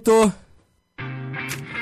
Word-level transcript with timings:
8 0.00 0.32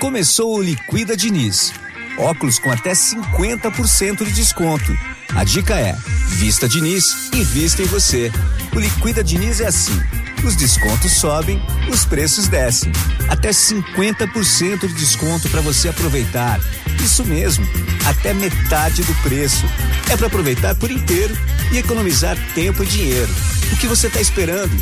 Começou 0.01 0.57
o 0.57 0.63
Liquida 0.63 1.17
Diniz. 1.17 1.73
Óculos 2.19 2.59
com 2.59 2.71
até 2.71 2.93
50% 2.93 4.25
de 4.25 4.33
desconto. 4.33 4.93
A 5.37 5.45
dica 5.45 5.75
é: 5.75 5.97
vista 6.31 6.69
Diniz 6.69 7.31
e 7.33 7.45
vista 7.45 7.83
em 7.83 7.87
você. 7.87 8.33
O 8.75 8.81
Liquida 8.81 9.23
Diniz 9.23 9.61
é 9.61 9.67
assim: 9.67 9.97
os 10.45 10.57
descontos 10.57 11.13
sobem, 11.13 11.63
os 11.93 12.05
preços 12.05 12.49
descem. 12.49 12.91
Até 13.29 13.51
50% 13.51 14.81
de 14.81 14.95
desconto 14.95 15.49
para 15.49 15.61
você 15.61 15.89
aproveitar. 15.89 16.61
Isso 17.01 17.25
mesmo, 17.25 17.65
até 18.05 18.35
metade 18.35 19.03
do 19.03 19.15
preço. 19.23 19.65
É 20.11 20.17
para 20.17 20.27
aproveitar 20.27 20.75
por 20.75 20.91
inteiro 20.91 21.37
e 21.73 21.79
economizar 21.79 22.37
tempo 22.55 22.83
e 22.83 22.87
dinheiro. 22.87 23.33
O 23.73 23.77
que 23.77 23.87
você 23.87 24.09
está 24.09 24.21
esperando? 24.21 24.73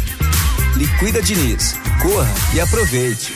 Liquida 0.77 1.23
Diniz. 1.23 1.75
Corra 2.03 2.29
e 2.55 2.61
aproveite. 2.61 3.33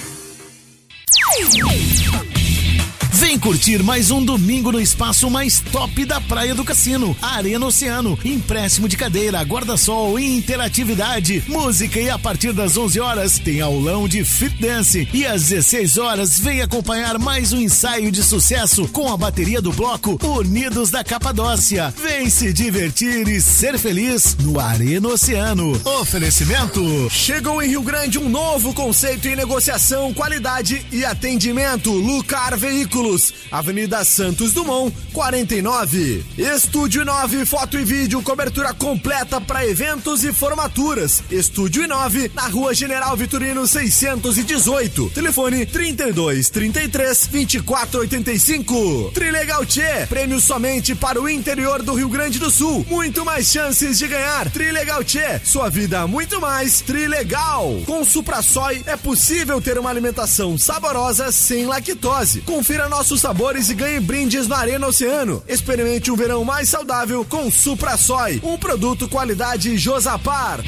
Vem 3.20 3.38
curtir 3.38 3.82
mais 3.82 4.10
um 4.10 4.24
domingo 4.24 4.72
no 4.72 4.80
espaço 4.80 5.28
mais 5.28 5.60
top 5.60 6.06
da 6.06 6.22
Praia 6.22 6.54
do 6.54 6.64
Cassino, 6.64 7.14
Arena 7.20 7.66
Oceano. 7.66 8.18
Empréstimo 8.24 8.88
de 8.88 8.96
cadeira, 8.96 9.42
guarda-sol 9.42 10.18
interatividade. 10.18 11.44
Música 11.46 12.00
e 12.00 12.08
a 12.08 12.18
partir 12.18 12.54
das 12.54 12.78
11 12.78 12.98
horas 12.98 13.38
tem 13.38 13.60
aulão 13.60 14.08
de 14.08 14.24
fit 14.24 14.56
dance. 14.58 15.06
E 15.12 15.26
às 15.26 15.48
16 15.48 15.98
horas 15.98 16.38
vem 16.38 16.62
acompanhar 16.62 17.18
mais 17.18 17.52
um 17.52 17.60
ensaio 17.60 18.10
de 18.10 18.22
sucesso 18.22 18.88
com 18.88 19.12
a 19.12 19.18
bateria 19.18 19.60
do 19.60 19.70
bloco 19.70 20.18
Unidos 20.26 20.90
da 20.90 21.04
Capadócia. 21.04 21.92
Vem 22.02 22.30
se 22.30 22.54
divertir 22.54 23.28
e 23.28 23.38
ser 23.38 23.78
feliz 23.78 24.34
no 24.36 24.58
Arena 24.58 25.08
Oceano. 25.08 25.78
Oferecimento. 26.00 27.10
Chegou 27.10 27.62
em 27.62 27.68
Rio 27.68 27.82
Grande 27.82 28.18
um 28.18 28.30
novo 28.30 28.72
conceito 28.72 29.28
em 29.28 29.36
negociação, 29.36 30.14
qualidade 30.14 30.86
e 30.90 31.04
atendimento. 31.04 31.92
Lucar 31.92 32.56
Veículos, 32.56 33.09
Avenida 33.50 34.04
Santos 34.04 34.52
Dumont, 34.52 34.94
49. 35.12 36.24
Estúdio 36.36 37.04
9, 37.04 37.46
foto 37.46 37.78
e 37.78 37.84
vídeo, 37.84 38.22
cobertura 38.22 38.74
completa 38.74 39.40
para 39.40 39.66
eventos 39.66 40.24
e 40.24 40.32
formaturas. 40.32 41.22
Estúdio 41.30 41.88
9, 41.88 42.30
na 42.34 42.46
Rua 42.48 42.74
General 42.74 43.16
Vitorino 43.16 43.66
618. 43.66 45.10
Telefone 45.10 45.64
32 45.66 46.50
33 46.50 47.26
24 47.26 48.00
85. 48.00 49.10
Trilegal 49.14 49.64
Tchê, 49.64 50.06
prêmio 50.08 50.40
somente 50.40 50.94
para 50.94 51.20
o 51.20 51.28
interior 51.28 51.82
do 51.82 51.94
Rio 51.94 52.08
Grande 52.08 52.38
do 52.38 52.50
Sul. 52.50 52.84
Muito 52.88 53.24
mais 53.24 53.50
chances 53.50 53.98
de 53.98 54.06
ganhar. 54.06 54.50
Trilegal 54.50 55.02
Tchê, 55.02 55.40
sua 55.44 55.68
vida 55.68 56.06
muito 56.06 56.40
mais 56.40 56.80
Trilegal. 56.80 57.80
Com 57.86 58.04
Suprasói 58.04 58.82
é 58.86 58.96
possível 58.96 59.60
ter 59.60 59.78
uma 59.78 59.90
alimentação 59.90 60.58
saborosa 60.58 61.30
sem 61.32 61.66
lactose. 61.66 62.40
Confira 62.42 62.88
nossos 63.00 63.22
sabores 63.22 63.70
e 63.70 63.74
ganhe 63.74 63.98
brindes 63.98 64.46
na 64.46 64.58
Arena 64.58 64.86
Oceano. 64.86 65.42
Experimente 65.48 66.10
um 66.10 66.16
verão 66.16 66.44
mais 66.44 66.68
saudável 66.68 67.24
com 67.24 67.50
Suprasói, 67.50 68.42
um 68.44 68.58
produto 68.58 69.08
qualidade 69.08 69.74
Josapar. 69.78 70.60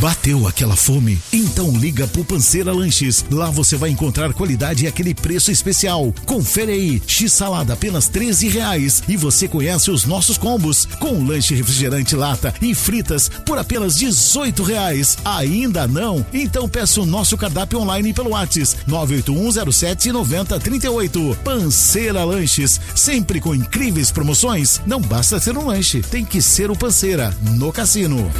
Bateu 0.00 0.46
aquela 0.46 0.76
fome? 0.76 1.18
Então 1.32 1.76
liga 1.76 2.06
pro 2.06 2.24
Panceira 2.24 2.72
Lanches. 2.72 3.24
Lá 3.32 3.50
você 3.50 3.74
vai 3.74 3.90
encontrar 3.90 4.32
qualidade 4.32 4.84
e 4.84 4.86
aquele 4.86 5.12
preço 5.12 5.50
especial. 5.50 6.14
Confere 6.24 6.70
aí, 6.70 7.02
X 7.04 7.32
salada 7.32 7.72
apenas 7.72 8.06
13 8.06 8.48
reais. 8.48 9.02
E 9.08 9.16
você 9.16 9.48
conhece 9.48 9.90
os 9.90 10.04
nossos 10.04 10.38
combos 10.38 10.86
com 11.00 11.24
lanche 11.24 11.52
refrigerante 11.52 12.14
lata 12.14 12.54
e 12.62 12.76
fritas 12.76 13.28
por 13.44 13.58
apenas 13.58 13.96
18 13.96 14.62
reais. 14.62 15.18
Ainda 15.24 15.88
não? 15.88 16.24
Então 16.32 16.68
peça 16.68 17.00
o 17.00 17.06
nosso 17.06 17.36
cardápio 17.36 17.80
online 17.80 18.12
pelo 18.12 18.30
WhatsApp 18.30 18.76
98107 18.86 20.12
9038. 20.12 21.38
Panceira 21.42 22.22
Lanches, 22.22 22.80
sempre 22.94 23.40
com 23.40 23.52
incríveis 23.52 24.12
promoções. 24.12 24.80
Não 24.86 25.00
basta 25.00 25.40
ser 25.40 25.58
um 25.58 25.66
lanche, 25.66 26.02
tem 26.02 26.24
que 26.24 26.40
ser 26.40 26.70
o 26.70 26.76
Panceira 26.76 27.36
no 27.56 27.72
cassino. 27.72 28.30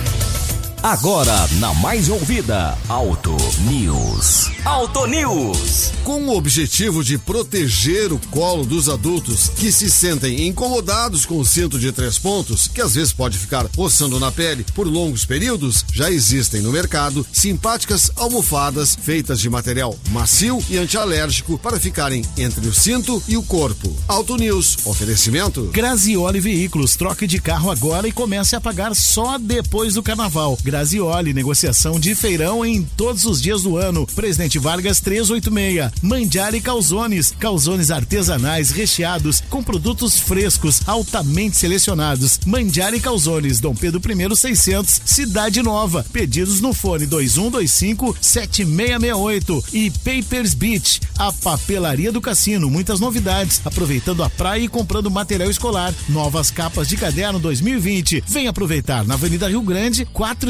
Agora, 0.82 1.48
na 1.58 1.74
mais 1.74 2.08
ouvida, 2.08 2.78
Auto 2.88 3.36
News. 3.62 4.48
Auto 4.64 5.06
News. 5.06 5.92
Com 6.04 6.22
o 6.28 6.36
objetivo 6.36 7.02
de 7.02 7.18
proteger 7.18 8.12
o 8.12 8.18
colo 8.30 8.64
dos 8.64 8.88
adultos 8.88 9.48
que 9.48 9.72
se 9.72 9.90
sentem 9.90 10.46
incomodados 10.46 11.26
com 11.26 11.40
o 11.40 11.44
cinto 11.44 11.80
de 11.80 11.90
três 11.90 12.16
pontos, 12.16 12.68
que 12.68 12.80
às 12.80 12.94
vezes 12.94 13.12
pode 13.12 13.36
ficar 13.38 13.66
roçando 13.76 14.20
na 14.20 14.30
pele 14.30 14.64
por 14.72 14.86
longos 14.86 15.24
períodos, 15.24 15.84
já 15.92 16.12
existem 16.12 16.62
no 16.62 16.70
mercado 16.70 17.26
simpáticas 17.32 18.12
almofadas 18.14 18.96
feitas 19.02 19.40
de 19.40 19.50
material 19.50 19.98
macio 20.10 20.62
e 20.70 20.78
antialérgico 20.78 21.58
para 21.58 21.80
ficarem 21.80 22.24
entre 22.36 22.68
o 22.68 22.72
cinto 22.72 23.20
e 23.26 23.36
o 23.36 23.42
corpo. 23.42 23.94
Auto 24.06 24.36
News. 24.36 24.78
Oferecimento. 24.84 25.64
Grazioli 25.72 26.38
Veículos, 26.38 26.94
troque 26.94 27.26
de 27.26 27.40
carro 27.40 27.68
agora 27.68 28.06
e 28.06 28.12
comece 28.12 28.54
a 28.54 28.60
pagar 28.60 28.94
só 28.94 29.38
depois 29.38 29.94
do 29.94 30.04
carnaval. 30.04 30.56
Grazioli, 30.78 31.34
negociação 31.34 31.98
de 31.98 32.14
feirão 32.14 32.64
em 32.64 32.84
todos 32.84 33.24
os 33.24 33.42
dias 33.42 33.62
do 33.62 33.76
ano. 33.76 34.06
Presidente 34.14 34.60
Vargas 34.60 35.00
386. 35.00 35.90
Mandiari 36.00 36.60
Calzones, 36.60 37.34
calzones 37.36 37.90
artesanais 37.90 38.70
recheados 38.70 39.42
com 39.50 39.60
produtos 39.60 40.20
frescos, 40.20 40.82
altamente 40.86 41.56
selecionados. 41.56 42.38
Mandiari 42.46 43.00
Calzones, 43.00 43.58
Dom 43.58 43.74
Pedro 43.74 44.00
I 44.00 44.36
600, 44.36 45.00
Cidade 45.04 45.60
Nova. 45.64 46.06
Pedidos 46.12 46.60
no 46.60 46.72
fone 46.72 47.06
2125 47.06 48.16
7668 48.20 49.64
e 49.72 49.90
Papers 49.90 50.54
Beach, 50.54 51.00
a 51.18 51.32
papelaria 51.32 52.12
do 52.12 52.20
cassino. 52.20 52.70
Muitas 52.70 53.00
novidades, 53.00 53.60
aproveitando 53.64 54.22
a 54.22 54.30
praia 54.30 54.62
e 54.62 54.68
comprando 54.68 55.10
material 55.10 55.50
escolar. 55.50 55.92
Novas 56.08 56.52
capas 56.52 56.86
de 56.86 56.96
caderno 56.96 57.40
2020. 57.40 58.22
Vem 58.28 58.46
aproveitar 58.46 59.04
na 59.04 59.14
Avenida 59.14 59.48
Rio 59.48 59.62
Grande 59.62 60.04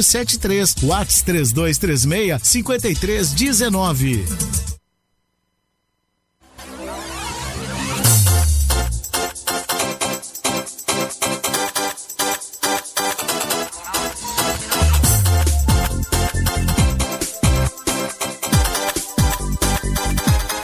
473, 0.08 0.88
Whats 0.88 1.22
3236 1.22 2.40
5319. 2.42 4.24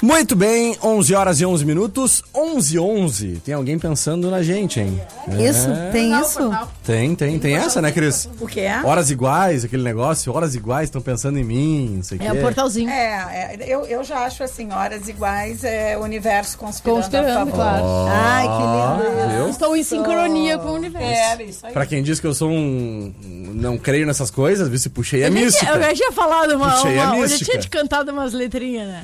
Muito 0.05 0.37
bem, 0.37 0.77
11 0.83 1.15
horas 1.15 1.41
e 1.41 1.47
11 1.47 1.65
minutos, 1.65 2.23
11 2.35 2.75
e 2.77 2.79
11. 2.79 3.41
Tem 3.43 3.55
alguém 3.55 3.79
pensando 3.79 4.31
na 4.31 4.43
gente, 4.43 4.79
hein? 4.79 5.01
Isso? 5.41 5.71
É. 5.71 5.91
Tem 5.93 6.21
isso? 6.21 6.51
Tem, 6.85 7.15
tem, 7.15 7.39
tem 7.39 7.55
essa, 7.57 7.81
né, 7.81 7.91
Cris? 7.91 8.29
O 8.39 8.47
que 8.47 8.61
é? 8.61 8.83
Horas 8.85 9.11
iguais, 9.11 9.65
aquele 9.65 9.83
negócio, 9.83 10.31
horas 10.35 10.55
iguais, 10.55 10.89
estão 10.91 11.01
pensando 11.01 11.39
em 11.39 11.43
mim, 11.45 11.95
não 11.97 12.03
sei 12.03 12.19
o 12.19 12.23
É 12.23 12.31
quê. 12.33 12.37
o 12.37 12.41
portalzinho. 12.43 12.91
É, 12.91 13.57
é, 13.59 13.65
eu, 13.67 13.87
eu 13.87 14.05
já 14.05 14.27
acho 14.27 14.43
assim, 14.45 14.71
horas 14.73 15.09
iguais 15.09 15.65
é 15.65 15.97
o 15.97 16.03
universo 16.03 16.59
conspirando, 16.59 17.01
Conspirando, 17.01 17.31
a 17.31 17.35
favor. 17.37 17.55
claro. 17.55 17.85
Ai, 18.11 18.43
que 18.47 19.23
lindo. 19.25 19.37
Viu? 19.39 19.49
Estou 19.49 19.75
em 19.75 19.83
sincronia 19.83 20.59
com 20.59 20.69
o 20.69 20.75
universo. 20.75 21.41
É, 21.41 21.43
isso 21.45 21.67
aí. 21.67 21.73
Pra 21.73 21.87
quem 21.87 22.03
diz 22.03 22.21
que 22.21 22.27
eu 22.27 22.35
sou 22.35 22.51
um. 22.51 23.11
não 23.55 23.79
creio 23.79 24.07
nessas 24.07 24.31
coisas, 24.31 24.69
viu? 24.69 24.79
Se 24.79 24.91
puxei 24.91 25.25
a 25.25 25.29
Eu 25.29 25.33
tinha- 25.33 25.45
mística. 25.47 25.73
Eu 25.73 25.81
já 25.81 25.95
tinha 25.95 26.13
falado 26.13 26.51
uma. 26.57 26.73
Puxei 26.73 26.99
a 26.99 27.05
uma 27.07 27.17
eu 27.17 27.23
já 27.27 27.33
mística. 27.33 27.45
tinha 27.53 27.59
te 27.63 27.71
cantado 27.71 28.13
umas 28.13 28.35
letrinhas, 28.35 28.87
né? 28.87 29.03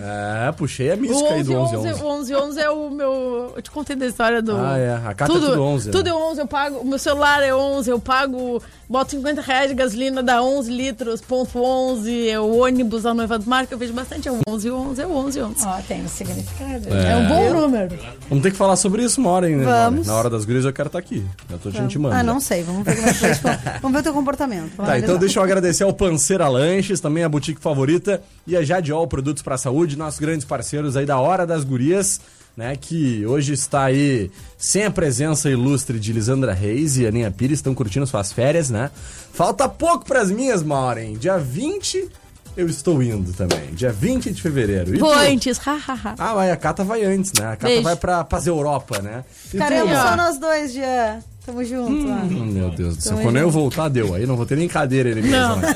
É, 0.49 0.53
puxei 0.53 0.90
a 0.93 0.97
mística 0.97 1.35
aí 1.35 1.43
do 1.43 1.55
11 1.55 1.77
11, 1.77 1.89
11. 1.93 2.03
o 2.03 2.07
11 2.07 2.35
11 2.35 2.61
é 2.61 2.71
o 2.71 2.91
meu. 2.91 3.53
Eu 3.57 3.63
te 3.63 3.71
contei 3.71 3.97
da 3.97 4.07
história 4.07 4.41
do. 4.43 4.57
Ah, 4.57 4.79
é. 4.79 4.95
A 4.95 5.15
carta 5.15 5.25
é 5.25 5.41
tudo 5.41 5.63
11, 5.63 5.87
né? 5.87 5.93
Tudo 5.93 6.09
é 6.09 6.15
11, 6.15 6.41
eu 6.41 6.47
pago. 6.47 6.79
O 6.79 6.85
meu 6.85 6.99
celular 6.99 7.43
é 7.43 7.55
11, 7.55 7.91
eu 7.91 8.01
pago. 8.01 8.63
Boto 8.91 9.13
50 9.13 9.41
reais 9.41 9.69
de 9.69 9.75
gasolina, 9.77 10.21
dá 10.21 10.43
11 10.43 10.69
litros, 10.73 11.21
ponto 11.21 11.63
11. 11.63 12.29
É 12.29 12.41
o 12.41 12.57
ônibus 12.59 13.05
da 13.05 13.15
noiva 13.15 13.39
do 13.39 13.49
mar, 13.49 13.65
que 13.65 13.73
eu 13.73 13.79
vejo 13.79 13.93
bastante. 13.93 14.27
É 14.29 14.33
o 14.33 14.41
11 14.49 14.69
11, 14.69 15.01
é 15.03 15.07
o 15.07 15.13
11 15.13 15.43
11. 15.43 15.65
Ó, 15.65 15.81
tem 15.87 16.03
um 16.03 16.09
significado. 16.09 16.89
É, 16.93 17.17
um 17.17 17.29
bom 17.29 17.61
número. 17.61 17.97
Vamos 18.29 18.43
ter 18.43 18.51
que 18.51 18.57
falar 18.57 18.75
sobre 18.75 19.05
isso 19.05 19.21
uma 19.21 19.31
hora 19.31 19.47
ainda. 19.47 19.65
Vamos. 19.65 20.09
Na 20.09 20.15
hora 20.17 20.29
das 20.29 20.45
gurias 20.45 20.65
eu 20.65 20.73
quero 20.73 20.89
estar 20.89 20.99
aqui. 20.99 21.25
Eu 21.49 21.59
tô 21.61 21.71
te 21.71 21.81
intimando. 21.81 22.17
Ah, 22.17 22.19
já. 22.19 22.25
não 22.25 22.41
sei. 22.41 22.65
Vamos 22.65 22.83
ver 22.85 22.97
como 22.97 23.09
é 23.09 23.13
que 23.13 23.81
Vamos 23.81 23.93
ver 23.93 24.01
o 24.01 24.03
teu 24.03 24.13
comportamento. 24.13 24.63
Vamos 24.63 24.77
Tá, 24.79 24.83
analisar. 24.83 25.07
então 25.07 25.19
deixa 25.19 25.39
eu 25.39 25.45
agradecer 25.45 25.85
ao 25.85 25.93
Panceira 25.93 26.49
Lanches, 26.49 26.99
também 26.99 27.23
a 27.23 27.29
boutique 27.29 27.61
favorita, 27.61 28.21
e 28.45 28.57
a 28.57 28.63
Jadiol 28.65 29.07
Produtos 29.07 29.41
para 29.41 29.57
Saúde, 29.57 29.97
nossos 29.97 30.19
grandes 30.19 30.45
parceiros 30.45 30.97
aí 30.97 31.07
da 31.07 31.17
Hora 31.21 31.47
das 31.47 31.63
Gurias, 31.63 32.21
né, 32.57 32.77
que 32.77 33.25
hoje 33.27 33.53
está 33.53 33.85
aí 33.85 34.31
sem 34.59 34.85
a 34.85 34.91
presença 34.91 35.49
ilustre 35.49 35.99
de 35.99 36.13
Lisandra 36.13 36.53
Reis 36.53 36.97
e 36.99 37.07
Aninha 37.07 37.31
Pires, 37.31 37.59
estão 37.59 37.75
curtindo 37.75 38.07
suas 38.07 38.33
férias, 38.33 38.71
né? 38.71 38.91
Falta 39.33 39.69
pouco 39.69 40.05
pras 40.05 40.31
minhas, 40.31 40.63
Maureen. 40.63 41.15
Dia 41.15 41.39
20 41.39 42.09
eu 42.57 42.69
estou 42.69 43.03
indo 43.03 43.33
também, 43.33 43.73
dia 43.73 43.93
20 43.93 44.33
de 44.33 44.43
fevereiro. 44.43 44.95
E 44.95 44.99
Vou 44.99 45.13
tu? 45.13 45.19
antes, 45.19 45.57
hahaha. 45.59 46.15
Ah, 46.19 46.35
mas 46.35 46.51
a 46.51 46.57
Cata 46.57 46.85
vai 46.85 47.05
antes, 47.05 47.33
né? 47.39 47.47
A 47.47 47.51
Cata 47.57 47.67
Beijo. 47.69 47.83
vai 47.83 47.97
pra, 47.97 48.25
pras 48.25 48.47
Europa, 48.47 49.01
né? 49.01 49.25
E 49.55 49.57
tu, 49.57 49.87
Mar? 49.87 50.09
só 50.11 50.17
nós 50.17 50.39
dois, 50.39 50.73
Jean. 50.73 51.21
Tamo 51.45 51.65
junto. 51.65 51.91
Hum, 51.93 52.47
meu 52.53 52.71
Deus 52.71 52.97
do 52.97 53.03
céu. 53.03 53.13
Tamo 53.13 53.23
Quando 53.25 53.37
eu 53.39 53.45
junto. 53.51 53.53
voltar, 53.61 53.89
deu. 53.89 54.15
Aí 54.15 54.27
não 54.27 54.37
vou 54.37 54.45
ter 54.47 54.57
nem 54.57 54.69
cadeira 54.69 55.09
ele 55.09 55.23
mesmo. 55.23 55.37
Não. 55.39 55.57
né? 55.57 55.75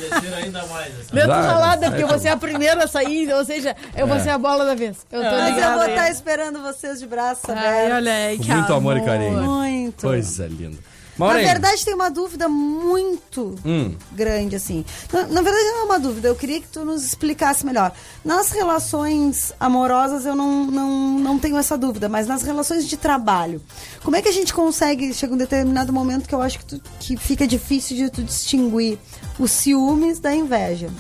Meu, 1.13 1.23
tô 1.27 1.29
Já, 1.33 1.41
ralada, 1.41 1.89
porque 1.89 2.03
eu 2.03 2.09
vou 2.09 2.19
ser 2.19 2.29
a 2.29 2.37
primeira 2.37 2.85
a 2.85 2.89
sair, 2.89 3.33
ou 3.33 3.45
seja, 3.45 3.75
eu 3.97 4.07
vou 4.07 4.17
É. 4.17 4.21
ser 4.21 4.31
a 4.31 4.39
bola 4.39 4.65
da 4.65 4.75
vez. 4.75 4.99
Eu 5.11 5.23
tô 5.23 5.31
Mas 5.31 5.55
ligada. 5.55 5.73
eu 5.73 5.79
vou 5.79 5.89
estar 5.89 6.11
esperando 6.11 6.61
vocês 6.63 7.01
de 7.01 7.07
braços 7.07 7.49
Ai, 7.49 7.57
abertos. 7.57 7.93
olha 7.97 8.13
aí, 8.13 8.37
Com 8.39 8.43
que 8.45 8.53
muito 8.55 8.73
amor 8.75 8.97
e 8.97 9.01
carinho. 9.05 9.43
Muito. 9.43 10.03
Coisa 10.03 10.47
linda. 10.47 10.77
Na 11.19 11.27
Maureen, 11.27 11.45
verdade, 11.47 11.85
tem 11.85 11.95
uma 11.95 12.11
dúvida 12.11 12.49
muito 12.49 13.55
Hum. 13.65 13.95
grande, 14.13 14.57
assim. 14.57 14.85
Na, 15.13 15.23
na 15.27 15.43
verdade, 15.43 15.65
não 15.69 15.81
é 15.81 15.85
uma 15.85 15.99
dúvida, 16.01 16.27
eu 16.29 16.35
queria 16.35 16.61
que 16.61 16.67
tu 16.69 16.85
nos 16.85 17.05
explicasse 17.05 17.65
melhor. 17.65 17.93
Nas 18.25 18.51
relações 18.51 19.53
amorosas, 19.61 20.27
eu 20.27 20.35
não, 20.35 20.67
não, 20.67 21.19
não 21.19 21.39
tenho 21.39 21.57
essa 21.57 21.79
dúvida, 21.79 22.09
mas 22.09 22.27
nas 22.27 22.43
relações 22.43 22.87
de 22.89 22.97
trabalho, 22.97 23.63
como 24.03 24.17
é 24.17 24.23
que 24.23 24.29
a 24.29 24.33
gente 24.33 24.53
consegue, 24.53 25.15
chega 25.15 25.35
um 25.35 25.37
determinado 25.39 25.93
momento 25.93 26.27
que 26.29 26.35
eu 26.35 26.43
acho 26.43 26.59
que, 26.59 26.65
tu- 26.65 26.83
que 26.99 27.17
fica 27.17 27.47
difícil 27.47 27.97
de 27.97 28.11
tu 28.11 28.23
distinguir 28.25 28.99
os 29.39 29.51
ciúmes 29.53 30.19
da 30.19 30.35
inveja? 30.35 30.91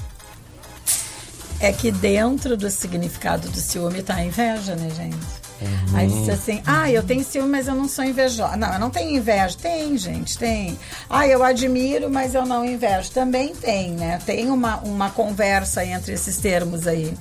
É 1.60 1.72
que 1.72 1.90
dentro 1.90 2.56
do 2.56 2.70
significado 2.70 3.48
do 3.48 3.58
ciúme 3.58 4.02
tá 4.02 4.14
a 4.16 4.24
inveja, 4.24 4.76
né, 4.76 4.90
gente? 4.90 5.33
Uhum. 5.60 5.96
Aí 5.96 6.06
diz 6.08 6.28
assim, 6.28 6.60
ah, 6.66 6.90
eu 6.90 7.02
tenho 7.02 7.24
ciúme, 7.24 7.48
mas 7.48 7.68
eu 7.68 7.74
não 7.74 7.88
sou 7.88 8.04
invejosa. 8.04 8.56
Não, 8.56 8.72
eu 8.72 8.78
não 8.78 8.90
tenho 8.90 9.16
inveja. 9.16 9.56
Tem, 9.60 9.96
gente, 9.96 10.36
tem. 10.36 10.78
Ah, 11.08 11.26
eu 11.26 11.42
admiro, 11.44 12.10
mas 12.10 12.34
eu 12.34 12.44
não 12.44 12.64
invejo. 12.64 13.10
Também 13.10 13.54
tem, 13.54 13.92
né? 13.92 14.18
Tem 14.26 14.50
uma, 14.50 14.76
uma 14.78 15.10
conversa 15.10 15.84
entre 15.84 16.12
esses 16.12 16.36
termos 16.38 16.86
aí. 16.86 17.14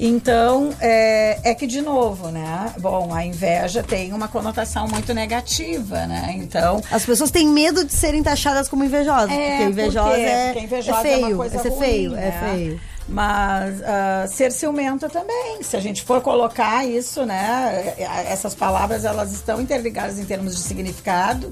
Então, 0.00 0.70
é, 0.80 1.40
é 1.42 1.54
que, 1.54 1.66
de 1.66 1.80
novo, 1.82 2.28
né? 2.28 2.72
Bom, 2.78 3.12
a 3.12 3.24
inveja 3.24 3.82
tem 3.82 4.12
uma 4.12 4.28
conotação 4.28 4.86
muito 4.86 5.12
negativa, 5.12 6.06
né? 6.06 6.34
Então, 6.36 6.80
As 6.90 7.04
pessoas 7.04 7.32
têm 7.32 7.48
medo 7.48 7.84
de 7.84 7.92
serem 7.92 8.22
taxadas 8.22 8.68
como 8.68 8.84
invejosas, 8.84 9.30
É, 9.30 9.50
porque 9.56 9.64
invejosa 9.64 10.08
por 10.10 10.14
quê? 10.14 10.20
é, 10.20 10.46
Porque 10.52 10.64
invejosa 10.66 10.98
é 11.00 11.02
feio, 11.02 11.24
é 11.24 11.28
uma 11.28 11.36
coisa 11.36 11.56
é 11.56 11.68
ruim, 11.70 11.78
feio, 11.80 12.10
né? 12.12 12.28
é 12.28 12.50
feio. 12.54 12.80
Mas 13.08 13.80
ah, 13.82 14.26
ser 14.28 14.52
ciumenta 14.52 15.08
também. 15.08 15.62
Se 15.62 15.76
a 15.76 15.80
gente 15.80 16.02
for 16.02 16.20
colocar 16.20 16.84
isso, 16.84 17.24
né? 17.24 17.94
Essas 18.26 18.54
palavras 18.54 19.04
elas 19.04 19.32
estão 19.32 19.60
interligadas 19.60 20.18
em 20.18 20.24
termos 20.24 20.54
de 20.54 20.60
significado. 20.60 21.50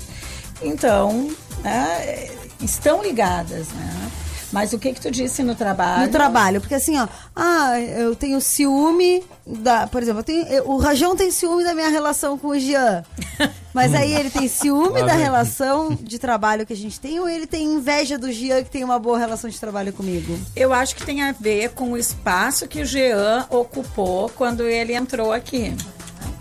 Então, 0.63 1.31
né, 1.63 2.29
estão 2.61 3.03
ligadas, 3.03 3.69
né? 3.69 4.11
Mas 4.53 4.73
o 4.73 4.79
que 4.79 4.93
que 4.93 5.01
tu 5.01 5.11
disse 5.11 5.43
no 5.43 5.55
trabalho? 5.55 6.07
No 6.07 6.09
trabalho, 6.13 6.61
porque 6.61 6.75
assim, 6.75 6.97
ó, 6.99 7.07
ah, 7.35 7.81
eu 7.81 8.15
tenho 8.15 8.41
ciúme 8.41 9.23
da, 9.47 9.87
por 9.87 10.03
exemplo, 10.03 10.21
eu 10.21 10.25
tenho, 10.25 10.47
eu- 10.47 10.69
o 10.71 10.77
Rajão 10.79 11.17
tem 11.17 11.31
ciúme 11.31 11.65
da 11.65 11.75
minha 11.75 11.89
relação 11.89 12.39
com 12.39 12.49
o 12.49 12.59
Jean. 12.59 13.05
Mas 13.75 13.93
aí 13.95 14.15
ele 14.15 14.31
tem 14.31 14.49
ciúme 14.49 15.03
da 15.03 15.13
relação 15.13 15.95
de 16.01 16.19
trabalho 16.19 16.65
que 16.65 16.73
a 16.73 16.77
gente 16.77 16.99
tem 16.99 17.21
ou 17.21 17.29
ele 17.29 17.47
tem 17.47 17.65
inveja 17.67 18.17
do 18.17 18.33
Jean 18.33 18.63
que 18.63 18.71
tem 18.71 18.83
uma 18.83 18.99
boa 18.99 19.19
relação 19.19 19.51
de 19.51 19.61
trabalho 19.61 19.93
comigo? 19.93 20.39
Eu 20.55 20.73
acho 20.73 20.97
que 20.97 21.05
tem 21.05 21.23
a 21.23 21.33
ver 21.33 21.71
com 21.73 21.93
o 21.93 21.99
espaço 21.99 22.67
que 22.67 22.81
o 22.81 22.87
Jean 22.87 23.45
ocupou 23.51 24.31
quando 24.35 24.63
ele 24.63 24.95
entrou 24.95 25.31
aqui. 25.33 25.75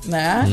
Né? 0.08 0.46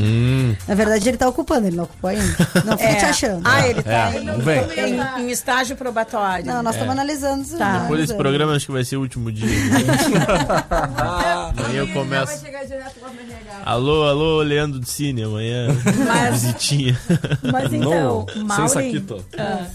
Na 0.67 0.75
verdade, 0.75 1.07
ele 1.09 1.17
tá 1.17 1.27
ocupando, 1.27 1.67
ele 1.67 1.75
não 1.75 1.83
ocupou 1.85 2.09
ainda. 2.09 2.23
Não 2.65 2.77
fique 2.77 2.89
É. 2.91 2.95
te 2.95 3.05
achando. 3.05 3.41
Ah, 3.45 3.67
ele 3.67 3.83
tá 3.83 3.91
É, 3.91 4.11
vem. 4.37 4.89
em- 4.89 5.21
em 5.27 5.31
estágio 5.31 5.75
probatório. 5.75 6.45
Não, 6.45 6.63
nós 6.63 6.73
estamos 6.75 6.91
analisando 6.93 7.41
isso. 7.43 7.57
Tá. 7.57 7.65
analisando. 7.65 7.81
Depois 7.83 8.01
desse 8.01 8.15
programa, 8.17 8.55
acho 8.55 8.65
que 8.65 8.71
vai 8.71 8.83
ser 8.83 8.97
o 8.97 9.01
último 9.01 9.31
dia. 9.31 9.47
amanhã 11.57 11.79
eu 11.81 11.87
começo. 11.89 12.43
Alô, 13.65 14.03
alô, 14.07 14.41
Leandro 14.41 14.79
de 14.79 14.89
Cine, 14.89 15.23
amanhã. 15.23 15.67
Visitinha. 16.31 16.99
Mas 17.51 17.73
então, 17.73 18.25
Sem 18.31 18.43
Maureen, 18.43 18.67
saquito. 18.69 19.25
ah, 19.37 19.65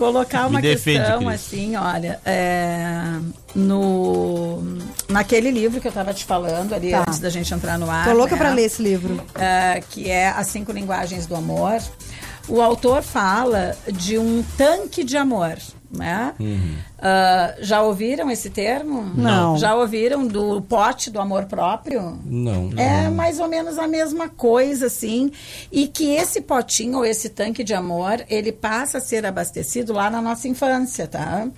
colocar 0.00 0.46
uma 0.48 0.60
defende, 0.60 0.98
questão 0.98 1.18
Cris. 1.18 1.34
assim, 1.34 1.76
olha, 1.76 2.18
é, 2.24 2.94
no 3.54 4.62
naquele 5.08 5.50
livro 5.50 5.80
que 5.80 5.86
eu 5.86 5.90
estava 5.90 6.12
te 6.14 6.24
falando 6.24 6.72
ali 6.74 6.90
Tá. 6.90 7.00
antes 7.06 7.18
da 7.18 7.28
gente 7.30 7.52
entrar 7.52 7.78
no 7.78 7.90
ar, 7.90 8.04
Tô 8.06 8.12
louca 8.14 8.32
né, 8.34 8.38
pra 8.38 8.50
ler 8.52 8.62
esse 8.64 8.82
livro. 8.82 9.22
é, 9.34 9.82
que 9.90 10.10
é 10.10 10.28
As 10.30 10.46
Cinco 10.48 10.72
Linguagens 10.72 11.26
do 11.26 11.36
Amor. 11.36 11.80
O 12.48 12.60
autor 12.60 13.02
fala 13.02 13.76
de 13.92 14.18
um 14.18 14.42
tanque 14.56 15.04
de 15.04 15.16
amor, 15.16 15.56
né? 15.90 16.34
Ah, 16.98 17.54
já 17.60 17.82
ouviram 17.82 18.30
esse 18.30 18.50
termo? 18.50 19.02
Não. 19.14 19.56
Já 19.56 19.74
ouviram 19.74 20.26
do 20.26 20.62
pote 20.62 21.10
do 21.10 21.20
amor 21.20 21.46
próprio? 21.46 22.18
Não. 22.24 22.70
É 22.76 23.08
mais 23.08 23.40
ou 23.40 23.48
menos 23.48 23.78
a 23.78 23.88
mesma 23.88 24.28
coisa, 24.28 24.86
assim. 24.86 25.32
E 25.72 25.88
que 25.88 26.14
esse 26.14 26.40
potinho 26.40 26.98
ou 26.98 27.04
esse 27.04 27.28
tanque 27.28 27.64
de 27.64 27.74
amor, 27.74 28.24
ele 28.28 28.52
passa 28.52 28.98
a 28.98 29.00
ser 29.00 29.26
abastecido 29.26 29.92
lá 29.92 30.08
na 30.10 30.22
nossa 30.22 30.46
infância, 30.46 31.06
tá? 31.06 31.48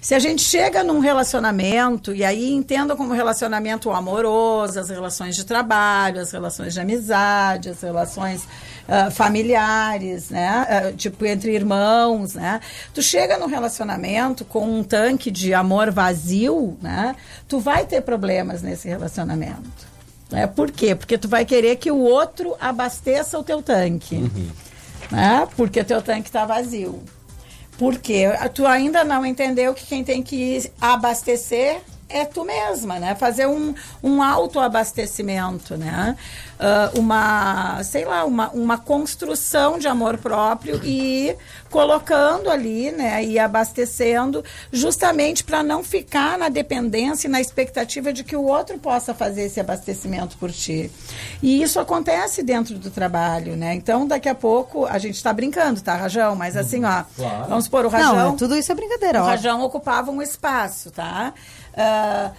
Se 0.00 0.16
a 0.16 0.18
gente 0.18 0.42
chega 0.42 0.82
num 0.82 0.98
relacionamento, 0.98 2.12
e 2.12 2.24
aí 2.24 2.52
entenda 2.52 2.96
como 2.96 3.14
relacionamento 3.14 3.88
amoroso, 3.88 4.80
as 4.80 4.90
relações 4.90 5.36
de 5.36 5.44
trabalho, 5.44 6.20
as 6.20 6.32
relações 6.32 6.74
de 6.74 6.80
amizade, 6.80 7.68
as 7.68 7.80
relações 7.80 8.48
ah, 8.88 9.10
familiares, 9.10 10.30
né? 10.30 10.66
Ah, 10.68 10.92
tipo, 10.92 11.24
entre 11.24 11.54
irmãos, 11.54 12.34
né? 12.34 12.60
Tu 12.92 13.02
chega 13.02 13.38
num 13.38 13.46
relacionamento 13.46 14.44
com 14.44 14.64
um 14.64 14.82
tanque 14.82 15.30
de 15.30 15.54
amor 15.54 15.90
vazio, 15.90 16.76
né? 16.82 17.14
Tu 17.48 17.58
vai 17.60 17.86
ter 17.86 18.00
problemas 18.02 18.62
nesse 18.62 18.88
relacionamento. 18.88 19.92
Né? 20.30 20.46
Por 20.46 20.70
quê? 20.70 20.94
Porque 20.94 21.18
tu 21.18 21.28
vai 21.28 21.44
querer 21.44 21.76
que 21.76 21.90
o 21.90 21.98
outro 21.98 22.56
abasteça 22.58 23.38
o 23.38 23.44
teu 23.44 23.62
tanque. 23.62 24.30
Né? 25.10 25.46
Porque 25.56 25.84
teu 25.84 26.00
tanque 26.00 26.28
está 26.28 26.46
vazio. 26.46 27.02
Porque 27.76 28.24
tu 28.54 28.66
ainda 28.66 29.04
não 29.04 29.26
entendeu 29.26 29.74
que 29.74 29.84
quem 29.84 30.02
tem 30.02 30.22
que 30.22 30.70
abastecer 30.80 31.82
é 32.08 32.24
tu 32.24 32.44
mesma, 32.44 32.98
né? 32.98 33.14
Fazer 33.14 33.46
um, 33.46 33.74
um 34.02 34.22
autoabastecimento, 34.22 35.76
né? 35.76 36.16
Ah, 36.64 36.92
uma, 36.94 37.82
sei 37.82 38.04
lá, 38.04 38.24
uma, 38.24 38.48
uma 38.50 38.78
construção 38.78 39.80
de 39.80 39.88
amor 39.88 40.16
próprio 40.18 40.80
e 40.84 41.34
colocando 41.68 42.48
ali, 42.48 42.92
né? 42.92 43.24
E 43.24 43.36
abastecendo 43.36 44.44
justamente 44.70 45.42
para 45.42 45.60
não 45.60 45.82
ficar 45.82 46.38
na 46.38 46.48
dependência 46.48 47.26
e 47.26 47.30
na 47.30 47.40
expectativa 47.40 48.12
de 48.12 48.22
que 48.22 48.36
o 48.36 48.44
outro 48.44 48.78
possa 48.78 49.12
fazer 49.12 49.42
esse 49.42 49.58
abastecimento 49.58 50.38
por 50.38 50.52
ti. 50.52 50.88
E 51.42 51.60
isso 51.60 51.80
acontece 51.80 52.44
dentro 52.44 52.78
do 52.78 52.92
trabalho, 52.92 53.56
né? 53.56 53.74
Então, 53.74 54.06
daqui 54.06 54.28
a 54.28 54.34
pouco, 54.34 54.86
a 54.86 54.98
gente 54.98 55.16
está 55.16 55.32
brincando, 55.32 55.80
tá, 55.80 55.96
Rajão? 55.96 56.36
Mas 56.36 56.56
assim, 56.56 56.84
ó, 56.84 57.02
vamos 57.48 57.66
pôr 57.66 57.86
o 57.86 57.88
Rajão. 57.88 58.14
Não, 58.14 58.36
tudo 58.36 58.56
isso 58.56 58.70
é 58.70 58.74
brincadeira, 58.76 59.20
O 59.20 59.24
ó. 59.24 59.26
Rajão 59.26 59.62
ocupava 59.62 60.12
um 60.12 60.22
espaço, 60.22 60.92
tá? 60.92 61.34
Ah, 61.76 62.30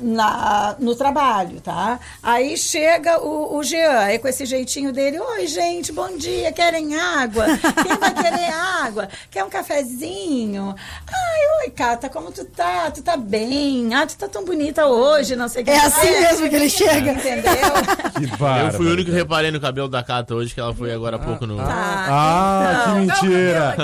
na, 0.00 0.74
no 0.78 0.94
trabalho, 0.94 1.60
tá? 1.60 1.98
Aí 2.22 2.56
chega 2.56 3.18
o, 3.20 3.56
o 3.56 3.62
Jean, 3.62 3.98
aí 4.00 4.18
com 4.18 4.28
esse 4.28 4.44
jeitinho 4.46 4.92
dele, 4.92 5.18
oi 5.20 5.46
gente, 5.46 5.92
bom 5.92 6.16
dia, 6.16 6.50
querem 6.52 6.98
água? 6.98 7.44
Quem 7.82 7.96
vai 7.96 8.14
querer 8.14 8.50
água? 8.84 9.08
Quer 9.30 9.44
um 9.44 9.50
cafezinho? 9.50 10.74
Ai, 11.06 11.64
oi, 11.64 11.70
Cata, 11.70 12.08
como 12.08 12.30
tu 12.32 12.44
tá? 12.44 12.90
Tu 12.90 13.02
tá 13.02 13.16
bem? 13.16 13.92
Ah, 13.94 14.06
tu 14.06 14.16
tá 14.16 14.28
tão 14.28 14.44
bonita 14.44 14.86
hoje, 14.86 15.36
não 15.36 15.48
sei 15.48 15.62
o 15.62 15.64
que. 15.64 15.70
É 15.70 15.78
assim 15.80 16.08
Ah, 16.08 16.20
mesmo 16.32 16.48
que 16.48 16.56
ele 16.56 16.70
chega. 16.70 17.12
Entendeu? 17.12 17.50
Que 18.20 18.26
barba. 18.36 18.66
Eu 18.68 18.72
fui 18.72 18.86
o 18.86 18.92
único 18.92 19.10
que 19.10 19.16
reparei 19.16 19.50
no 19.50 19.60
cabelo 19.60 19.88
da 19.88 20.02
Cata 20.02 20.34
hoje, 20.34 20.52
que 20.52 20.60
ela 20.60 20.74
foi 20.74 20.92
agora 20.92 21.16
há 21.16 21.18
pouco 21.18 21.46
no. 21.46 21.56
Tá, 21.56 21.64
Ah, 22.10 22.82
então. 22.84 22.94
que 23.16 23.26
mentira. 23.28 23.74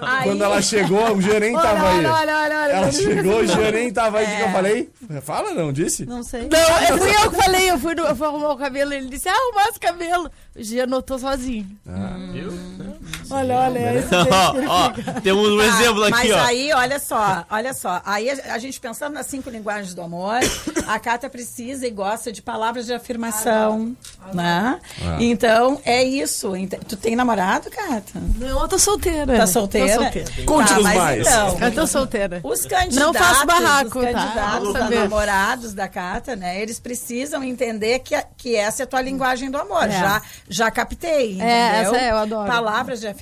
Aí- 0.00 0.24
Quando 0.24 0.44
ela 0.44 0.62
chegou, 0.62 1.14
o 1.16 1.20
gerente 1.20 1.60
tava 1.60 1.88
aí. 1.90 1.98
olha, 1.98 2.12
olha, 2.14 2.38
olha. 2.62 2.72
Ela 2.72 2.92
chegou, 2.92 3.40
o 3.40 3.46
gerente 3.46 3.92
tava 3.92 4.18
aí. 4.18 4.24
O 4.26 4.28
que 4.30 4.36
que 4.36 4.42
eu 4.42 4.46
É. 4.48 4.52
falei? 4.52 4.90
Fala, 5.30 5.54
não 5.54 5.72
disse? 5.72 6.04
Não 6.06 6.22
sei. 6.22 6.48
Não, 6.48 6.58
é, 6.58 6.98
fui 6.98 7.10
eu 7.10 7.30
que 7.30 7.36
falei, 7.36 7.70
eu 7.70 7.78
fui, 7.78 7.94
no, 7.94 8.02
eu 8.02 8.16
fui 8.16 8.26
arrumar 8.26 8.52
o 8.52 8.56
cabelo, 8.56 8.92
ele 8.92 9.08
disse, 9.08 9.28
ah, 9.28 9.32
arrumar 9.32 9.68
esse 9.68 9.78
cabelo. 9.78 10.30
O 10.56 10.62
Gia 10.62 10.84
anotou 10.84 11.18
sozinho. 11.18 11.66
Viu? 12.32 12.52
Olha, 13.30 13.56
olha. 13.58 13.78
é 13.78 14.04
ó, 14.68 14.86
ó, 14.86 15.20
temos 15.20 15.48
um 15.48 15.60
exemplo 15.62 16.02
aqui, 16.04 16.10
Mas 16.10 16.30
ó. 16.32 16.38
aí, 16.40 16.72
olha 16.72 16.98
só, 16.98 17.44
olha 17.50 17.72
só. 17.74 18.00
Aí 18.04 18.30
a, 18.30 18.54
a 18.54 18.58
gente 18.58 18.80
pensando 18.80 19.14
nas 19.14 19.26
cinco 19.26 19.48
linguagens 19.50 19.94
do 19.94 20.02
amor, 20.02 20.38
a 20.86 20.98
Cata 20.98 21.28
precisa 21.30 21.86
e 21.86 21.90
gosta 21.90 22.32
de 22.32 22.42
palavras 22.42 22.86
de 22.86 22.92
afirmação, 22.92 23.94
né? 24.32 24.78
Então, 25.18 25.80
é 25.84 26.02
isso. 26.02 26.52
Tu 26.88 26.96
tem 26.96 27.14
namorado, 27.16 27.70
Cata? 27.70 28.20
Não, 28.38 28.60
eu 28.62 28.68
tô 28.68 28.78
solteira. 28.78 29.36
Tá 29.36 29.46
solteira? 29.46 29.94
Tô 29.96 30.02
solteira. 30.02 30.30
Conte-nos 30.44 30.82
mas 30.82 30.96
mais. 30.96 31.26
Então, 31.26 31.58
Eu 31.60 31.74
tô 31.74 31.86
solteira. 31.86 32.40
os 32.42 32.60
candidatos, 32.66 32.96
Não 32.96 33.12
faço 33.14 33.46
barraco, 33.46 33.98
os 33.98 34.04
tá? 34.04 34.12
candidatos 34.12 34.58
Vamos 34.60 34.76
a 34.76 34.78
saber. 34.80 34.98
namorados 35.00 35.74
da 35.74 35.88
Cata, 35.88 36.34
né? 36.36 36.60
Eles 36.60 36.78
precisam 36.80 37.42
entender 37.44 38.00
que, 38.00 38.14
que 38.36 38.56
essa 38.56 38.82
é 38.82 38.84
a 38.84 38.86
tua 38.86 39.00
linguagem 39.00 39.50
do 39.50 39.58
amor. 39.58 39.84
É. 39.84 39.90
Já, 39.90 40.22
já 40.48 40.70
captei, 40.70 41.32
entendeu? 41.34 41.46
É, 41.46 41.82
essa 41.82 41.96
é, 41.96 42.10
eu 42.10 42.18
adoro. 42.18 42.50
Palavras 42.50 43.00
de 43.00 43.06
afirmação. 43.06 43.19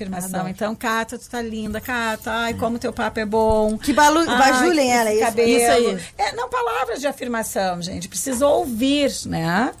Então, 0.49 0.75
Cata, 0.75 1.17
tu 1.17 1.29
tá 1.29 1.41
linda, 1.41 1.79
Cata. 1.81 2.31
Ai, 2.31 2.53
como 2.53 2.77
teu 2.79 2.93
papo 2.93 3.19
é 3.19 3.25
bom. 3.25 3.77
Que 3.77 3.93
balu- 3.93 4.25
Ai, 4.27 4.37
bajulem 4.37 4.91
ela, 4.91 5.11
isso. 5.11 5.21
cabelo. 5.25 5.49
Isso 5.49 5.71
aí. 5.71 5.99
É, 6.17 6.31
não, 6.33 6.49
palavras 6.49 6.99
de 6.99 7.07
afirmação, 7.07 7.81
gente. 7.81 8.07
Precisa 8.07 8.47
ouvir, 8.47 9.11
né? 9.25 9.71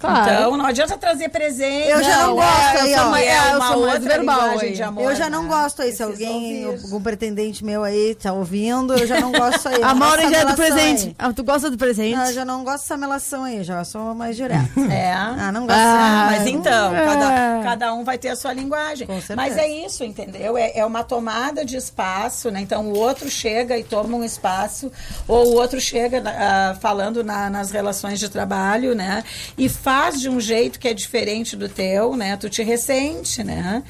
Claro. 0.00 0.30
Então, 0.32 0.56
não 0.56 0.64
adianta 0.64 0.96
trazer 0.96 1.28
presente. 1.28 1.88
Eu 1.88 2.00
já 2.04 2.18
não 2.18 2.36
gosto 2.36 2.76
é, 2.76 2.80
aí, 2.82 2.92
eu 2.92 3.02
ó. 3.02 3.16
É, 3.16 3.26
É 3.26 3.52
eu 3.52 3.62
sou 3.62 3.80
mais 3.84 4.04
verbal 4.04 4.58
aí. 4.60 4.80
amor. 4.80 5.02
Eu 5.10 5.16
já 5.16 5.28
não 5.28 5.42
né? 5.42 5.48
gosto 5.48 5.82
aí. 5.82 5.92
Se 5.92 6.00
alguém, 6.04 6.66
algum 6.66 7.02
pretendente 7.02 7.64
meu 7.64 7.82
aí, 7.82 8.14
tá 8.14 8.32
ouvindo, 8.32 8.94
eu 8.94 9.04
já 9.08 9.18
não 9.20 9.32
gosto 9.32 9.68
aí. 9.68 9.74
A 9.82 9.88
Não 9.88 9.96
Maura 9.96 10.30
já 10.30 10.38
é 10.38 10.44
do 10.44 10.54
presente. 10.54 11.16
Ah, 11.18 11.32
tu 11.32 11.42
gosta 11.42 11.68
do 11.68 11.76
presente? 11.76 12.14
Não, 12.16 12.26
eu 12.26 12.32
já 12.32 12.44
não 12.44 12.62
gosto 12.62 12.82
dessa 12.84 12.96
melação 12.96 13.42
aí, 13.42 13.64
já 13.64 13.82
sou 13.82 14.14
mais 14.14 14.36
direto. 14.36 14.78
É. 14.88 15.12
Ah, 15.14 15.50
não 15.50 15.66
gosto. 15.66 15.76
Ah, 15.80 16.28
Mas 16.30 16.46
então, 16.46 16.94
é. 16.94 17.04
cada, 17.04 17.47
cada 17.70 17.92
um 17.94 18.04
vai 18.04 18.18
ter 18.18 18.28
a 18.28 18.36
sua 18.36 18.52
linguagem. 18.52 19.06
Mas 19.36 19.56
é 19.56 19.68
isso, 19.86 20.04
entendeu? 20.04 20.56
É, 20.56 20.78
é 20.78 20.84
uma 20.84 21.02
tomada 21.04 21.64
de 21.64 21.76
espaço, 21.76 22.50
né? 22.50 22.60
Então 22.60 22.86
o 22.92 22.96
outro 22.98 23.28
chega 23.30 23.78
e 23.78 23.84
toma 23.84 24.16
um 24.16 24.24
espaço, 24.24 24.90
ou 25.26 25.48
o 25.48 25.54
outro 25.54 25.80
chega 25.80 26.22
ah, 26.26 26.76
falando 26.80 27.22
na- 27.24 27.48
nas 27.50 27.70
relações 27.70 28.18
de 28.18 28.28
trabalho, 28.28 28.94
né? 28.94 29.22
E 29.56 29.68
faz 29.68 30.20
de 30.20 30.28
um 30.28 30.40
jeito 30.40 30.78
que 30.78 30.88
é 30.88 30.94
diferente 30.94 31.56
do 31.56 31.68
teu, 31.68 32.16
né? 32.16 32.36
Tu 32.36 32.48
te 32.48 32.62
ressente, 32.62 33.42
né? 33.44 33.82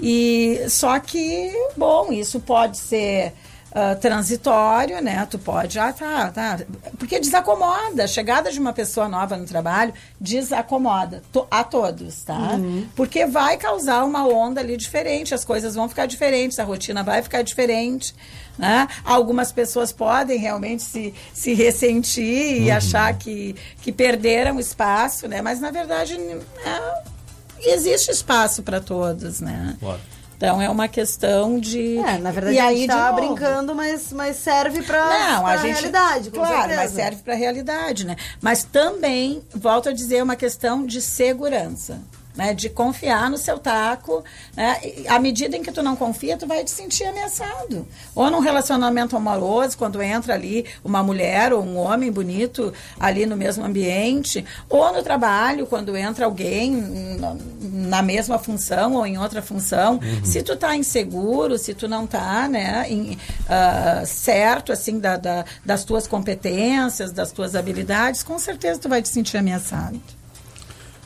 E 0.00 0.60
só 0.68 0.98
que, 0.98 1.52
bom, 1.76 2.12
isso 2.12 2.40
pode 2.40 2.78
ser. 2.78 3.32
Ah, 3.72 3.94
transitório, 3.94 5.00
né? 5.02 5.26
Tu 5.30 5.38
pode, 5.38 5.78
ah, 5.78 5.92
tá, 5.92 6.30
tá. 6.30 6.58
Porque 6.98 7.20
desacomoda. 7.20 8.04
A 8.04 8.06
chegada 8.06 8.50
de 8.50 8.58
uma 8.58 8.72
pessoa 8.72 9.08
nova 9.08 9.36
no 9.36 9.44
trabalho 9.44 9.92
desacomoda 10.20 11.22
to- 11.32 11.46
a 11.50 11.62
todos, 11.62 12.22
tá? 12.22 12.58
Porque 12.96 13.26
vai 13.26 13.56
causar 13.56 14.04
uma 14.04 14.26
onda 14.26 14.60
ali 14.60 14.76
diferente, 14.76 15.34
as 15.34 15.44
coisas 15.44 15.74
vão 15.74 15.88
ficar 15.88 16.06
diferentes, 16.06 16.58
a 16.58 16.64
rotina 16.64 17.02
vai 17.02 17.22
ficar 17.22 17.42
diferente. 17.42 18.14
Né? 18.58 18.86
Algumas 19.04 19.50
pessoas 19.52 19.90
podem 19.90 20.36
realmente 20.38 20.82
se, 20.82 21.14
se 21.32 21.54
ressentir 21.54 22.60
e 22.62 22.70
achar 22.70 23.14
que, 23.16 23.56
que 23.80 23.90
perderam 23.90 24.60
espaço, 24.60 25.26
né? 25.26 25.40
Mas 25.40 25.60
na 25.60 25.70
verdade 25.70 26.14
é, 26.14 27.72
existe 27.72 28.10
espaço 28.10 28.62
para 28.62 28.78
todos, 28.80 29.40
né? 29.40 29.76
Claro. 29.80 30.00
Então 30.40 30.62
é 30.62 30.70
uma 30.70 30.88
questão 30.88 31.60
de. 31.60 31.98
É, 31.98 32.16
na 32.16 32.30
verdade 32.30 32.56
e 32.56 32.58
a 32.58 32.72
gente 32.72 32.86
tá 32.86 33.12
novo, 33.12 33.20
brincando, 33.20 33.74
mas, 33.74 34.10
mas 34.10 34.36
serve 34.36 34.80
pra 34.80 35.42
a 35.44 35.56
gente, 35.58 35.72
realidade, 35.74 36.30
claro, 36.30 36.56
certeza. 36.56 36.80
mas 36.80 36.90
serve 36.92 37.22
para 37.22 37.34
a 37.34 37.36
realidade, 37.36 38.06
né? 38.06 38.16
Mas 38.40 38.64
também, 38.64 39.42
volto 39.54 39.90
a 39.90 39.92
dizer, 39.92 40.16
é 40.16 40.22
uma 40.22 40.36
questão 40.36 40.86
de 40.86 41.02
segurança. 41.02 42.00
Né, 42.36 42.54
de 42.54 42.70
confiar 42.70 43.28
no 43.28 43.36
seu 43.36 43.58
taco, 43.58 44.22
né? 44.56 44.80
À 45.08 45.18
medida 45.18 45.56
em 45.56 45.62
que 45.64 45.72
tu 45.72 45.82
não 45.82 45.96
confia, 45.96 46.36
tu 46.36 46.46
vai 46.46 46.62
te 46.62 46.70
sentir 46.70 47.02
ameaçado. 47.04 47.86
Ou 48.14 48.30
num 48.30 48.38
relacionamento 48.38 49.16
amoroso, 49.16 49.76
quando 49.76 50.00
entra 50.00 50.34
ali 50.34 50.64
uma 50.84 51.02
mulher 51.02 51.52
ou 51.52 51.60
um 51.62 51.76
homem 51.76 52.10
bonito 52.10 52.72
ali 53.00 53.26
no 53.26 53.36
mesmo 53.36 53.64
ambiente, 53.64 54.44
ou 54.68 54.92
no 54.92 55.02
trabalho, 55.02 55.66
quando 55.66 55.96
entra 55.96 56.24
alguém 56.24 57.18
na, 57.60 58.00
mesma 58.00 58.38
função 58.38 58.94
ou 58.94 59.04
em 59.04 59.18
outra 59.18 59.42
função. 59.42 59.98
Se 60.24 60.40
tu 60.40 60.54
tá 60.56 60.76
inseguro, 60.76 61.58
se 61.58 61.74
tu 61.74 61.88
não 61.88 62.06
tá, 62.06 62.46
né, 62.48 62.86
em, 62.88 63.18
ah, 63.48 64.04
certo, 64.06 64.70
assim, 64.72 65.00
da, 65.00 65.16
da- 65.16 65.44
das 65.66 65.82
tuas 65.82 66.06
competências, 66.06 67.10
das 67.10 67.32
tuas 67.32 67.56
habilidades, 67.56 68.22
com 68.22 68.38
certeza 68.38 68.78
tu 68.80 68.88
vai 68.88 69.02
te 69.02 69.08
sentir 69.08 69.36
ameaçado. 69.36 70.00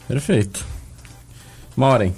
Perfeito. 0.07 0.74
Maureen. 1.77 2.15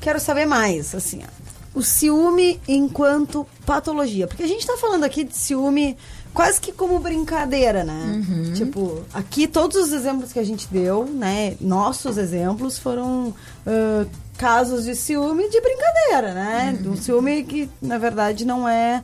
Quero 0.00 0.18
saber 0.18 0.46
mais, 0.46 0.94
assim, 0.94 1.22
ó. 1.22 1.78
o 1.78 1.82
ciúme 1.82 2.60
enquanto 2.66 3.46
patologia. 3.66 4.26
Porque 4.26 4.42
a 4.42 4.48
gente 4.48 4.66
tá 4.66 4.76
falando 4.76 5.04
aqui 5.04 5.24
de 5.24 5.36
ciúme 5.36 5.96
quase 6.32 6.60
que 6.60 6.72
como 6.72 6.98
brincadeira, 6.98 7.84
né? 7.84 8.22
Tipo, 8.54 9.02
aqui 9.12 9.46
todos 9.46 9.76
os 9.76 9.92
exemplos 9.92 10.32
que 10.32 10.38
a 10.38 10.44
gente 10.44 10.68
deu, 10.70 11.04
né? 11.04 11.56
Nossos 11.60 12.16
exemplos 12.16 12.78
foram 12.78 13.34
ah, 13.66 14.06
casos 14.38 14.84
de 14.84 14.94
ciúme 14.94 15.50
de 15.50 15.60
brincadeira, 15.60 16.32
né? 16.32 16.78
Um 16.86 16.96
ciúme 16.96 17.42
que, 17.44 17.68
na 17.82 17.98
verdade, 17.98 18.46
não 18.46 18.68
é. 18.68 19.02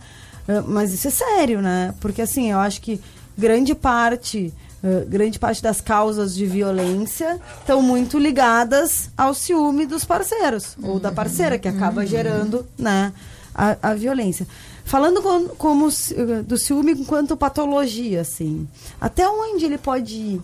ah, 0.48 0.62
mas 0.66 0.92
isso 0.94 1.08
é 1.08 1.10
sério, 1.10 1.60
né? 1.60 1.94
Porque, 2.00 2.22
assim, 2.22 2.50
eu 2.50 2.58
acho 2.58 2.80
que 2.80 3.00
grande 3.36 3.74
parte. 3.74 4.52
Ah, 4.84 5.04
grande 5.08 5.38
parte 5.38 5.62
das 5.62 5.80
causas 5.80 6.34
de 6.34 6.46
violência 6.46 7.40
estão 7.60 7.80
muito 7.82 8.18
ligadas 8.18 9.10
ao 9.16 9.34
ciúme 9.34 9.86
dos 9.86 10.04
parceiros 10.04 10.76
ou 10.82 10.98
da 11.00 11.10
parceira 11.12 11.58
que 11.58 11.68
acaba 11.68 12.04
gerando 12.06 12.66
né, 12.78 13.12
a, 13.54 13.76
a 13.82 13.94
violência. 13.94 14.46
Falando 14.84 15.20
com- 15.20 15.48
como 15.56 15.90
ci- 15.90 16.14
do 16.46 16.56
ciúme 16.56 16.92
enquanto 16.92 17.36
patologia, 17.36 18.20
assim, 18.20 18.68
até 19.00 19.28
onde 19.28 19.64
ele 19.64 19.78
pode 19.78 20.14
ir? 20.14 20.40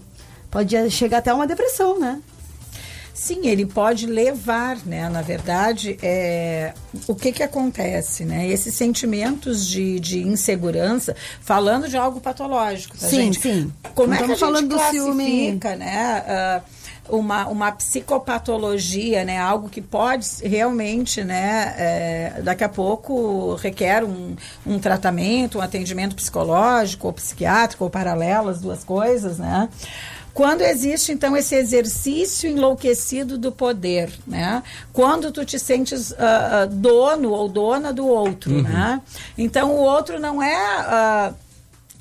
Pode 0.50 0.90
chegar 0.90 1.18
até 1.18 1.32
uma 1.32 1.46
depressão, 1.46 1.98
né? 1.98 2.20
Sim, 3.22 3.46
ele 3.46 3.64
pode 3.64 4.04
levar, 4.04 4.78
né? 4.84 5.08
Na 5.08 5.22
verdade, 5.22 5.96
é, 6.02 6.74
o 7.06 7.14
que 7.14 7.30
que 7.30 7.40
acontece, 7.44 8.24
né? 8.24 8.48
Esses 8.48 8.74
sentimentos 8.74 9.64
de, 9.64 10.00
de 10.00 10.26
insegurança, 10.26 11.14
falando 11.40 11.88
de 11.88 11.96
algo 11.96 12.20
patológico, 12.20 12.98
tá, 12.98 13.06
Sim, 13.06 13.32
gente? 13.32 13.40
sim. 13.40 13.72
Como 13.94 14.12
é 14.12 14.16
que 14.16 14.24
a 14.24 14.26
gente 14.26 14.40
falando 14.40 14.68
do 14.68 14.76
ciúme- 14.90 15.24
classifica, 15.24 15.76
né? 15.76 16.24
ah, 16.26 16.62
uma, 17.08 17.46
uma 17.46 17.70
psicopatologia, 17.70 19.24
né? 19.24 19.38
Algo 19.38 19.68
que 19.68 19.80
pode 19.80 20.26
realmente, 20.42 21.22
né? 21.22 21.74
é, 21.78 22.40
daqui 22.42 22.64
a 22.64 22.68
pouco 22.68 23.54
requer 23.54 24.02
um, 24.02 24.34
um 24.66 24.80
tratamento, 24.80 25.58
um 25.58 25.60
atendimento 25.60 26.16
psicológico 26.16 27.06
ou 27.06 27.12
psiquiátrico 27.12 27.84
ou 27.84 27.90
paralelo, 27.90 28.48
as 28.48 28.60
duas 28.60 28.82
coisas, 28.82 29.38
né? 29.38 29.68
Quando 30.34 30.62
existe, 30.62 31.12
então, 31.12 31.36
esse 31.36 31.54
exercício 31.54 32.48
enlouquecido 32.48 33.36
do 33.36 33.52
poder, 33.52 34.10
né? 34.26 34.62
Quando 34.92 35.30
tu 35.30 35.44
te 35.44 35.58
sentes 35.58 36.14
ah, 36.18 36.66
dono 36.70 37.30
ou 37.30 37.48
dona 37.48 37.92
do 37.92 38.06
outro, 38.06 38.62
né? 38.62 39.00
Então, 39.36 39.72
o 39.72 39.80
outro 39.80 40.18
não 40.18 40.42
é... 40.42 40.56
ah, 40.56 41.34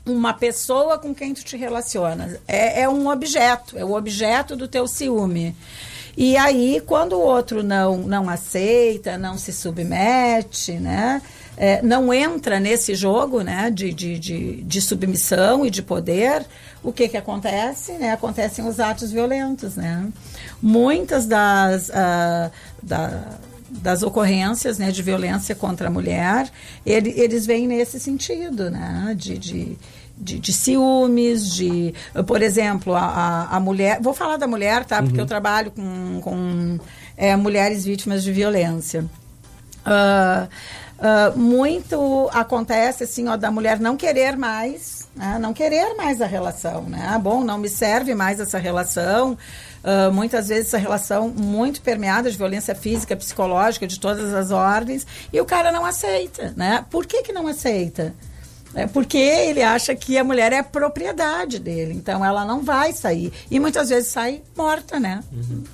uma 0.06 0.34
pessoa 0.34 0.98
com 0.98 1.14
quem 1.14 1.34
tu 1.34 1.44
te 1.44 1.56
relaciona. 1.56 2.40
É, 2.48 2.82
é 2.82 2.90
um 2.90 3.08
objeto, 3.08 3.78
é 3.78 3.86
o 3.86 3.94
objeto 3.94 4.56
do 4.56 4.68
teu 4.68 4.88
ciúme. 4.88 5.56
E 6.18 6.36
aí, 6.36 6.82
quando 6.86 7.14
o 7.14 7.22
outro 7.22 7.64
não, 7.64 8.00
não 8.00 8.30
aceita, 8.30 9.18
não 9.18 9.38
se 9.38 9.54
submete, 9.54 10.74
né? 10.74 11.22
É, 11.64 11.80
não 11.84 12.12
entra 12.12 12.60
nesse 12.60 12.96
jogo 12.96 13.42
né, 13.44 13.70
de, 13.70 13.94
de, 13.94 14.18
de, 14.18 14.64
de 14.64 14.82
submissão 14.82 15.64
e 15.64 15.70
de 15.70 15.84
poder, 15.84 16.44
o 16.82 16.92
que, 16.92 17.08
que 17.08 17.16
acontece? 17.16 17.92
Né? 18.00 18.12
Acontecem 18.12 18.66
os 18.68 18.80
atos 18.80 19.12
violentos. 19.12 19.76
Né? 19.76 20.08
Muitas 20.60 21.28
das, 21.28 21.92
ah, 21.94 22.50
da- 22.82 23.28
das 23.70 24.02
ocorrências 24.02 24.80
né, 24.80 24.90
de 24.90 25.04
violência 25.04 25.54
contra 25.54 25.88
a 25.88 25.92
mulher, 25.92 26.50
ele- 26.84 27.14
eles 27.16 27.46
vêm 27.46 27.68
nesse 27.68 28.00
sentido, 28.00 28.72
né? 28.72 29.14
de, 29.16 29.38
de, 29.38 29.78
de, 30.18 30.40
de 30.40 30.54
ciúmes, 30.54 31.54
de, 31.54 31.94
por 32.26 32.42
exemplo, 32.42 32.96
a, 32.96 33.50
a, 33.52 33.60
mulher. 33.60 34.00
Vou 34.02 34.16
falar 34.16 34.38
da 34.38 34.48
mulher, 34.48 34.84
tá? 34.84 35.04
Porque 35.04 35.22
eu 35.22 35.28
trabalho 35.28 35.70
com, 35.70 36.20
com 36.22 36.80
é, 37.16 37.36
mulheres 37.36 37.86
vítimas 37.86 38.24
de 38.24 38.32
violência. 38.32 39.06
Ah, 39.86 40.48
ah, 41.02 41.34
muito 41.36 42.30
acontece 42.32 43.04
assim, 43.06 43.28
ó, 43.28 43.36
da 43.36 43.50
mulher 43.50 43.80
não 43.80 43.98
querer 43.98 44.38
mais, 44.38 45.10
né? 45.16 45.40
não 45.40 45.52
querer 45.52 45.96
mais 45.96 46.22
a 46.22 46.28
relação, 46.28 46.84
né? 46.84 47.08
Ah, 47.10 47.18
bom, 47.18 47.44
não 47.44 47.58
me 47.58 47.68
serve 47.68 48.14
mais 48.14 48.40
essa 48.40 48.60
relação. 48.60 49.36
Ah, 49.84 50.12
muitas 50.12 50.50
vezes 50.50 50.68
essa 50.68 50.78
relação 50.78 51.28
muito 51.28 51.82
permeada 51.82 52.30
de 52.30 52.38
violência 52.38 52.76
física, 52.76 53.16
psicológica, 53.16 53.88
de 53.88 54.00
todas 54.00 54.32
as 54.32 54.52
ordens, 54.52 55.08
e 55.34 55.42
o 55.42 55.46
cara 55.46 55.72
não 55.72 55.86
aceita, 55.86 56.54
né? 56.56 56.86
Por 56.92 57.08
que 57.08 57.24
que 57.24 57.34
não 57.34 57.48
aceita? 57.48 58.14
É 58.74 58.88
porque 58.88 59.18
ele 59.18 59.62
acha 59.62 59.94
que 59.94 60.18
a 60.18 60.24
mulher 60.24 60.54
é 60.54 60.64
propriedade 60.64 61.60
dele, 61.60 61.94
então 61.94 62.24
ela 62.24 62.46
não 62.46 62.62
vai 62.62 62.94
sair. 62.94 63.34
E 63.50 63.60
muitas 63.60 63.90
vezes 63.90 64.10
sai 64.10 64.42
morta, 64.56 65.00
né? 65.00 65.22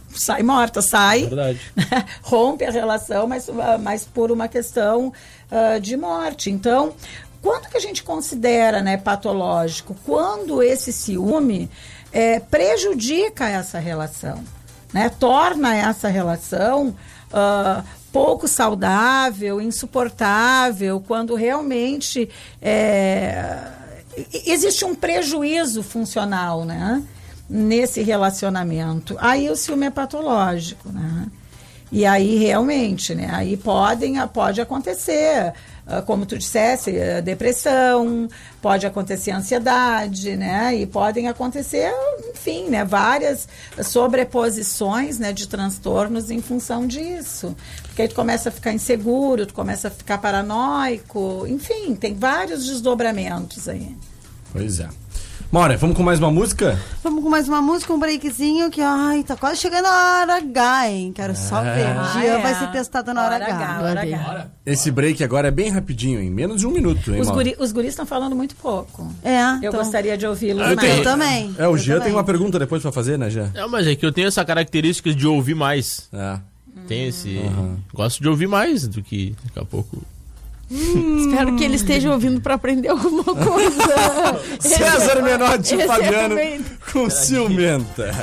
Sai 0.09 0.41
morta, 0.41 0.81
sai, 0.81 1.25
Verdade. 1.25 1.61
rompe 2.23 2.65
a 2.65 2.71
relação, 2.71 3.27
mas, 3.27 3.47
mas 3.81 4.03
por 4.05 4.31
uma 4.31 4.47
questão 4.47 5.13
ah, 5.51 5.77
de 5.79 5.95
morte. 5.95 6.49
Então, 6.49 6.93
quando 7.41 7.69
que 7.69 7.77
a 7.77 7.81
gente 7.81 8.03
considera 8.03 8.81
né, 8.81 8.97
patológico? 8.97 9.95
Quando 10.05 10.63
esse 10.63 10.91
ciúme 10.91 11.69
eh, 12.11 12.39
prejudica 12.39 13.47
essa 13.47 13.79
relação, 13.79 14.43
né? 14.91 15.09
torna 15.09 15.75
essa 15.75 16.07
relação 16.07 16.95
ah, 17.31 17.83
pouco 18.11 18.47
saudável, 18.47 19.61
insuportável, 19.61 21.03
quando 21.05 21.35
realmente 21.35 22.29
é, 22.61 23.57
existe 24.45 24.83
um 24.85 24.95
prejuízo 24.95 25.83
funcional, 25.83 26.65
né? 26.65 27.03
Nesse 27.49 28.01
relacionamento. 28.01 29.15
Aí 29.19 29.49
o 29.49 29.55
ciúme 29.55 29.85
é 29.85 29.89
patológico, 29.89 30.89
né? 30.89 31.27
E 31.91 32.05
aí 32.05 32.37
realmente, 32.37 33.15
né? 33.15 33.29
Aí 33.31 33.55
podem, 33.55 34.15
pode 34.27 34.59
acontecer, 34.59 35.53
ah, 35.85 36.01
como 36.01 36.25
tu 36.25 36.37
dissesse, 36.37 36.93
eh, 36.97 37.21
depressão, 37.21 38.27
pode 38.67 38.85
acontecer 38.85 39.31
ansiedade, 39.31 40.35
né? 40.35 40.75
E 40.75 40.85
podem 40.85 41.29
acontecer, 41.29 41.89
enfim, 42.31 42.67
né? 42.67 42.83
Várias 42.83 43.47
sobreposições, 43.81 45.17
né? 45.17 45.31
De 45.31 45.47
transtornos 45.47 46.29
em 46.29 46.41
função 46.41 46.85
disso. 46.85 47.55
Porque 47.83 48.01
aí 48.01 48.07
tu 48.09 48.15
começa 48.15 48.49
a 48.49 48.51
ficar 48.51 48.73
inseguro, 48.73 49.45
tu 49.45 49.53
começa 49.53 49.87
a 49.87 49.91
ficar 49.91 50.17
paranoico, 50.17 51.45
enfim, 51.47 51.95
tem 51.95 52.13
vários 52.13 52.65
desdobramentos 52.65 53.69
aí. 53.69 53.95
Pois 54.51 54.81
é. 54.81 54.89
Maureen, 55.49 55.77
vamos 55.77 55.95
com 55.95 56.03
mais 56.03 56.19
uma 56.19 56.29
música? 56.29 56.77
Vamos 57.01 57.23
com 57.23 57.29
mais 57.29 57.47
uma 57.47 57.61
música, 57.61 57.93
um 57.93 57.99
breakzinho 57.99 58.69
que, 58.69 58.81
ai, 58.81 59.23
tá 59.23 59.37
quase 59.37 59.61
chegando 59.61 59.85
a 59.85 60.19
hora 60.21 60.35
H, 60.39 60.89
hein? 60.89 61.13
Quero 61.15 61.33
só 61.37 61.61
ver. 61.61 61.85
Ah, 61.87 62.11
Jean 62.13 62.33
é. 62.33 62.41
vai 62.41 62.53
ser 62.53 62.67
testado 62.71 63.13
na 63.13 63.23
hora, 63.25 63.35
Hora 63.35 63.45
H. 63.45 63.55
H, 63.55 63.81
hora 63.83 64.01
H. 64.01 64.47
Esse 64.65 64.91
break 64.91 65.23
agora 65.23 65.47
é 65.47 65.51
bem 65.51 65.69
rapidinho, 65.69 66.19
em 66.21 66.29
menos 66.29 66.59
de 66.59 66.67
um 66.67 66.71
minuto, 66.71 67.13
hein, 67.13 67.21
Os, 67.21 67.29
guri, 67.29 67.55
os 67.57 67.71
guris 67.71 67.91
estão 67.91 68.05
falando 68.05 68.35
muito 68.35 68.55
pouco. 68.57 69.09
É, 69.23 69.39
Eu 69.41 69.55
então- 69.69 69.71
gostaria 69.79 70.17
de 70.17 70.27
ouvi-los 70.27 70.61
Eu 70.67 70.75
mais. 70.75 70.79
tenho- 70.81 70.97
Eu 70.97 71.03
também. 71.03 71.55
É, 71.57 71.65
o 71.67 71.71
eu 71.71 71.77
Jean 71.77 71.93
também. 71.95 72.07
tem 72.09 72.17
uma 72.17 72.25
pergunta 72.25 72.59
depois 72.59 72.81
pra 72.81 72.91
fazer, 72.91 73.17
né, 73.17 73.29
Jean? 73.29 73.49
É, 73.55 73.65
mas 73.67 73.87
é 73.87 73.95
que 73.95 74.05
eu 74.05 74.11
tenho 74.11 74.27
essa 74.27 74.43
característica 74.43 75.13
de 75.13 75.25
ouvir 75.25 75.55
mais. 75.55 76.09
É. 76.11 76.39
Tem 76.89 77.07
esse. 77.07 77.39
Gosto 77.93 78.21
de 78.21 78.27
ouvir 78.27 78.47
mais 78.47 78.85
do 78.85 79.01
que 79.01 79.33
daqui 79.45 79.59
a 79.59 79.65
pouco. 79.65 79.97
Espero 80.69 81.55
que 81.55 81.63
ele 81.63 81.75
esteja 81.75 82.11
ouvindo 82.11 82.41
pra 82.41 82.55
aprender 82.55 82.89
alguma 82.89 83.23
coisa. 83.23 83.83
César 84.59 85.21
Menotti 85.21 85.75
e 85.75 85.81
é 85.81 85.87
Fabiano 85.87 86.29
também- 86.29 86.65
com 86.91 87.09
ciumenta. 87.09 88.13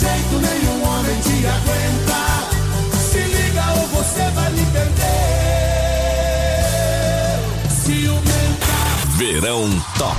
Jeito 0.00 0.36
nenhum 0.38 0.82
homem 0.82 1.20
te 1.20 1.46
aguenta. 1.46 2.20
Se 3.10 3.18
liga 3.18 3.64
ou 3.78 3.86
você 3.88 4.30
vai 4.30 4.50
me 4.52 4.64
perder. 4.72 5.10
Ciumenta. 7.68 8.78
Verão 9.18 9.68
Top. 9.98 10.16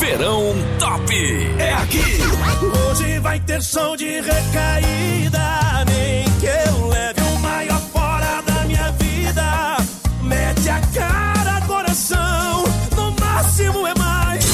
Verão 0.00 0.54
Top. 0.78 1.14
É 1.58 1.72
aqui. 1.74 2.20
Hoje 2.88 3.18
vai 3.18 3.38
ter 3.40 3.62
som 3.62 3.96
de 3.96 4.20
recaída. 4.22 5.84
Nem 5.86 6.24
que 6.40 6.46
eu 6.46 6.88
leve 6.88 7.20
o 7.20 7.38
maior 7.40 7.80
fora 7.92 8.42
da 8.46 8.64
minha 8.64 8.90
vida. 8.92 9.76
Mete 10.22 10.70
a 10.70 10.80
cara, 10.94 11.60
coração. 11.66 12.64
No 12.96 13.14
máximo 13.20 13.86
é 13.86 13.94
mais. 13.94 14.46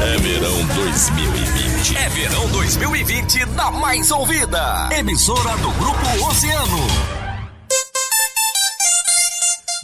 É 0.00 0.16
verão 0.18 0.64
2020. 0.76 1.65
É 1.94 2.08
verão 2.08 2.48
2020 2.48 3.46
na 3.54 3.70
mais 3.70 4.10
ouvida. 4.10 4.88
Emissora 4.98 5.56
do 5.58 5.70
Grupo 5.72 6.26
Oceano. 6.28 6.78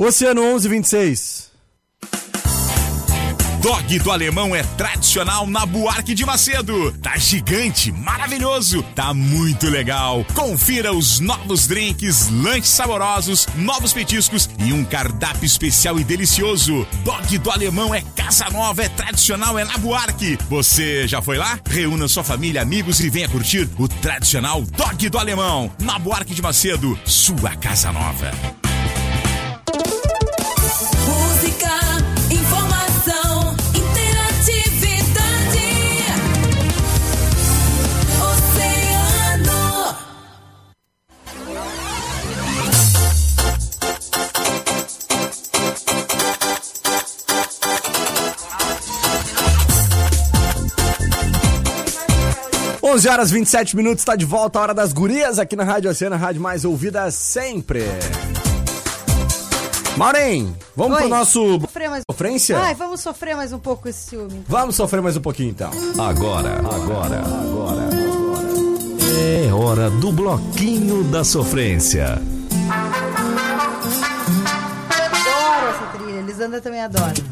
Oceano 0.00 0.42
1126. 0.42 1.51
Dog 3.62 3.96
do 4.00 4.10
Alemão 4.10 4.56
é 4.56 4.64
tradicional 4.76 5.46
na 5.46 5.64
Buarque 5.64 6.14
de 6.14 6.26
Macedo. 6.26 6.90
Tá 7.00 7.16
gigante, 7.16 7.92
maravilhoso, 7.92 8.82
tá 8.92 9.14
muito 9.14 9.68
legal. 9.68 10.26
Confira 10.34 10.92
os 10.92 11.20
novos 11.20 11.68
drinks, 11.68 12.28
lanches 12.28 12.70
saborosos, 12.70 13.46
novos 13.54 13.92
petiscos 13.92 14.50
e 14.58 14.72
um 14.72 14.84
cardápio 14.84 15.46
especial 15.46 16.00
e 16.00 16.02
delicioso. 16.02 16.84
Dog 17.04 17.38
do 17.38 17.50
Alemão 17.52 17.94
é 17.94 18.02
casa 18.16 18.50
nova, 18.50 18.82
é 18.82 18.88
tradicional, 18.88 19.56
é 19.56 19.64
na 19.64 19.78
Buarque. 19.78 20.36
Você 20.50 21.06
já 21.06 21.22
foi 21.22 21.38
lá? 21.38 21.60
Reúna 21.64 22.08
sua 22.08 22.24
família, 22.24 22.62
amigos 22.62 22.98
e 22.98 23.08
venha 23.08 23.28
curtir 23.28 23.70
o 23.78 23.86
tradicional 23.86 24.62
Dog 24.62 25.08
do 25.08 25.18
Alemão. 25.18 25.70
Na 25.78 26.00
Buarque 26.00 26.34
de 26.34 26.42
Macedo, 26.42 26.98
sua 27.04 27.54
casa 27.54 27.92
nova. 27.92 28.61
11 52.92 53.08
horas 53.08 53.30
27 53.30 53.74
minutos, 53.74 54.02
está 54.02 54.14
de 54.14 54.26
volta 54.26 54.58
a 54.58 54.62
hora 54.62 54.74
das 54.74 54.92
gurias 54.92 55.38
aqui 55.38 55.56
na 55.56 55.64
Rádio 55.64 55.90
Oceana, 55.90 56.14
rádio 56.14 56.42
mais 56.42 56.62
ouvida 56.62 57.10
sempre. 57.10 57.82
Maureen, 59.96 60.54
vamos 60.76 60.96
Oi. 60.96 61.00
pro 61.00 61.08
nosso 61.08 61.58
Sofrer 61.58 61.88
mais... 61.88 62.02
sofrência? 62.10 62.58
Ai, 62.58 62.74
vamos 62.74 63.00
sofrer 63.00 63.34
mais 63.34 63.50
um 63.50 63.58
pouco 63.58 63.88
esse 63.88 64.10
ciúme. 64.10 64.34
então. 64.34 64.44
Vamos 64.46 64.76
sofrer 64.76 65.00
mais 65.00 65.16
um 65.16 65.22
pouquinho 65.22 65.48
então. 65.48 65.70
Agora, 65.98 66.58
agora, 66.58 67.20
agora. 67.20 67.88
É 69.48 69.50
hora 69.50 69.88
do 69.88 70.12
bloquinho 70.12 71.02
da 71.04 71.24
sofrência. 71.24 72.20
Adoro 75.10 75.66
essa 75.70 75.86
trilha, 75.96 76.18
Elisandra 76.18 76.60
também 76.60 76.82
adora. 76.82 77.14
Você 77.14 77.22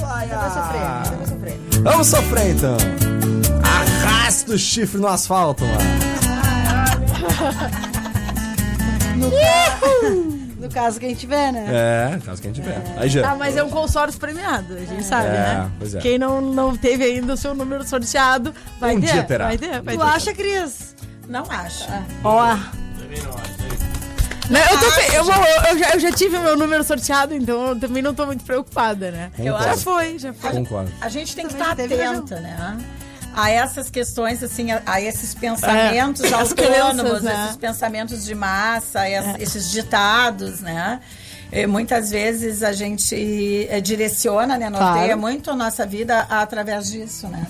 vai 0.00 0.26
você 0.26 0.34
vai 0.34 0.50
sofrer. 0.50 1.07
Vamos 1.82 2.06
sofrer 2.08 2.50
então. 2.54 2.76
Arrasta 3.62 4.52
o 4.52 4.58
chifre 4.58 5.00
no 5.00 5.06
asfalto, 5.08 5.64
mano. 5.64 5.78
No, 9.16 9.30
ca... 9.30 10.10
no 10.60 10.68
caso 10.68 11.00
que 11.00 11.06
a 11.06 11.08
gente 11.08 11.26
vê, 11.26 11.50
né? 11.52 11.66
É, 12.14 12.18
caso 12.24 12.40
que 12.40 12.48
a 12.48 12.50
gente 12.52 12.62
tiver. 12.62 12.82
Aí 12.98 13.08
já. 13.08 13.30
Ah, 13.32 13.36
mas 13.36 13.56
é 13.56 13.62
um 13.62 13.70
consórcio 13.70 14.18
premiado, 14.20 14.74
a 14.74 14.80
gente 14.80 15.04
sabe, 15.04 15.28
É, 15.28 15.30
né? 15.30 15.70
pois 15.78 15.94
é. 15.94 15.98
Quem 16.00 16.18
não, 16.18 16.40
não 16.40 16.76
teve 16.76 17.04
ainda 17.04 17.34
o 17.34 17.36
seu 17.36 17.54
número 17.54 17.84
sorteado, 17.86 18.54
vai 18.80 18.96
Um 18.96 19.00
ter. 19.00 19.12
dia 19.12 19.22
terá. 19.24 19.46
Vai 19.46 19.58
ter, 19.58 19.80
vai 19.82 19.96
Tu 19.96 20.00
ter. 20.00 20.06
acha, 20.06 20.34
Cris? 20.34 20.94
Não 21.28 21.44
acho. 21.50 21.84
Ó. 22.24 22.54
Não, 22.54 22.58
eu, 24.50 24.78
também, 24.78 25.14
eu, 25.14 25.24
vou- 25.24 25.34
eu 25.70 25.78
já, 25.78 25.90
eu 25.94 26.00
já 26.00 26.12
tive 26.12 26.36
o 26.36 26.40
meu 26.42 26.56
número 26.56 26.82
sorteado, 26.84 27.34
então 27.34 27.68
eu 27.68 27.78
também 27.80 28.02
não 28.02 28.14
tô 28.14 28.24
muito 28.26 28.44
preocupada, 28.44 29.10
né? 29.10 29.30
Concordo. 29.36 29.64
Já 29.64 29.76
foi, 29.76 30.18
já 30.18 30.32
foi. 30.32 30.50
Concordo. 30.52 30.92
A 31.00 31.08
gente 31.08 31.34
tem 31.36 31.46
que 31.46 31.52
estar 31.52 31.74
teve 31.76 32.00
atenta, 32.02 32.40
né? 32.40 32.78
A 33.34 33.50
essas 33.50 33.88
questões, 33.90 34.42
assim, 34.42 34.72
a, 34.72 34.82
a 34.86 35.00
esses 35.00 35.34
pensamentos 35.34 36.22
É, 36.24 36.26
as 36.34 36.50
autônomos, 36.50 37.02
crenças, 37.02 37.22
né? 37.22 37.44
esses 37.44 37.56
pensamentos 37.56 38.24
de 38.24 38.34
massa, 38.34 39.08
es- 39.08 39.36
esses 39.40 39.70
ditados, 39.70 40.60
né? 40.60 41.00
E 41.52 41.66
muitas 41.66 42.10
vezes 42.10 42.62
a 42.62 42.72
gente 42.72 43.66
eh, 43.70 43.80
direciona, 43.80 44.58
né, 44.58 44.68
norteia 44.68 45.06
Claro. 45.06 45.20
muito 45.20 45.50
a 45.50 45.56
nossa 45.56 45.86
vida 45.86 46.20
através 46.28 46.90
disso, 46.90 47.26
né? 47.28 47.46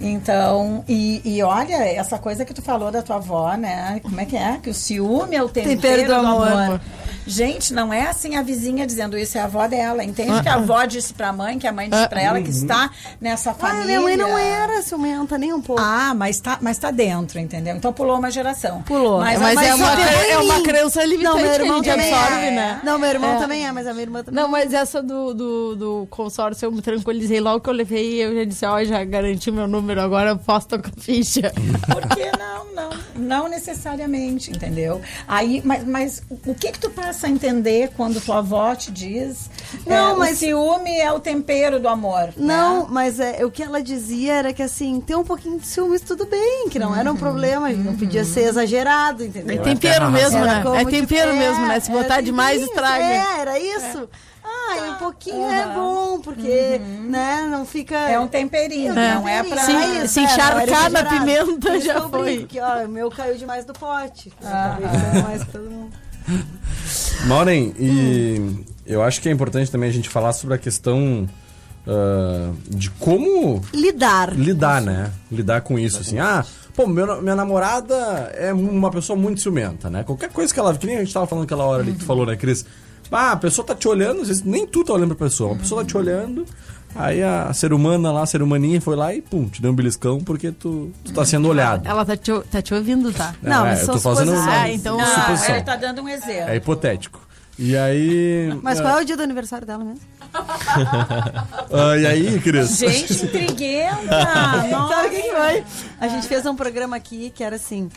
Então, 0.00 0.84
e, 0.88 1.20
e 1.24 1.42
olha, 1.42 1.74
essa 1.74 2.18
coisa 2.18 2.44
que 2.44 2.54
tu 2.54 2.62
falou 2.62 2.90
da 2.90 3.02
tua 3.02 3.16
avó, 3.16 3.54
né? 3.54 4.00
Como 4.02 4.20
é 4.20 4.24
que 4.24 4.36
é? 4.36 4.58
Que 4.62 4.70
o 4.70 4.74
ciúme 4.74 5.34
é 5.34 5.42
o 5.42 5.48
tempero, 5.48 6.06
do, 6.06 6.14
amor. 6.14 6.80
Gente, 7.28 7.72
não 7.74 7.92
é 7.92 8.06
assim 8.08 8.36
a 8.36 8.42
vizinha 8.42 8.86
dizendo 8.86 9.16
isso, 9.18 9.36
é 9.36 9.40
a 9.40 9.44
avó 9.44 9.66
dela. 9.66 10.02
Entende 10.02 10.42
que 10.42 10.48
a 10.48 10.54
avó 10.54 10.84
disse 10.84 11.12
pra 11.12 11.32
mãe, 11.32 11.58
que 11.58 11.66
a 11.66 11.72
mãe 11.72 11.88
disse 11.90 12.08
pra 12.08 12.20
ela, 12.22 12.40
que 12.40 12.50
está 12.50 12.90
nessa 13.20 13.50
Ah, 13.50 13.54
família. 13.54 13.84
minha 13.86 14.00
mãe 14.00 14.16
não 14.16 14.36
era 14.38 14.80
ciumenta, 14.82 15.36
nem 15.36 15.52
um 15.52 15.60
pouco. 15.60 15.82
Ah, 15.82 16.14
mas 16.14 16.40
tá, 16.40 16.58
mas 16.60 16.78
tá 16.78 16.90
dentro, 16.90 17.38
entendeu? 17.38 17.76
Então 17.76 17.92
pulou 17.92 18.18
uma 18.18 18.30
geração. 18.30 18.82
Pulou. 18.82 19.20
Mas, 19.20 19.38
Mas, 19.40 19.58
a- 19.58 19.64
é, 19.64 19.74
uma, 19.74 19.92
é 20.00 20.38
uma 20.38 20.62
crença 20.62 21.04
limitante 21.04 21.24
Não, 21.24 21.36
meu 21.36 21.44
que 21.52 21.60
a 21.60 21.64
irmão 21.64 21.84
gente 21.84 21.90
absorve, 22.14 22.46
é. 22.46 22.50
né? 22.50 22.80
Não, 22.82 22.98
meu 22.98 23.10
irmão 23.10 23.30
É. 23.34 23.38
também 23.38 23.66
é, 23.66 23.72
mas 23.72 23.86
a 23.86 23.92
minha 23.92 24.02
irmã 24.04 24.22
também. 24.24 24.42
Não, 24.42 24.48
mas 24.48 24.72
essa 24.72 25.02
do, 25.02 25.34
do, 25.34 25.76
do 25.76 26.06
consórcio 26.10 26.66
eu 26.66 26.72
me 26.72 26.80
tranquilizei 26.80 27.40
logo 27.40 27.60
que 27.60 27.68
eu 27.68 27.74
levei 27.74 28.22
eu 28.24 28.34
já 28.34 28.44
disse, 28.44 28.64
ó, 28.64 28.82
já 28.84 29.04
garanti 29.04 29.50
meu 29.50 29.66
número, 29.68 30.00
agora 30.00 30.30
eu 30.30 30.38
posso 30.38 30.68
tocar 30.68 30.90
ficha. 30.98 31.52
Porque 31.86 32.30
não, 32.38 32.72
não, 32.74 32.90
não 33.16 33.48
necessariamente, 33.48 34.50
entendeu? 34.50 35.00
Aí, 35.26 35.60
mas, 35.64 35.84
mas 35.84 36.22
o 36.46 36.54
que 36.54 36.72
que 36.72 36.78
tu 36.78 36.90
passa 36.90 37.17
a 37.26 37.28
entender 37.30 37.90
quando 37.96 38.20
tua 38.20 38.38
avó 38.38 38.74
te 38.74 38.90
diz? 38.90 39.50
Não, 39.86 40.14
é, 40.14 40.18
mas- 40.18 40.36
o 40.36 40.40
ciúme 40.40 40.98
é 40.98 41.12
o 41.12 41.20
tempero 41.20 41.78
do 41.80 41.88
amor. 41.88 42.32
Não, 42.36 42.80
né? 42.82 42.86
mas 42.90 43.20
é, 43.20 43.44
o 43.44 43.50
que 43.50 43.62
ela 43.62 43.82
dizia 43.82 44.34
era 44.34 44.52
que 44.52 44.62
assim, 44.62 45.00
ter 45.00 45.14
um 45.16 45.24
pouquinho 45.24 45.58
de 45.58 45.66
ciúmes 45.66 46.00
tudo 46.00 46.26
bem, 46.26 46.68
que 46.68 46.78
não 46.78 46.94
era 46.94 47.10
um 47.12 47.16
problema, 47.16 47.68
não 47.70 47.96
podia 47.96 48.24
ser 48.24 48.42
exagerado, 48.48 49.24
entendeu? 49.24 49.56
É 49.56 49.58
tempero 49.58 50.10
mesmo, 50.10 50.38
Era 50.38 50.54
né? 50.56 50.62
como 50.62 50.74
É 50.76 50.84
de- 50.84 50.90
tempero 50.90 51.30
é, 51.30 51.38
mesmo, 51.38 51.66
né? 51.66 51.80
Se 51.80 51.90
botar 51.90 52.20
demais, 52.20 52.62
estraga. 52.62 53.04
É, 53.04 53.40
era 53.40 53.58
isso. 53.58 54.08
Ah, 54.50 54.76
e 54.86 54.90
um 54.90 54.94
pouquinho 54.94 55.50
é 55.50 55.66
bom, 55.66 56.20
porque, 56.20 56.80
né, 57.04 57.46
não 57.50 57.66
fica... 57.66 57.94
É 57.96 58.18
um 58.18 58.26
temperinho, 58.26 58.98
É. 58.98 59.14
não 59.14 59.28
é 59.28 59.42
pra... 59.42 59.62
Se- 59.62 59.72
É 59.72 59.86
isso, 60.04 60.08
se 60.14 60.20
é, 60.20 60.22
encharcar 60.24 60.90
na 60.90 61.04
pimenta, 61.04 61.78
já 61.80 61.94
brinco, 62.00 62.08
foi. 62.10 62.46
Que, 62.46 62.58
ó, 62.58 62.84
o 62.84 62.88
meu 62.88 63.10
caiu 63.10 63.36
demais 63.36 63.64
do 63.66 63.74
pote. 63.74 64.32
Acabei 64.42 64.88
ficando 64.88 65.22
mais 65.22 65.44
todo 65.46 65.70
mundo. 65.70 65.92
Maureen, 67.26 67.74
e 67.78 68.40
eu 68.86 69.02
acho 69.02 69.20
que 69.20 69.28
é 69.28 69.32
importante 69.32 69.70
também 69.70 69.88
a 69.90 69.92
gente 69.92 70.08
falar 70.08 70.32
sobre 70.32 70.54
a 70.54 70.58
questão 70.58 71.28
ah, 71.86 72.50
de 72.68 72.90
como 72.90 73.60
Lidar. 73.72 74.34
lidar, 74.38 74.80
né? 74.80 75.10
Lidar 75.30 75.60
com 75.62 75.78
isso, 75.78 76.00
assim. 76.00 76.18
Ah, 76.18 76.44
pô, 76.74 76.86
meu- 76.86 77.20
minha 77.20 77.34
namorada 77.36 77.94
é 78.34 78.52
uma 78.52 78.90
pessoa 78.90 79.18
muito 79.18 79.40
ciumenta, 79.40 79.90
né? 79.90 80.04
Qualquer 80.04 80.30
coisa 80.30 80.52
que 80.52 80.60
ela... 80.60 80.74
Que 80.76 80.86
nem 80.86 80.96
a 80.96 81.00
gente 81.00 81.12
tava 81.12 81.26
falando 81.26 81.44
aquela 81.44 81.64
hora 81.64 81.82
ali 81.82 81.92
que 81.92 81.98
tu 81.98 82.04
falou, 82.04 82.24
né, 82.24 82.36
Cris? 82.36 82.64
Ah, 83.10 83.32
a 83.32 83.36
pessoa 83.36 83.66
tá 83.66 83.74
te 83.74 83.88
olhando, 83.88 84.20
às 84.20 84.28
vezes 84.28 84.42
nem 84.42 84.66
tu 84.66 84.84
tá 84.84 84.92
olhando 84.92 85.14
pra 85.14 85.26
pessoa. 85.26 85.52
Uma 85.52 85.58
pessoa 85.60 85.80
tá 85.82 85.88
te 85.88 85.96
olhando, 85.96 86.44
aí 86.94 87.22
a 87.22 87.52
ser 87.52 87.72
humana 87.72 88.10
lá, 88.12 88.22
a 88.22 88.26
ser 88.26 88.42
humaninha 88.42 88.80
foi 88.80 88.96
lá 88.96 89.14
e 89.14 89.20
pum, 89.20 89.48
te 89.48 89.60
deu 89.62 89.70
um 89.70 89.74
beliscão 89.74 90.20
porque 90.20 90.52
tu, 90.52 90.92
tu 91.04 91.12
tá 91.12 91.24
sendo 91.24 91.48
olhado. 91.48 91.86
Ela 91.86 92.04
tá 92.04 92.16
te, 92.16 92.32
tá 92.50 92.62
te 92.62 92.74
ouvindo, 92.74 93.12
tá? 93.12 93.34
Não, 93.42 93.66
é, 93.66 93.80
eu 93.80 93.86
tô 93.86 93.98
fazendo 93.98 94.32
Ah, 94.34 94.70
então... 94.70 94.96
Não, 94.96 95.06
suposição. 95.06 95.54
ele 95.54 95.64
tá 95.64 95.76
dando 95.76 96.02
um 96.02 96.08
exemplo. 96.08 96.50
É 96.50 96.56
hipotético. 96.56 97.20
E 97.58 97.76
aí... 97.76 98.56
Mas 98.62 98.78
ah, 98.78 98.82
qual 98.82 98.98
é 98.98 99.02
o 99.02 99.04
dia 99.04 99.16
do 99.16 99.22
aniversário 99.22 99.66
dela 99.66 99.84
mesmo? 99.84 100.00
ah, 100.32 101.96
e 101.98 102.06
aí, 102.06 102.40
Cris? 102.40 102.78
Gente 102.78 103.24
intriguenta! 103.24 103.98
Sabe 104.88 105.08
o 105.08 105.10
que 105.10 105.22
foi? 105.30 105.64
A 106.00 106.08
gente 106.08 106.28
fez 106.28 106.46
um 106.46 106.54
programa 106.54 106.96
aqui 106.96 107.30
que 107.30 107.42
era 107.42 107.56
assim. 107.56 107.88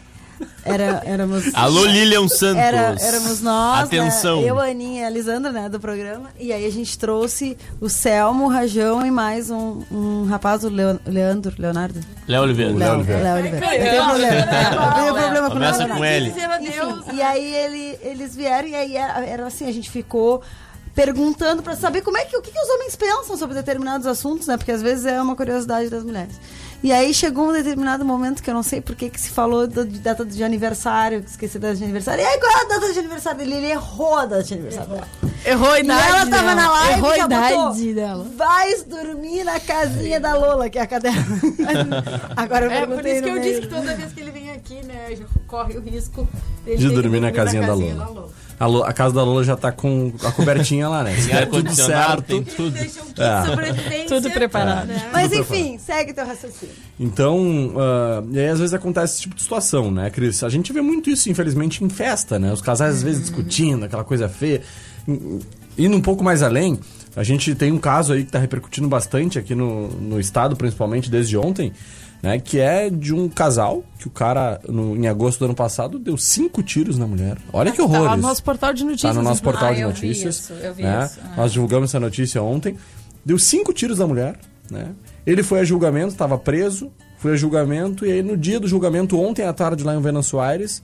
Era, 0.63 1.01
éramos. 1.05 1.53
Alô, 1.55 1.85
Lilian 1.85 2.27
Santos. 2.27 2.57
Era, 2.61 2.95
éramos 2.99 3.41
nós, 3.41 3.85
Atenção. 3.85 4.41
né? 4.41 4.49
eu, 4.49 4.59
a 4.59 4.65
Aninha 4.65 5.01
e 5.01 5.05
a 5.05 5.09
Lisandra, 5.09 5.51
né, 5.51 5.67
do 5.69 5.79
programa. 5.79 6.29
E 6.39 6.53
aí 6.53 6.65
a 6.65 6.71
gente 6.71 6.97
trouxe 6.97 7.57
o 7.79 7.89
Selmo, 7.89 8.45
o 8.45 8.47
Rajão 8.47 9.05
e 9.05 9.09
mais 9.11 9.49
um, 9.49 9.81
um 9.91 10.25
rapaz, 10.25 10.63
o 10.63 10.69
Leo- 10.69 10.99
Leandro, 11.05 11.53
Leonardo. 11.57 11.99
Léo 12.27 12.43
Oliveira. 12.43 12.73
Léo 12.75 12.93
Oliveira. 12.93 13.23
Léo 13.23 13.35
Oliveira. 13.37 13.65
Não 13.65 13.71
tem 13.71 14.05
problema. 14.05 14.35
É, 14.35 14.75
não 14.75 14.93
tem 14.93 15.13
problema 15.23 15.41
com 15.41 15.45
o 15.47 15.51
Começa 15.53 15.77
Leonardo. 15.79 15.97
com 15.97 16.05
L. 16.05 16.27
Enfim, 16.27 17.15
e 17.15 17.21
aí 17.21 17.55
ele- 17.55 17.99
eles 18.03 18.35
vieram 18.35 18.67
e 18.67 18.75
aí 18.75 18.95
era, 18.97 19.25
era 19.25 19.47
assim, 19.47 19.67
a 19.67 19.71
gente 19.71 19.89
ficou 19.89 20.41
perguntando 20.93 21.63
pra 21.63 21.75
saber 21.75 22.01
como 22.01 22.17
é 22.17 22.25
que 22.25 22.35
o 22.35 22.41
que, 22.41 22.51
que 22.51 22.59
os 22.59 22.69
homens 22.69 22.95
pensam 22.95 23.37
sobre 23.37 23.55
determinados 23.55 24.05
assuntos, 24.05 24.47
né? 24.47 24.57
Porque 24.57 24.71
às 24.71 24.81
vezes 24.81 25.05
é 25.05 25.21
uma 25.21 25.35
curiosidade 25.35 25.89
das 25.89 26.03
mulheres. 26.03 26.35
E 26.83 26.91
aí 26.91 27.13
chegou 27.13 27.49
um 27.49 27.53
determinado 27.53 28.03
momento 28.03 28.41
que 28.41 28.49
eu 28.49 28.53
não 28.55 28.63
sei 28.63 28.81
por 28.81 28.95
que 28.95 29.07
que 29.09 29.21
se 29.21 29.29
falou 29.29 29.67
do- 29.67 29.85
de 29.85 29.99
data 29.99 30.25
de 30.25 30.43
aniversário, 30.43 31.21
que 31.21 31.29
esqueci 31.29 31.57
a 31.57 31.59
data 31.59 31.75
de 31.75 31.83
aniversário. 31.83 32.23
E 32.23 32.25
aí 32.25 32.39
qual 32.39 32.51
é 32.51 32.61
a 32.61 32.67
data 32.79 32.91
de 32.91 32.99
aniversário 32.99 33.37
dele? 33.37 33.53
Ele 33.55 33.67
errou 33.67 34.15
a 34.15 34.25
data 34.25 34.43
de 34.43 34.53
aniversário 34.55 34.89
dela. 34.89 35.07
Errou 35.45 35.69
a 35.71 35.79
E 35.79 35.83
idade 35.83 36.07
ela 36.09 36.19
tava 36.25 36.29
dela. 36.29 36.55
na 36.55 36.71
live 36.71 36.93
Errou 36.99 37.11
e 37.15 37.19
a 37.21 37.25
idade 37.25 37.53
botou, 37.55 37.93
dela. 37.93 38.27
Vais 38.35 38.83
dormir 38.83 39.43
na 39.43 39.59
casinha 39.59 40.19
da 40.19 40.33
Lola, 40.35 40.69
que 40.69 40.79
é 40.79 40.81
a 40.81 40.87
cadela. 40.87 41.15
Agora 42.35 42.65
eu 42.65 42.71
É 42.71 42.85
por 42.87 43.05
isso 43.05 43.23
que 43.23 43.29
eu 43.29 43.39
disse 43.39 43.61
que 43.61 43.67
toda 43.67 43.93
vez 43.95 44.11
que 44.13 44.19
ele 44.21 44.31
vem 44.31 44.51
aqui, 44.51 44.83
né, 44.85 45.17
corre 45.47 45.77
o 45.77 45.81
risco 45.81 46.27
dele 46.65 46.77
De 46.77 46.83
ter 46.89 46.95
que 46.95 47.01
dormir 47.01 47.19
na 47.19 47.31
casinha 47.31 47.61
da 47.65 47.73
Lola. 47.73 48.29
A, 48.61 48.89
a 48.89 48.93
casa 48.93 49.15
da 49.15 49.23
Lola 49.23 49.43
já 49.43 49.57
tá 49.57 49.71
com 49.71 50.13
a 50.23 50.31
cobertinha 50.31 50.87
lá, 50.87 51.03
né? 51.03 51.15
Tem 51.15 51.23
Se 51.23 51.45
tudo 51.47 51.73
certo. 51.73 52.21
tem 52.21 52.43
tudo. 52.43 52.77
É. 52.77 54.05
Tudo 54.07 54.29
preparado. 54.29 54.91
Mas 55.11 55.31
Tudo 55.31 55.41
enfim, 55.41 55.79
segue 55.79 56.13
teu 56.13 56.27
raciocínio. 56.27 56.75
Então, 56.99 57.73
ah, 57.75 58.23
e 58.31 58.37
aí 58.39 58.49
às 58.49 58.59
vezes 58.59 58.75
acontece 58.75 59.13
esse 59.13 59.21
tipo 59.23 59.33
de 59.33 59.41
situação, 59.41 59.89
né, 59.89 60.11
Cris? 60.11 60.43
A 60.43 60.49
gente 60.49 60.71
vê 60.71 60.79
muito 60.79 61.09
isso, 61.09 61.27
infelizmente, 61.27 61.83
em 61.83 61.89
festa, 61.89 62.37
né? 62.37 62.53
Os 62.53 62.61
casais 62.61 62.97
às 62.97 63.01
vezes 63.03 63.21
discutindo, 63.21 63.85
aquela 63.85 64.03
coisa 64.03 64.29
feia. 64.29 64.61
Indo 65.75 65.97
um 65.97 66.01
pouco 66.01 66.23
mais 66.23 66.43
além, 66.43 66.79
a 67.15 67.23
gente 67.23 67.53
tem 67.55 67.71
um 67.71 67.77
caso 67.77 68.13
aí 68.13 68.23
que 68.23 68.31
tá 68.31 68.39
repercutindo 68.39 68.87
bastante 68.87 69.37
aqui 69.39 69.53
no, 69.55 69.87
no 69.89 70.19
estado, 70.19 70.55
principalmente 70.55 71.09
desde 71.09 71.37
ontem, 71.37 71.71
né? 72.23 72.39
Que 72.39 72.59
é 72.59 72.89
de 72.89 73.13
um 73.13 73.27
casal 73.27 73.83
que 73.99 74.07
o 74.07 74.11
cara, 74.11 74.59
no- 74.69 74.95
em 74.95 75.07
agosto 75.07 75.39
do 75.39 75.45
ano 75.45 75.55
passado, 75.55 75.97
deu 75.99 76.15
cinco 76.17 76.61
tiros 76.63 76.97
na 76.97 77.07
mulher. 77.07 77.37
Olha 77.51 77.71
que 77.71 77.77
Tá 77.77 77.83
horror 77.83 78.01
lá 78.03 78.15
no 78.15 78.23
nosso 78.23 78.43
portal 78.43 78.73
de 78.73 78.83
notícias. 78.83 79.13
Tá 79.13 79.21
no 79.21 79.27
nosso 79.27 79.41
portal 79.41 79.69
Ah, 79.69 79.73
de 79.73 79.81
eu 79.81 79.89
vi 79.89 79.93
notícias. 80.07 80.35
isso, 80.39 80.53
eu 80.53 80.73
vi 80.73 80.83
né? 80.83 81.05
isso, 81.05 81.19
ah. 81.23 81.33
Nós 81.37 81.51
divulgamos 81.51 81.89
essa 81.89 81.99
notícia 81.99 82.41
ontem. 82.41 82.77
Deu 83.25 83.37
cinco 83.39 83.73
tiros 83.73 83.99
na 83.99 84.07
mulher, 84.07 84.37
né? 84.69 84.91
Ele 85.25 85.43
foi 85.43 85.59
a 85.59 85.63
julgamento, 85.63 86.09
estava 86.13 86.37
preso, 86.37 86.91
foi 87.17 87.33
a 87.33 87.35
julgamento, 87.35 88.05
e 88.05 88.11
aí 88.11 88.23
no 88.23 88.35
dia 88.37 88.59
do 88.59 88.67
julgamento, 88.67 89.19
ontem 89.19 89.43
à 89.45 89.53
tarde, 89.53 89.83
lá 89.83 89.95
em 89.95 90.01
Venâncio 90.01 90.39
Aires, 90.39 90.81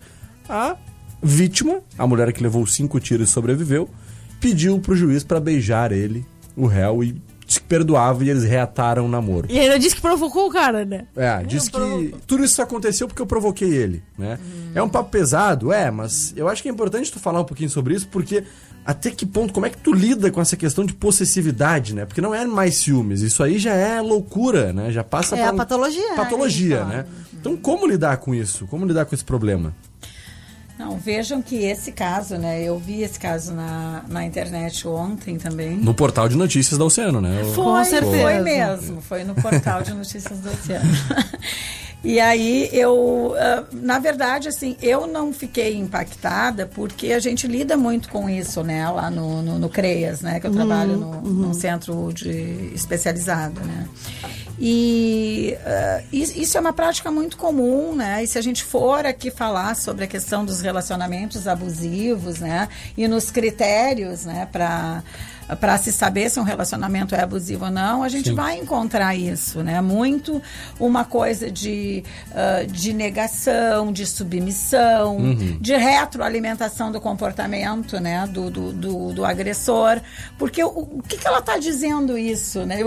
a 0.48 0.76
vítima, 1.22 1.80
a 1.98 2.06
mulher 2.06 2.32
que 2.34 2.44
levou 2.44 2.66
cinco 2.68 3.00
tiros 3.00 3.30
e 3.30 3.32
sobreviveu, 3.32 3.90
pediu 4.40 4.80
pro 4.80 4.96
juiz 4.96 5.24
para 5.24 5.40
beijar 5.40 5.92
ele, 5.92 6.26
o 6.56 6.66
réu, 6.66 7.04
e 7.04 7.22
disse 7.46 7.62
que 7.62 7.68
perdoava 7.68 8.24
e 8.26 8.30
eles 8.30 8.44
reataram 8.44 9.06
o 9.06 9.08
namoro. 9.08 9.48
E 9.50 9.58
ainda 9.58 9.80
disse 9.80 9.96
que 9.96 10.02
provocou 10.02 10.48
o 10.48 10.52
cara, 10.52 10.84
né? 10.84 11.06
É, 11.16 11.42
diz 11.44 11.70
que 11.70 12.16
tudo 12.28 12.44
isso 12.44 12.62
aconteceu 12.62 13.08
porque 13.08 13.22
eu 13.22 13.26
provoquei 13.26 13.74
ele, 13.74 14.04
né? 14.18 14.38
É 14.76 14.84
um 14.84 14.90
papo 14.90 15.10
pesado, 15.10 15.72
é, 15.72 15.90
mas 15.90 16.34
eu 16.36 16.50
acho 16.50 16.62
que 16.62 16.68
é 16.68 16.72
importante 16.72 17.12
tu 17.12 17.20
falar 17.20 17.40
um 17.40 17.46
pouquinho 17.46 17.70
sobre 17.70 17.96
isso, 17.96 18.08
porque 18.10 18.44
até 18.86 19.10
que 19.10 19.26
ponto, 19.26 19.54
como 19.54 19.66
é 19.66 19.70
que 19.70 19.78
tu 19.78 19.94
lida 19.94 20.30
com 20.30 20.42
essa 20.42 20.58
questão 20.58 20.86
de 20.86 20.94
possessividade, 20.94 21.96
né? 21.96 22.06
Porque 22.06 22.22
não 22.22 22.36
é 22.36 22.46
mais 22.46 22.76
ciúmes, 22.76 23.22
isso 23.22 23.42
aí 23.42 23.58
já 23.58 23.74
é 23.74 24.02
loucura, 24.02 24.74
né? 24.74 24.92
Já 24.92 25.04
passa 25.04 25.36
É 25.36 25.40
pra 25.40 25.50
a 25.50 25.54
patologia, 25.54 26.10
né, 26.10 26.16
Patologia, 26.16 26.80
gente 26.80 26.90
né? 26.90 27.06
Então 27.34 27.56
como 27.56 27.88
lidar 27.88 28.18
com 28.18 28.36
isso? 28.36 28.68
Como 28.68 28.86
lidar 28.86 29.06
com 29.06 29.16
esse 29.16 29.24
problema? 29.24 29.74
Não, 30.78 30.98
vejam 30.98 31.42
que 31.42 31.64
esse 31.64 31.92
caso, 31.92 32.38
né? 32.38 32.62
Eu 32.64 32.78
vi 32.78 33.02
esse 33.02 33.20
caso 33.20 33.54
na, 33.54 34.04
na 34.08 34.24
internet 34.26 34.88
ontem 34.88 35.38
também. 35.38 35.78
No 35.78 35.94
portal 35.94 36.30
de 36.30 36.36
notícias 36.36 36.78
da 36.78 36.86
Oceano, 36.86 37.20
né? 37.20 37.44
Foi, 37.56 37.86
certeza. 37.86 38.22
foi 38.22 38.40
mesmo. 38.40 39.02
Foi 39.02 39.24
no 39.24 39.34
portal 39.34 39.82
de 39.82 39.94
notícias 39.94 40.40
do 40.40 40.50
Oceano. 40.50 40.90
E 42.04 42.20
aí 42.20 42.70
eu, 42.72 43.34
ah, 43.38 43.64
na 43.74 44.00
verdade, 44.00 44.48
assim, 44.48 44.78
eu 44.82 45.08
não 45.08 45.34
fiquei 45.34 45.76
impactada 45.76 46.66
porque 46.68 47.12
a 47.12 47.20
gente 47.20 47.48
lida 47.48 47.76
muito 47.76 48.10
com 48.10 48.30
isso, 48.30 48.64
né, 48.64 48.88
lá 48.90 49.10
no, 49.10 49.42
no, 49.42 49.60
no 49.60 49.68
CREAS, 49.68 50.22
né, 50.22 50.40
que 50.40 50.48
eu 50.48 50.52
trabalho 50.52 50.96
no, 50.96 51.22
num 51.22 51.54
centro 51.54 52.14
de 52.14 52.72
especializado, 52.74 53.60
né. 53.62 53.88
E 54.60 55.56
is- 56.12 56.36
isso 56.36 56.58
é 56.58 56.62
uma 56.62 56.74
prática 56.74 57.12
muito 57.12 57.38
comum, 57.38 57.96
né? 57.96 58.24
E 58.24 58.28
se 58.28 58.38
a 58.38 58.42
gente 58.42 58.64
for 58.64 59.06
aqui 59.06 59.30
falar 59.30 59.76
sobre 59.76 60.06
a 60.06 60.08
questão 60.08 60.44
dos 60.44 60.62
relacionamentos 60.62 61.48
abusivos, 61.48 62.40
né? 62.40 62.68
E 62.98 63.08
nos 63.08 63.30
critérios, 63.30 64.26
né, 64.26 64.48
para 64.52 65.04
para 65.56 65.78
se 65.78 65.92
saber 65.92 66.30
se 66.30 66.40
um 66.40 66.44
relacionamento 66.44 67.16
é 67.16 67.22
abusivo 67.22 67.66
ou 67.66 67.72
não, 67.72 68.04
a 68.04 68.10
gente 68.10 68.30
Sim. 68.30 68.36
vai 68.36 68.58
encontrar 68.58 69.16
isso, 69.16 69.64
né? 69.64 69.80
Muito 69.82 70.42
uma 70.80 71.06
coisa 71.06 71.50
de, 71.50 72.04
ah, 72.34 72.66
de 72.70 72.94
negação, 72.94 73.92
de 73.92 74.06
submissão, 74.06 75.18
Uhum. 75.18 75.58
de 75.60 75.76
retroalimentação 75.76 76.92
do 76.92 77.00
comportamento, 77.00 78.00
né? 78.00 78.28
Do, 78.28 78.50
do, 78.50 78.74
do, 78.74 79.14
do 79.14 79.26
agressor. 79.26 80.02
Porque 80.38 80.64
o, 80.64 80.68
o 80.70 81.04
que, 81.08 81.18
que 81.18 81.28
ela 81.28 81.40
está 81.40 81.58
dizendo 81.58 82.18
isso, 82.18 82.66
né? 82.66 82.80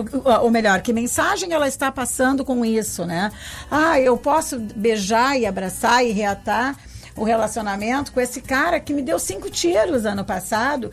Ou 0.43 0.51
melhor, 0.51 0.81
que 0.83 0.93
mensagem 0.93 1.53
ela 1.53 1.69
está 1.69 1.91
passando 1.91 2.45
com 2.45 2.65
isso, 2.65 3.05
né? 3.05 3.31
Ah, 3.71 3.99
eu 3.99 4.17
posso 4.17 4.59
beijar 4.59 5.39
e 5.39 5.47
abraçar 5.47 6.05
e 6.05 6.13
reatar 6.13 6.77
o 7.17 7.25
relacionamento 7.25 8.13
com 8.13 8.21
esse 8.21 8.41
cara 8.41 8.81
que 8.81 8.95
me 8.95 9.03
deu 9.03 9.19
cinco 9.19 9.51
tiros 9.51 10.05
ano 10.07 10.25
passado. 10.25 10.91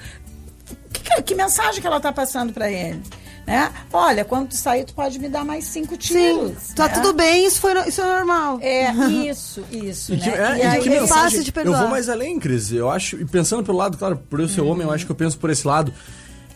Que, 1.22 1.36
mensagem 1.36 1.82
que 1.82 1.88
ela 1.88 1.98
está 1.98 2.12
passando 2.12 2.54
para 2.54 2.72
ele? 2.72 3.02
Né? 3.46 3.72
Olha, 3.94 4.26
quando 4.26 4.50
tu 4.50 4.56
sair, 4.58 4.84
tu 4.84 4.94
pode 4.94 5.18
me 5.20 5.30
dar 5.30 5.46
mais 5.46 5.64
cinco 5.66 5.96
tiros. 5.96 6.74
Tá 6.76 6.88
né? 6.90 6.94
tudo 6.96 7.14
bem, 7.14 7.46
isso, 7.46 7.62
foi, 7.62 7.72
isso 7.88 8.02
é 8.02 8.06
normal. 8.06 8.60
É, 8.62 8.92
isso, 9.30 9.64
isso. 9.72 10.14
E 10.14 10.18
que, 10.18 10.30
né? 10.30 10.36
é, 10.36 10.58
E 10.58 10.62
aí- 10.68 10.82
que 10.82 10.90
é 10.90 11.00
mensagem- 11.00 11.24
fácil 11.24 11.44
de 11.44 11.52
perdoar. 11.54 11.76
Eu 11.76 11.82
vou 11.84 11.90
mais 11.90 12.10
além, 12.10 12.38
Cris. 12.40 12.72
Eu 12.74 12.90
acho, 12.92 13.16
e 13.16 13.26
pensando 13.26 13.64
pelo 13.64 13.78
lado, 13.78 13.98
claro, 13.98 14.18
por 14.30 14.40
eu 14.42 14.50
ser 14.50 14.62
homem, 14.62 14.86
eu 14.86 14.92
acho 14.94 15.06
que 15.06 15.12
eu 15.12 15.16
penso 15.16 15.38
por 15.38 15.50
esse 15.50 15.66
lado. 15.66 15.94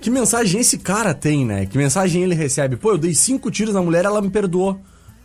Que 0.01 0.09
mensagem 0.09 0.59
esse 0.59 0.79
cara 0.79 1.13
tem, 1.13 1.45
né? 1.45 1.65
Que 1.65 1.77
mensagem 1.77 2.23
ele 2.23 2.35
recebe? 2.35 2.75
Pô, 2.75 2.91
eu 2.91 2.97
dei 2.97 3.13
cinco 3.13 3.49
tiros 3.51 3.73
na 3.73 3.81
mulher, 3.81 4.03
ela 4.03 4.21
me 4.21 4.29
perdoou. 4.29 4.77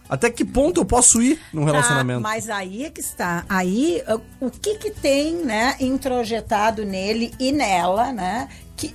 Até 0.09 0.31
que 0.31 0.45
ponto 0.45 0.81
eu 0.81 0.85
posso 0.85 1.21
ir 1.21 1.41
num 1.53 1.65
relacionamento? 1.65 2.23
Tá, 2.23 2.29
mas 2.29 2.49
aí 2.49 2.85
é 2.85 2.91
que 2.91 3.01
está. 3.01 3.45
Aí, 3.49 4.03
o 4.41 4.49
que 4.51 4.77
que 4.77 4.91
tem, 4.93 5.35
né, 5.45 5.75
introjetado 5.81 6.85
nele 6.85 7.33
e 7.41 7.51
nela, 7.51 8.13
né, 8.13 8.49
que, 8.77 8.95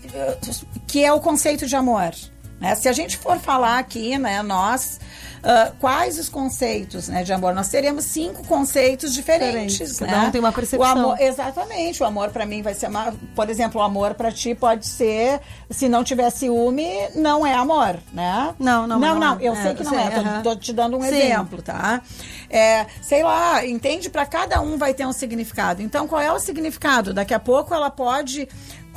que 0.88 1.04
é 1.04 1.12
o 1.12 1.20
conceito 1.20 1.66
de 1.66 1.76
amor. 1.76 2.12
Né? 2.60 2.76
Se 2.76 2.88
a 2.88 2.94
gente 2.94 3.18
for 3.18 3.40
falar 3.40 3.80
aqui, 3.80 4.20
né, 4.20 4.44
nós, 4.44 5.00
uh, 5.44 5.76
quais 5.80 6.20
os 6.20 6.30
conceitos 6.30 7.08
né, 7.08 7.24
de 7.24 7.34
amor? 7.34 7.56
Nós 7.56 7.70
teremos 7.70 8.06
cinco 8.06 8.46
conceitos 8.46 9.16
diferentes. 9.16 9.74
Diferentes, 9.74 10.00
né? 10.00 10.08
cada 10.08 10.28
um 10.28 10.32
tem 10.32 10.40
uma 10.40 10.52
percepção. 10.52 10.80
O 10.88 10.92
amor, 11.00 11.20
exatamente. 11.20 12.04
O 12.04 12.06
amor 12.06 12.30
para 12.30 12.46
mim 12.46 12.62
vai 12.62 12.76
ser, 12.76 12.88
uma, 12.88 13.16
por 13.36 13.50
exemplo, 13.50 13.82
o 13.82 13.84
amor 13.84 14.14
para 14.14 14.32
ti 14.32 14.54
pode 14.54 14.86
ser, 14.86 15.42
se 15.72 15.90
não 15.90 16.04
tiver 16.04 16.30
ciúme, 16.30 16.88
não 17.16 17.44
é 17.48 17.56
amor, 17.56 17.98
né? 18.14 18.54
Não, 18.60 18.86
não, 18.86 19.00
Não, 19.00 19.16
não 19.16 19.20
não, 19.20 19.40
é. 19.40 19.48
eu 19.48 19.54
É, 19.54 19.64
sei 19.64 19.74
que 19.74 19.84
não 19.84 19.90
sei, 19.92 20.00
é. 20.00 20.10
Tô, 20.12 20.20
aham. 20.20 20.42
tô 20.44 20.56
te 20.56 20.72
dando 20.72 20.98
um 20.98 21.02
Sim. 21.02 21.08
exemplo, 21.08 21.64
tá? 21.64 22.00
É, 22.48 22.86
sei 23.02 23.24
lá, 23.24 23.66
entende? 23.66 24.08
Para 24.08 24.28
cada 24.28 24.62
um 24.62 24.78
vai 24.78 24.94
ter 24.94 25.08
um 25.08 25.14
significado. 25.14 25.82
Então, 25.82 26.08
qual 26.08 26.22
é 26.22 26.32
o 26.32 26.38
significado? 26.38 27.12
Daqui 27.12 27.34
a 27.34 27.40
pouco 27.40 27.74
ela 27.74 27.90
pode 27.90 28.48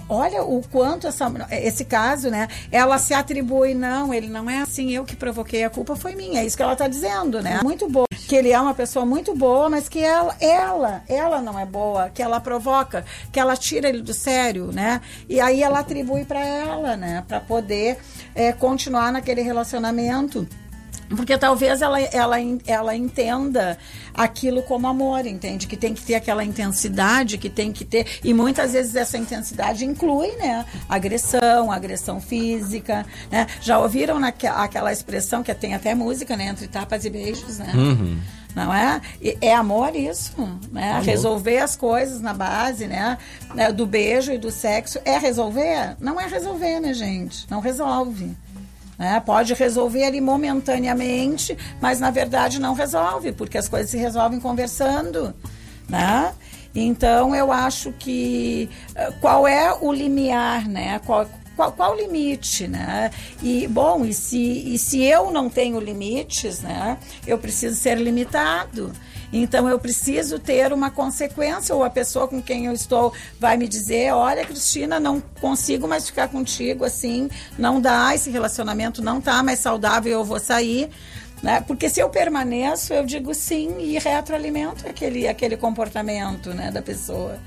olha 0.09 0.43
o 0.43 0.62
quanto 0.71 1.07
essa, 1.07 1.33
esse 1.51 1.85
caso, 1.85 2.31
né? 2.31 2.49
Ela 2.71 2.99
se 2.99 3.14
atribui, 3.14 3.75
não, 3.75 4.12
ele 4.12 4.29
não 4.29 4.49
é 4.49 4.61
assim, 4.61 4.90
eu 4.90 5.05
que 5.05 5.17
provoquei, 5.17 5.64
a 5.64 5.71
culpa 5.71 5.97
foi 5.97 6.14
minha. 6.14 6.40
É 6.40 6.47
isso 6.47 6.57
que 6.57 6.62
ela 6.62 6.73
está 6.73 6.88
dizendo, 6.88 7.43
né? 7.43 7.61
Muito 7.62 7.88
boa. 7.88 8.07
Que 8.11 8.37
ele 8.37 8.51
é 8.51 8.61
uma 8.61 8.75
pessoa 8.75 9.05
muito 9.05 9.35
boa, 9.35 9.69
mas 9.69 9.88
que 9.88 10.01
ela, 10.01 10.35
ela, 10.40 11.03
ela 11.09 11.40
não 11.40 11.59
é 11.59 11.67
boa, 11.67 12.09
que 12.09 12.23
ela 12.23 12.40
provoca, 12.40 13.05
que 13.31 13.38
ela 13.38 13.57
tira 13.57 13.88
ele 13.88 14.03
do 14.03 14.14
sério, 14.14 14.73
né? 14.73 15.01
E 15.29 15.40
aí 15.40 15.62
ela 15.62 15.81
atribui 15.81 16.25
para 16.25 16.40
ela, 16.40 16.97
né? 16.97 17.23
Para 17.27 17.40
poder 17.40 17.99
é, 18.35 18.53
continuar 18.53 19.12
naquele 19.12 19.43
relacionamento. 19.43 20.47
Porque 21.09 21.37
talvez 21.37 21.83
ela, 21.83 22.01
ela, 22.01 22.37
ela 22.67 22.97
entenda 22.97 23.79
aquilo 24.12 24.62
como 24.62 24.87
amor, 24.87 25.27
entende? 25.27 25.67
Que 25.67 25.77
tem 25.77 25.95
que 25.95 26.03
ter 26.03 26.14
aquela 26.14 26.45
intensidade, 26.45 27.38
que 27.38 27.51
tem 27.51 27.73
que 27.73 27.85
ter. 27.85 28.07
E 28.23 28.33
muitas 28.33 28.73
vezes 28.73 28.95
essa 28.95 29.19
intensidade 29.19 29.85
inclui, 29.85 30.33
né? 30.37 30.64
Agressão, 30.88 31.71
agressão 31.71 32.21
física. 32.21 33.05
Né? 33.31 33.47
Já 33.61 33.79
ouviram 33.79 34.19
naque, 34.19 34.47
aquela 34.47 34.93
expressão 34.93 35.43
que 35.43 35.55
tem 35.55 35.75
até 35.75 35.95
música, 35.95 36.37
né? 36.37 36.47
Entre 36.49 36.69
tapas 36.69 37.05
e 37.05 37.11
beijos, 37.11 37.59
né? 37.59 37.73
Uhum. 37.75 38.19
Não 38.55 38.73
é? 38.73 39.01
É 39.40 39.53
amor 39.53 39.97
isso, 39.97 40.33
né? 40.71 40.93
Amor. 40.93 41.05
Resolver 41.05 41.59
as 41.59 41.75
coisas 41.75 42.21
na 42.21 42.33
base, 42.33 42.87
né? 42.87 43.19
né? 43.53 43.73
Do 43.73 43.85
beijo 43.85 44.33
e 44.33 44.38
do 44.38 44.51
sexo. 44.51 45.01
É 45.05 45.19
resolver? 45.19 45.97
Não 45.99 46.21
é 46.21 46.27
resolver, 46.29 46.79
né, 46.79 46.95
gente? 46.95 47.47
Não 47.51 47.61
resolve. 47.61 48.37
Né? 48.99 49.21
Pode 49.25 49.55
resolver 49.55 50.05
ali 50.05 50.21
momentaneamente, 50.21 51.57
mas 51.81 52.01
na 52.01 52.11
verdade 52.11 52.61
não 52.61 52.75
resolve, 52.75 53.33
porque 53.33 53.59
as 53.59 53.69
coisas 53.69 53.91
se 53.91 53.97
resolvem 53.97 54.41
conversando, 54.41 55.35
né? 55.89 56.33
Então 56.75 57.35
eu 57.35 57.53
acho 57.53 57.93
que 57.93 58.69
eh, 58.95 59.13
qual 59.21 59.47
é 59.47 59.73
o 59.81 59.93
limiar, 59.93 60.69
né? 60.69 61.01
Qual, 61.07 61.27
qual, 61.55 61.73
qual 61.73 61.93
o 61.93 61.97
limite, 61.97 62.67
né? 62.67 63.11
E 63.43 63.69
bom, 63.69 64.05
e 64.05 64.13
se, 64.13 64.75
e 64.75 64.79
se 64.79 65.03
eu 65.03 65.31
não 65.31 65.49
tenho 65.49 65.79
limites, 65.79 66.61
né? 66.61 66.99
Eu 67.27 67.39
preciso 67.39 67.77
ser 67.77 67.97
limitado. 67.99 68.93
Então 69.37 69.68
eu 69.68 69.81
preciso 69.81 70.38
ter 70.38 70.73
uma 70.73 70.92
consequência, 70.92 71.75
ou 71.75 71.83
a 71.83 71.90
pessoa 71.90 72.29
com 72.29 72.40
quem 72.40 72.66
eu 72.66 72.73
estou 72.73 73.12
vai 73.40 73.57
me 73.57 73.66
dizer: 73.66 74.12
olha, 74.12 74.44
Cristina, 74.44 75.01
não 75.01 75.20
consigo 75.40 75.88
mais 75.88 76.07
ficar 76.07 76.29
contigo 76.29 76.85
assim, 76.85 77.29
não 77.59 77.81
dá, 77.81 78.14
esse 78.14 78.31
relacionamento 78.31 79.03
não 79.03 79.20
tá 79.20 79.42
mais 79.42 79.59
saudável, 79.59 80.12
eu 80.12 80.25
vou 80.25 80.38
sair. 80.38 80.88
Né? 81.42 81.61
Porque 81.66 81.90
se 81.90 81.99
eu 82.01 82.09
permaneço, 82.09 82.94
eu 82.94 83.05
digo 83.05 83.35
sim 83.35 83.75
e 83.81 83.99
retroalimento 83.99 84.88
aquele, 84.88 85.27
aquele 85.27 85.57
comportamento 85.57 86.55
né, 86.55 86.70
da 86.70 86.81
pessoa. 86.81 87.38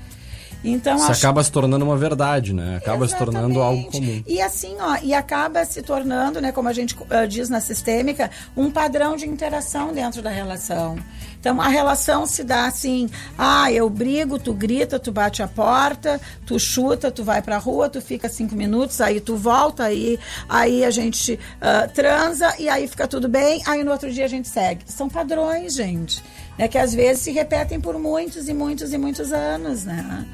Então, 0.64 0.96
Isso 0.96 1.10
acho- 1.10 1.20
acaba 1.26 1.44
se 1.44 1.52
tornando 1.52 1.84
uma 1.84 1.96
verdade, 1.96 2.52
né? 2.52 2.76
Acaba 2.78 3.06
se 3.06 3.16
tornando 3.16 3.60
algo 3.60 3.90
comum. 3.90 4.22
E 4.26 4.40
assim, 4.42 4.76
ó, 4.80 4.98
e 5.02 5.14
acaba 5.14 5.64
se 5.64 5.82
tornando, 5.82 6.40
né, 6.40 6.50
como 6.50 6.68
a 6.68 6.72
gente 6.72 6.96
eh, 7.10 7.26
diz 7.26 7.48
na 7.48 7.60
sistêmica, 7.60 8.28
um 8.56 8.68
padrão 8.70 9.16
de 9.16 9.26
interação 9.26 9.92
dentro 9.92 10.20
da 10.20 10.30
relação. 10.30 10.96
Então 11.40 11.60
a 11.60 11.68
relação 11.68 12.26
se 12.26 12.42
dá 12.42 12.66
assim: 12.66 13.08
ah, 13.38 13.70
eu 13.70 13.88
brigo, 13.88 14.36
tu 14.38 14.52
grita, 14.52 14.98
tu 14.98 15.12
bate 15.12 15.42
a 15.42 15.46
porta, 15.46 16.20
tu 16.44 16.58
chuta, 16.58 17.10
tu 17.12 17.22
vai 17.22 17.40
pra 17.40 17.58
rua, 17.58 17.88
tu 17.88 18.00
fica 18.02 18.28
cinco 18.28 18.56
minutos, 18.56 19.00
aí 19.00 19.20
tu 19.20 19.36
volta, 19.36 19.84
aí, 19.84 20.18
aí 20.48 20.84
a 20.84 20.90
gente 20.90 21.38
ah, 21.60 21.88
transa 21.94 22.52
e 22.58 22.68
aí 22.68 22.88
fica 22.88 23.06
tudo 23.06 23.28
bem, 23.28 23.62
aí 23.64 23.84
no 23.84 23.92
outro 23.92 24.10
dia 24.12 24.24
a 24.24 24.28
gente 24.28 24.48
segue. 24.48 24.82
São 24.86 25.08
padrões, 25.08 25.74
gente, 25.74 26.20
né, 26.58 26.66
que 26.66 26.76
às 26.76 26.92
vezes 26.92 27.22
se 27.22 27.30
repetem 27.30 27.80
por 27.80 27.96
muitos 27.96 28.48
e 28.48 28.52
muitos 28.54 28.92
e 28.92 28.98
muitos 28.98 29.30
anos, 29.32 29.84
né? 29.84 30.26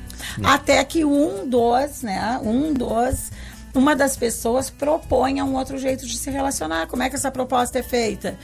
Até 0.43 0.83
que 0.85 1.05
um 1.05 1.49
dos, 1.49 2.03
né, 2.03 2.41
um 2.43 2.73
dos 2.73 3.31
uma 3.75 3.97
das 3.97 4.17
pessoas 4.17 4.71
proponha 4.71 5.45
um 5.45 5.57
outro 5.57 5.77
jeito 5.77 6.07
de 6.07 6.17
se 6.17 6.31
relacionar. 6.31 6.87
Como 6.87 7.03
é 7.03 7.11
que 7.11 7.17
essa 7.17 7.31
proposta 7.31 7.81
é 7.81 7.83
feita? 7.83 8.39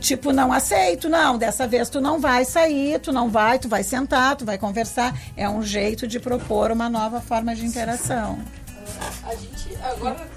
Tipo, 0.00 0.32
não 0.32 0.52
aceito, 0.52 1.08
não, 1.08 1.38
dessa 1.38 1.66
vez 1.66 1.88
tu 1.88 2.00
não 2.00 2.20
vai 2.20 2.44
sair, 2.44 3.00
tu 3.00 3.12
não 3.12 3.30
vai, 3.30 3.58
tu 3.58 3.68
vai 3.68 3.82
sentar, 3.82 4.36
tu 4.36 4.44
vai 4.44 4.58
conversar. 4.58 5.18
É 5.36 5.48
um 5.48 5.62
jeito 5.62 6.06
de 6.06 6.20
propor 6.20 6.70
uma 6.70 6.90
nova 6.90 7.20
forma 7.20 7.54
de 7.54 7.64
interação. 7.64 8.38
A 9.24 9.34
gente 9.34 9.76
agora. 9.82 10.28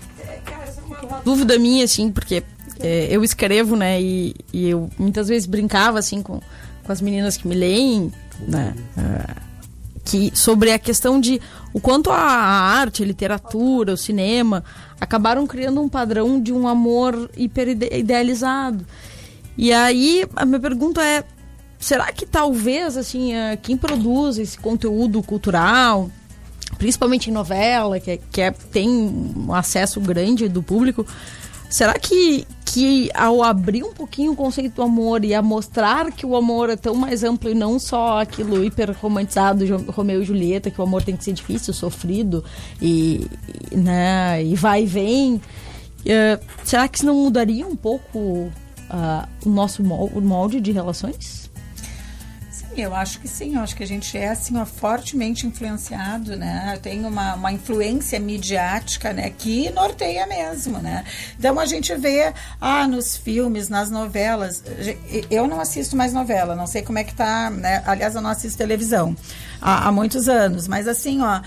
Dúvida 1.26 1.58
minha, 1.58 1.84
assim, 1.84 2.12
porque 2.12 2.44
é, 2.80 3.08
eu 3.10 3.24
escrevo, 3.24 3.76
né? 3.76 4.02
E, 4.02 4.36
e 4.54 4.70
eu 4.70 4.89
muitas 4.98 5.28
vezes 5.28 5.48
brincava, 5.48 6.00
assim, 6.00 6.22
com, 6.22 6.39
com 6.84 6.92
as 6.92 7.02
meninas 7.02 7.36
que 7.36 7.48
me 7.48 7.56
leem, 7.56 8.12
né? 8.48 8.74
ah, 8.98 9.48
que, 10.10 10.32
sobre 10.34 10.72
a 10.72 10.80
questão 10.80 11.19
de 11.19 11.39
o 11.74 11.80
quanto 11.80 12.10
a, 12.10 12.17
arte, 12.17 13.04
a 13.04 13.06
literatura, 13.06 13.93
o 13.93 13.98
cinema 13.98 14.63
acabaram 15.00 15.45
criando 15.45 15.82
um 15.82 15.88
padrão 15.89 16.41
de 16.41 16.52
um 16.52 16.67
amor 16.67 17.30
hiper 17.38 17.67
ide- 17.69 17.89
idealizado. 17.93 18.86
E 19.58 19.72
aí 19.72 20.26
a 20.36 20.45
minha 20.45 20.60
pergunta 20.60 21.04
é: 21.04 21.24
será 21.78 22.12
que 22.12 22.26
talvez 22.26 22.98
assim 22.98 23.34
ah, 23.36 23.58
quem 23.62 23.78
produz 23.78 24.38
esse 24.38 24.58
conteúdo 24.58 25.22
cultural, 25.22 26.10
principalmente 26.78 27.30
em 27.30 27.34
novela, 27.34 28.00
que, 28.00 28.12
é- 28.12 28.19
que 28.32 28.41
é- 28.41 28.52
tem 28.52 28.89
um 28.89 29.54
acesso 29.54 30.00
grande 30.02 30.48
do 30.50 30.63
público, 30.63 31.06
será 31.69 31.93
que, 31.93 32.47
que 32.65 33.10
ao 33.13 33.43
abrir 33.43 33.84
um 33.84 33.93
pouquinho 33.93 34.32
o 34.32 34.36
conceito 34.36 34.75
do 34.75 34.82
amor 34.82 35.23
e 35.23 35.34
a 35.34 35.41
mostrar 35.41 36.12
que 36.12 36.25
o 36.25 36.36
amor 36.36 36.69
é 36.69 36.75
tão 36.75 36.95
mais 36.95 37.23
amplo 37.23 37.49
e 37.49 37.53
não 37.53 37.77
só 37.77 38.19
aquilo 38.19 38.63
hiper 38.63 38.95
romantizado 38.99 39.65
Romeu 39.91 40.21
e 40.21 40.25
Julieta, 40.25 40.71
que 40.71 40.82
o 40.82 40.84
amor 40.84 41.03
tem 41.03 41.15
que 41.15 41.23
ser 41.23 41.34
difícil, 41.34 41.73
sofrido 41.73 42.43
e, 42.82 43.27
né, 43.71 44.43
e 44.43 44.55
vai 44.55 44.84
e 44.84 44.86
vem, 44.86 45.41
eh, 46.05 46.39
será 46.63 46.88
que 46.88 46.97
isso 46.97 47.05
não 47.05 47.15
mudaria 47.15 47.67
um 47.67 47.75
pouco 47.75 48.51
ah, 48.89 49.27
o 49.45 49.49
nosso 49.49 49.84
molde 49.84 50.60
de 50.60 50.71
relações? 50.71 51.48
Eu 52.75 52.95
acho 52.95 53.19
que 53.19 53.27
sim. 53.27 53.55
Eu 53.55 53.62
acho 53.62 53.75
que 53.75 53.84
a 53.84 53.88
gente 53.88 54.17
é 54.17 54.29
assim, 54.29 54.58
ó, 54.58 54.65
fortemente 54.65 55.45
influenciado, 55.45 56.36
né? 56.36 56.77
Tem 56.82 57.05
uma, 57.05 57.36
uma 57.36 57.51
influência 57.51 58.19
midiática, 58.19 59.12
né? 59.12 59.29
Que 59.29 59.69
norteia 59.71 60.25
mesmo, 60.27 60.79
né? 60.79 61.03
Então 61.38 61.60
a 61.60 61.65
gente 61.65 61.93
vê, 61.95 62.34
ah, 62.60 62.88
nos 62.88 63.17
filmes, 63.17 63.69
nas 63.69 63.89
novelas. 63.89 64.63
Eu 65.29 65.47
não 65.47 65.60
assisto 65.60 65.95
mais 65.95 66.13
novela, 66.13 66.55
não 66.55 66.67
sei 66.67 66.82
como 66.82 66.99
é 66.99 67.03
que 67.03 67.13
tá, 67.13 67.49
né? 67.49 67.84
Aliás, 67.86 68.15
eu 68.15 68.21
não 68.21 68.29
assisto 68.29 68.58
televisão 68.58 69.15
há, 69.62 69.88
há 69.88 69.91
muitos 69.91 70.29
anos. 70.29 70.67
Mas 70.67 70.88
assim, 70.88 71.21
ó, 71.21 71.41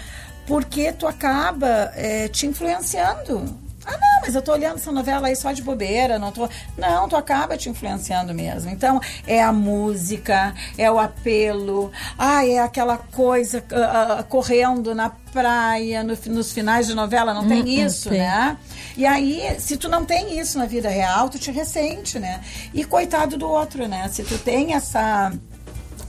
porque 0.47 0.93
tu 0.93 1.07
acaba 1.07 1.93
eh, 1.95 2.29
te 2.29 2.47
influenciando. 2.47 3.62
Ah, 3.85 3.93
não, 3.93 4.21
mas 4.23 4.35
eu 4.35 4.43
tô 4.43 4.53
olhando 4.53 4.77
essa 4.77 4.93
novela 4.93 5.27
aí 5.27 5.35
só 5.37 5.51
de 5.53 5.61
bobeira, 5.63 6.19
não 6.19 6.31
tô. 6.31 6.49
Não, 6.79 7.09
tu 7.09 7.17
acaba 7.17 7.57
te 7.57 7.69
influenciando 7.69 8.33
mesmo. 8.33 8.71
Então, 8.71 9.01
é 9.27 9.43
a 9.43 9.53
música, 9.53 10.55
é 10.79 10.91
o 10.91 10.99
apelo, 10.99 11.91
ah, 12.17 12.47
é 12.47 12.59
aquela 12.61 12.97
coisa 12.97 13.63
ah, 13.73 14.19
ah, 14.19 14.23
correndo 14.23 14.95
na 14.95 15.11
praia, 15.33 16.05
no 16.05 16.17
nos 16.27 16.53
finais 16.53 16.87
de 16.87 16.95
novela, 16.95 17.35
não 17.35 17.49
tem 17.49 17.63
Hum, 17.63 17.67
isso, 17.87 18.11
tem. 18.11 18.19
né? 18.19 18.57
E 18.97 19.05
aí, 19.05 19.57
se 19.59 19.77
tu 19.77 19.89
não 19.89 20.05
tem 20.05 20.39
isso 20.39 20.59
na 20.59 20.67
vida 20.67 20.89
real, 20.89 21.29
tu 21.29 21.39
te 21.39 21.51
ressente, 21.51 22.19
né? 22.19 22.41
E 22.73 22.85
coitado 22.85 23.37
do 23.37 23.49
outro, 23.49 23.89
né? 23.89 24.09
Se 24.09 24.23
tu 24.23 24.39
tem 24.39 24.75
essa 24.75 25.33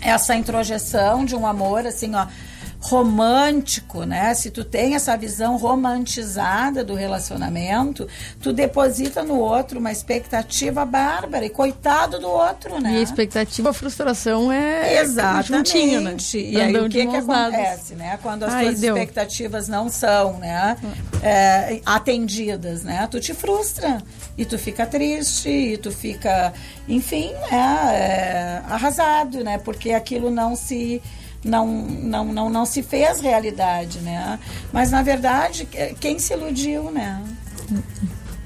essa 0.02 0.36
introjeção 0.36 1.24
de 1.24 1.34
um 1.36 1.48
amor 1.48 1.88
assim, 1.88 2.14
ó, 2.14 2.28
romântico, 2.84 4.04
né? 4.04 4.34
Se 4.34 4.52
tu 4.52 4.63
tem 4.63 4.93
essa 4.93 5.15
visão 5.15 5.56
romantizada 5.56 6.84
do 6.84 6.93
relacionamento, 6.93 8.06
tu 8.41 8.52
deposita 8.52 9.24
no 9.24 9.39
outro 9.39 9.80
uma 9.80 9.91
expectativa 9.91 10.84
bárbara 10.86 11.46
e 11.46 11.50
coitado 11.50 12.19
do 12.19 12.28
outro, 12.28 12.82
né? 12.82 12.96
E 12.96 12.98
a 12.98 13.02
expectativa, 13.02 13.69
a 13.69 13.74
frustração 13.74 14.52
é 14.52 15.00
Exatamente. 15.00 15.71
juntinho, 15.71 16.02
né? 16.02 16.17
E 16.34 16.60
aí 16.60 16.77
o 16.77 16.90
que, 16.90 17.08
que 17.08 17.15
acontece, 17.15 17.96
né? 17.96 18.19
Quando 18.21 18.44
as 18.44 18.54
Ai, 18.54 18.65
tuas 18.65 18.79
deu. 18.81 18.98
expectativas 18.98 19.67
não 19.69 19.88
são, 19.88 20.38
né? 20.40 20.77
é, 21.23 21.79
atendidas, 21.86 22.84
né? 22.84 23.08
Tu 23.10 23.19
te 23.21 23.34
frustra 23.34 24.04
e 24.38 24.44
tu 24.44 24.60
fica 24.60 24.86
triste 24.86 25.50
e 25.50 25.77
tu 25.77 25.90
fica, 25.90 26.54
enfim, 26.88 27.31
né? 27.50 28.62
é, 28.62 28.62
arrasado, 28.69 29.42
né? 29.42 29.58
Porque 29.58 29.92
aquilo 29.92 30.29
não 30.29 30.56
se 30.56 31.02
não, 31.44 31.67
não, 31.67 32.25
não, 32.25 32.50
não 32.50 32.65
se 32.65 32.81
fez 32.83 33.19
realidade, 33.19 34.00
né? 34.00 34.39
Mas 34.71 34.91
na 34.91 35.02
verdade, 35.04 35.65
que- 35.65 35.94
quem 36.00 36.17
se 36.19 36.33
iludiu, 36.33 36.89
né? 36.91 37.21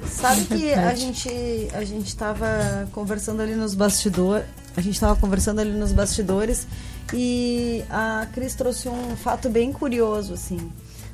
Sabe 0.09 0.45
que 0.45 0.73
a 0.73 0.95
gente 0.95 1.29
a 1.73 1.83
gente 1.83 2.07
estava 2.07 2.87
conversando 2.93 3.41
ali 3.41 3.55
nos 3.55 3.73
bastidores, 3.73 4.45
a 4.75 4.81
gente 4.81 4.93
estava 4.95 5.19
conversando 5.19 5.59
ali 5.59 5.71
nos 5.71 5.91
bastidores 5.91 6.65
e 7.13 7.83
a 7.89 8.25
Cris 8.33 8.55
trouxe 8.55 8.87
um 8.87 9.15
fato 9.17 9.49
bem 9.49 9.71
curioso 9.73 10.33
assim. 10.33 10.71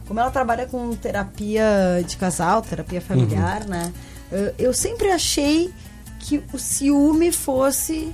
Como 0.07 0.19
ela 0.19 0.29
trabalha 0.29 0.65
com 0.67 0.93
terapia 0.95 2.03
de 2.05 2.17
casal, 2.17 2.61
terapia 2.61 3.01
familiar, 3.01 3.65
né? 3.65 3.91
Eu, 4.31 4.53
eu 4.59 4.73
sempre 4.73 5.09
achei 5.11 5.73
que 6.19 6.43
o 6.53 6.59
ciúme 6.59 7.31
fosse 7.31 8.13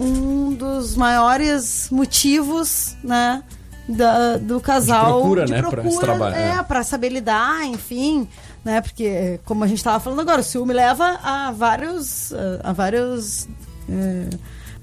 um 0.00 0.52
dos 0.54 0.96
maiores 0.96 1.88
motivos, 1.90 2.96
né, 3.04 3.42
da- 3.88 4.38
do 4.38 4.60
casal. 4.60 5.20
procura, 5.20 5.44
de 5.44 5.52
né, 5.52 5.62
pra 5.62 5.84
esse 5.86 5.98
trabalho, 6.00 6.34
É, 6.34 6.56
é. 6.58 6.62
pra 6.62 6.82
saber 6.82 7.10
lidar, 7.10 7.64
enfim. 7.66 8.26
Né, 8.64 8.80
porque, 8.80 9.40
como 9.44 9.64
a 9.64 9.66
gente 9.66 9.82
tava 9.82 9.98
falando 10.00 10.20
agora, 10.20 10.40
o 10.40 10.44
ciúme 10.44 10.72
leva 10.74 11.18
a 11.22 11.50
vários. 11.52 12.32
a 12.62 12.72
vários. 12.72 13.48
é, 13.88 14.26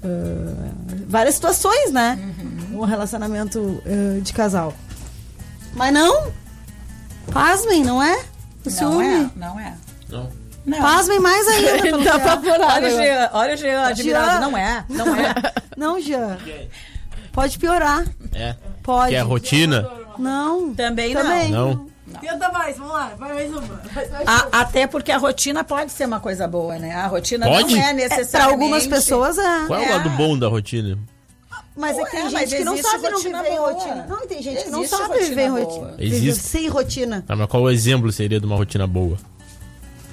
é, 0.02 0.54
várias 1.08 1.34
situações, 1.36 1.90
né? 1.92 2.18
Um 2.72 2.84
relacionamento 2.84 3.80
é, 3.86 4.20
de 4.20 4.32
casal. 4.32 4.72
Mas 5.74 5.92
não! 5.92 6.32
Pasmem, 7.32 7.84
não 7.84 8.02
é? 8.02 8.14
O 8.16 8.24
Não 8.70 8.72
ciúme. 8.72 9.04
é, 9.06 9.30
não 9.36 9.60
é. 9.60 9.74
Não. 10.08 10.28
Não. 10.66 10.78
Pasmem 10.80 11.18
mais 11.20 11.48
ainda. 11.48 11.70
Ele 11.78 11.82
pelo 11.82 12.04
tá 12.04 12.10
é. 12.10 12.14
apavorado. 12.14 12.64
Olha 12.74 12.88
o 12.88 12.90
Jean, 12.96 13.30
olha 13.32 13.54
o 13.54 13.56
Jean 13.56 13.82
admirado. 13.86 14.30
Jean. 14.30 14.40
Não 14.40 14.56
é, 14.58 14.84
não 14.88 15.16
é. 15.16 15.34
Não, 15.76 16.00
Jean. 16.00 16.36
Pode 17.32 17.58
piorar. 17.58 18.04
É. 18.34 18.54
Pode. 18.82 19.10
Que 19.10 19.16
é 19.16 19.20
rotina? 19.20 19.88
Não. 20.18 20.74
Também, 20.74 21.14
Também. 21.14 21.50
Não. 21.50 21.86
Tenta 22.20 22.50
mais, 22.50 22.76
vamos 22.76 22.92
lá, 22.94 23.12
vai 23.18 23.34
mais 23.34 23.50
uma. 23.52 23.80
A- 24.26 24.60
até 24.60 24.86
porque 24.86 25.12
a 25.12 25.18
rotina 25.18 25.62
pode 25.62 25.92
ser 25.92 26.06
uma 26.06 26.18
coisa 26.18 26.48
boa, 26.48 26.78
né? 26.78 26.92
A 26.94 27.06
rotina 27.06 27.46
Pode? 27.46 27.74
não 27.76 27.82
é 27.82 27.90
É, 27.90 27.92
necessariamente... 27.92 28.30
pra 28.32 28.44
algumas 28.46 28.86
pessoas 28.86 29.38
é. 29.38 29.66
Qual 29.66 29.78
é 29.78 29.86
o 29.86 29.90
lado 29.92 30.10
bom 30.10 30.36
da 30.36 30.48
rotina? 30.48 30.98
Mas 31.76 31.96
é 31.96 32.04
que 32.04 32.10
tem 32.10 32.24
Ué, 32.24 32.30
gente 32.30 32.56
que 32.56 32.64
não 32.64 32.76
sabe 32.78 33.08
não 33.10 33.20
viver 33.20 33.52
em 33.52 33.58
rotina. 33.58 34.06
Não, 34.08 34.26
tem 34.26 34.42
gente 34.42 34.64
que 34.64 34.70
não 34.70 34.84
sabe 34.86 35.18
viver 35.18 35.42
em 35.42 35.50
rotina. 35.50 35.94
Viver 35.98 36.16
Existe. 36.16 36.44
sem 36.48 36.68
rotina. 36.68 37.22
Tá, 37.26 37.36
mas 37.36 37.46
qual 37.46 37.62
o 37.62 37.70
exemplo 37.70 38.10
seria 38.10 38.40
de 38.40 38.46
uma 38.46 38.56
rotina 38.56 38.86
boa? 38.86 39.16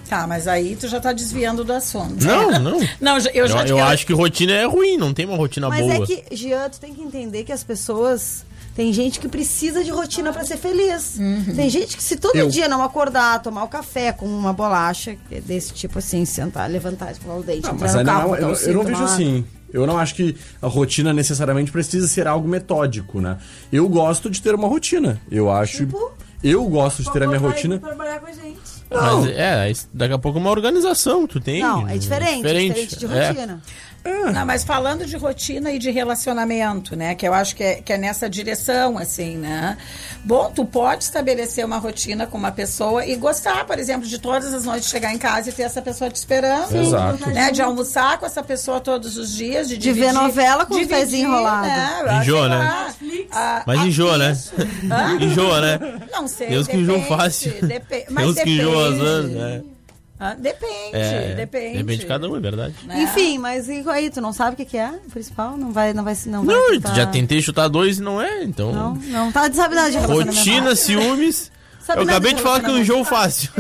Tá, 0.08 0.26
mas 0.28 0.48
aí 0.48 0.76
tu 0.76 0.88
já 0.88 1.00
tá 1.00 1.12
desviando 1.14 1.64
do 1.64 1.74
assunto. 1.74 2.24
Não, 2.24 2.52
não. 2.60 2.80
Não, 3.02 3.20
já- 3.20 3.30
eu 3.32 3.46
Eu, 3.46 3.48
já 3.48 3.66
eu 3.68 3.80
acho 3.84 4.06
que 4.06 4.14
rotina 4.14 4.52
é 4.54 4.66
ruim, 4.66 4.98
não 4.98 5.14
tem 5.14 5.26
uma 5.26 5.36
rotina 5.38 5.68
Mas 5.70 5.82
boa. 5.82 5.94
é 5.96 6.00
que, 6.06 6.36
Jean, 6.36 6.70
tu 6.70 6.80
tem 6.80 6.94
que 6.94 7.02
entender 7.02 7.44
que 7.44 7.52
as 7.52 7.64
pessoas. 7.64 8.46
Tem 8.76 8.92
gente 8.92 9.22
que 9.22 9.30
precisa 9.30 9.86
de 9.86 9.90
rotina 9.90 10.34
pra 10.34 10.44
ser 10.44 10.58
feliz. 10.58 11.16
Uhum. 11.18 11.56
Tem 11.56 11.70
gente 11.70 11.96
que 11.96 12.04
se 12.04 12.18
todo 12.18 12.36
Eu- 12.36 12.50
dia 12.50 12.68
não 12.68 12.84
acordar, 12.84 13.42
tomar 13.42 13.64
o 13.64 13.70
café 13.70 14.12
com 14.12 14.26
uma 14.26 14.52
bolacha, 14.52 15.16
é 15.32 15.40
desse 15.40 15.72
tipo 15.74 15.98
assim, 16.00 16.26
sentar, 16.26 16.70
levantar, 16.70 17.14
escovar 17.14 17.38
o 17.38 17.42
dente, 17.44 17.66
Não, 17.68 17.74
mas 17.80 17.94
no 17.94 18.00
aí 18.02 18.06
carro, 18.06 18.32
não, 18.32 18.50
eu, 18.50 18.56
eu 18.56 18.74
não 18.74 18.84
vejo 18.84 19.02
assim. 19.04 19.46
Eu 19.74 19.88
não 19.88 19.98
acho 19.98 20.14
que 20.16 20.36
a 20.62 20.68
rotina 20.68 21.14
necessariamente 21.14 21.72
precisa 21.72 22.06
ser 22.08 22.28
algo 22.28 22.48
metódico, 22.50 23.22
né? 23.22 23.38
Eu 23.72 23.88
gosto 23.88 24.30
de 24.30 24.42
ter 24.42 24.54
uma 24.54 24.68
rotina. 24.68 25.22
Eu 25.32 25.50
acho. 25.50 25.78
Tipo? 25.86 26.12
Eu 26.44 26.64
gosto 26.66 27.02
de 27.02 27.12
ter 27.14 27.24
a 27.24 27.28
minha 27.28 27.40
rotina. 27.40 27.80
trabalhar 27.80 28.20
com 28.20 28.28
a 28.28 28.32
gente. 28.34 28.75
Mas 28.90 29.28
é, 29.28 29.72
daqui 29.94 30.14
a 30.14 30.18
pouco 30.18 30.38
é 30.38 30.42
uma 30.42 30.52
organização, 30.52 31.26
tu 31.28 31.40
tem. 31.40 31.62
Não, 31.62 31.88
é 31.88 31.98
diferente, 31.98 32.46
é 32.46 32.54
diferente 32.54 33.00
de 33.00 33.06
É. 33.06 33.58
rotina. 34.06 34.32
Não, 34.32 34.46
mas 34.46 34.64
falando 34.64 35.06
de 35.06 35.18
rotina 35.18 35.72
e 35.72 35.80
de 35.80 35.90
relacionamento, 35.92 36.96
né? 36.96 37.16
Que 37.16 37.28
eu 37.28 37.34
acho 37.34 37.56
que 37.56 37.64
é, 37.64 37.76
que 37.76 37.94
é 37.94 37.98
nessa 37.98 38.30
direção, 38.30 38.98
assim, 38.98 39.38
né? 39.38 39.78
Bom, 40.24 40.52
tu 40.54 40.66
pode 40.66 41.04
estabelecer 41.04 41.66
uma 41.66 41.78
rotina 41.78 42.26
com 42.28 42.38
uma 42.38 42.52
pessoa 42.52 43.06
e 43.06 43.16
gostar, 43.16 43.66
por 43.66 43.78
exemplo, 43.78 44.08
de 44.08 44.18
todas 44.20 44.54
as 44.54 44.66
noites 44.66 44.90
chegar 44.90 45.14
em 45.14 45.18
casa 45.18 45.50
e 45.50 45.54
ter 45.54 45.64
essa 45.64 45.82
pessoa 45.82 46.10
te 46.10 46.16
esperando. 46.16 46.70
Sim. 46.70 46.82
Exato. 46.82 47.30
Né? 47.30 47.52
De 47.52 47.62
almoçar 47.62 48.18
com 48.18 48.26
essa 48.26 48.42
pessoa 48.44 48.80
todos 48.80 49.18
os 49.18 49.34
dias, 49.36 49.68
de, 49.68 49.78
De 49.78 49.92
ver 49.94 50.12
novela 50.14 50.66
com 50.66 50.74
os 50.74 50.80
dividir, 50.80 51.00
pezinhos 51.00 51.30
enrolados. 51.30 51.68
Né? 51.68 52.20
Enjoa, 52.22 52.50
né? 52.50 52.58
lá, 52.58 52.94
a- 53.32 53.64
Mas 53.68 53.80
a- 53.80 53.86
enjoa, 53.88 54.18
né? 54.18 54.38
enjoa, 55.22 55.62
né? 55.62 55.80
Não 56.12 56.28
sei. 56.28 56.48
Tem 56.48 56.60
uns 56.60 56.68
que 56.68 56.78
depende, 56.78 57.08
fácil. 57.08 57.54
depe- 57.62 58.06
uns 58.10 58.36
que 58.40 58.58
vezes, 58.58 59.32
né? 59.32 59.62
Ah, 60.18 60.34
depende, 60.34 60.94
É, 60.94 61.36
depende. 61.36 61.78
Depende 61.78 61.98
de 62.00 62.06
cada 62.06 62.30
um, 62.30 62.38
é 62.38 62.40
verdade. 62.40 62.74
né? 62.86 63.04
Enfim, 63.04 63.38
mas 63.38 63.68
e 63.68 63.84
aí, 63.90 64.10
tu 64.10 64.22
não 64.22 64.32
sabe 64.32 64.54
o 64.54 64.56
que, 64.56 64.64
que 64.64 64.78
é 64.78 64.90
o 64.90 65.10
principal? 65.12 65.58
Não 65.58 65.74
vai, 65.74 65.94
não 65.94 66.04
vai, 66.06 66.16
não 66.28 66.46
vai 66.46 66.56
Não, 66.56 66.96
já 66.96 67.06
tentei 67.06 67.42
chutar 67.42 67.68
dois 67.68 68.00
e 68.00 68.02
não 68.02 68.22
é, 68.22 68.44
então. 68.44 68.72
Não, 68.72 68.96
não 68.96 69.32
tá 69.32 69.48
de 69.50 69.58
sabe 69.58 69.76
nada 69.76 69.92
de 69.92 69.98
relacionamento. 69.98 70.38
Rotina, 70.38 70.76
ciúmes. 70.76 71.52
Eu 71.90 72.02
acabei 72.02 72.34
de 72.34 72.42
falar 72.42 72.62
que 72.62 72.70
eu 72.70 72.78
enjoo 72.80 73.04
fácil. 73.04 73.52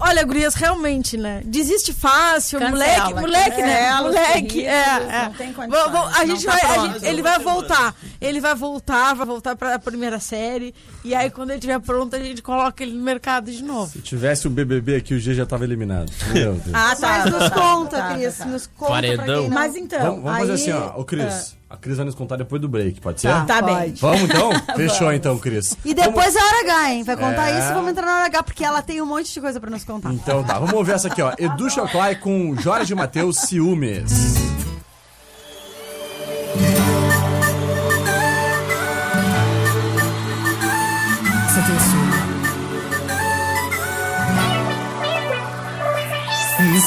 Olha, 0.00 0.24
gurias, 0.24 0.54
realmente, 0.54 1.16
né? 1.16 1.40
Desiste 1.44 1.92
fácil, 1.92 2.58
Cancela, 2.58 2.72
moleque, 3.10 3.14
moleque, 3.20 3.62
né? 3.62 3.78
cancela 3.78 4.00
os 4.08 4.14
Moleque, 4.14 4.66
é, 4.66 4.72
é. 4.72 5.24
não 5.24 5.32
tem 5.34 5.52
vamos- 5.90 6.16
a 6.16 6.18
não 6.24 6.26
gente 6.36 6.44
tá 6.46 6.52
vai, 6.52 6.60
a 6.62 6.74
pronto. 6.74 6.92
gente- 6.94 7.06
ele 7.06 7.22
vai 7.22 7.38
voltar. 7.38 7.94
Ele 8.20 8.40
vai 8.40 8.54
voltar, 8.54 9.14
vai 9.14 9.26
voltar 9.26 9.56
pra 9.56 9.78
primeira 9.78 10.18
série. 10.20 10.74
E 11.04 11.14
aí, 11.14 11.30
quando 11.30 11.50
ele 11.50 11.58
estiver 11.58 11.78
pronto, 11.80 12.14
a 12.16 12.18
gente 12.18 12.42
coloca 12.42 12.82
ele 12.82 12.92
no 12.92 13.02
mercado 13.02 13.50
de 13.50 13.62
novo. 13.62 13.90
Se 13.92 14.00
tivesse 14.00 14.46
o 14.46 14.50
BBB 14.50 14.96
aqui, 14.96 15.14
o 15.14 15.18
G 15.18 15.34
já 15.34 15.46
tava 15.46 15.64
eliminado. 15.64 16.10
Meu 16.32 16.54
Deus. 16.54 16.74
Ah, 16.74 16.94
tá. 16.96 17.08
Mas 17.08 17.24
nos 17.32 17.50
tá, 17.50 17.50
conta, 17.50 17.96
tá, 17.98 18.14
Cris, 18.14 18.38
tá. 18.38 18.44
nos 18.46 18.66
conta 18.66 18.92
Paredão. 18.92 19.16
pra 19.24 19.34
quem 19.34 19.42
não... 19.42 19.50
Mas 19.50 19.76
então, 19.76 20.00
vamos 20.00 20.22
vamos 20.22 20.32
aí, 20.40 20.46
fazer 20.48 20.52
assim, 20.52 20.72
ó. 20.72 21.00
Ô, 21.00 21.04
Cris, 21.04 21.56
a 21.74 21.76
Cris 21.76 21.96
vai 21.96 22.06
nos 22.06 22.14
contar 22.14 22.36
depois 22.36 22.60
do 22.62 22.68
break, 22.68 23.00
pode 23.00 23.20
ser? 23.20 23.28
Tá, 23.28 23.44
Tá 23.44 23.62
bem. 23.62 23.74
pode. 23.74 24.00
Vamos 24.00 24.22
então? 24.22 24.50
Fechou 24.76 25.12
então, 25.12 25.36
Cris. 25.38 25.76
E 25.84 25.92
depois 25.92 26.34
é 26.34 26.38
hora 26.38 26.60
H, 26.62 26.92
hein? 26.92 27.02
Vai 27.04 27.16
contar 27.16 27.50
É. 27.50 27.58
isso 27.58 27.70
e 27.70 27.74
vamos 27.74 27.90
entrar 27.90 28.06
na 28.06 28.14
hora 28.16 28.26
H, 28.26 28.42
porque 28.42 28.64
ela 28.64 28.80
tem 28.82 29.02
um 29.02 29.06
monte 29.06 29.32
de 29.32 29.40
coisa 29.40 29.60
pra 29.60 29.68
nos 29.70 29.84
contar. 29.84 30.12
Então 30.12 30.42
tá, 30.44 30.54
vamos 30.58 30.72
ouvir 30.74 30.92
essa 30.92 31.08
aqui, 31.08 31.20
ó. 31.20 31.32
Edu 31.38 31.68
Choclay 31.68 32.14
com 32.16 32.54
Jorge 32.60 32.94
Matheus 32.94 33.36
Ciúmes. 33.40 34.34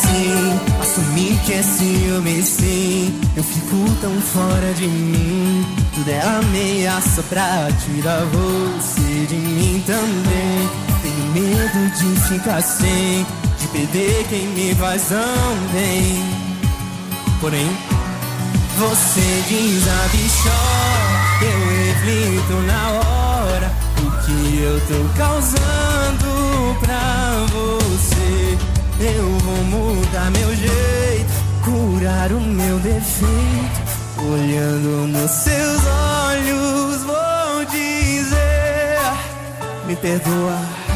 Sim, 0.02 0.37
assumir 0.98 1.40
que 1.46 1.54
é 1.54 1.62
ciúme, 1.62 2.42
sim. 2.42 3.22
Eu 3.36 3.44
fico 3.44 3.96
tão 4.02 4.20
fora 4.20 4.74
de 4.74 4.88
mim. 4.88 5.66
Tudo 5.94 6.10
é 6.10 6.22
ameaça 6.22 7.24
pra 7.24 7.68
tirar 7.86 8.24
você 8.26 9.26
de 9.28 9.36
mim 9.36 9.84
também. 9.86 10.70
Tenho 11.02 11.32
medo 11.34 11.96
de 11.96 12.20
ficar 12.28 12.62
sem, 12.62 13.26
de 13.60 13.68
perder 13.68 14.26
quem 14.30 14.48
me 14.48 14.74
faz 14.76 15.04
tão 15.04 15.58
bem. 15.74 16.24
Porém, 17.40 17.70
você 18.78 19.44
diz 19.48 19.84
a 19.88 20.08
bichó, 20.08 20.64
eu 21.44 21.60
reflito 21.86 22.54
na 22.66 22.90
hora 22.92 23.72
o 24.00 24.26
que 24.26 24.60
eu 24.62 24.80
tô 24.88 25.18
causando 25.18 26.76
pra 26.82 27.46
você. 27.52 28.67
Eu 29.00 29.38
vou 29.40 29.64
mudar 29.66 30.32
meu 30.32 30.56
jeito, 30.56 31.32
curar 31.64 32.32
o 32.32 32.42
meu 32.42 32.80
defeito. 32.80 33.98
Olhando 34.18 35.08
nos 35.08 35.30
seus 35.30 35.82
olhos, 35.86 37.04
vou 37.04 37.66
dizer: 37.66 38.98
Me 39.86 39.96
perdoa. 39.96 40.87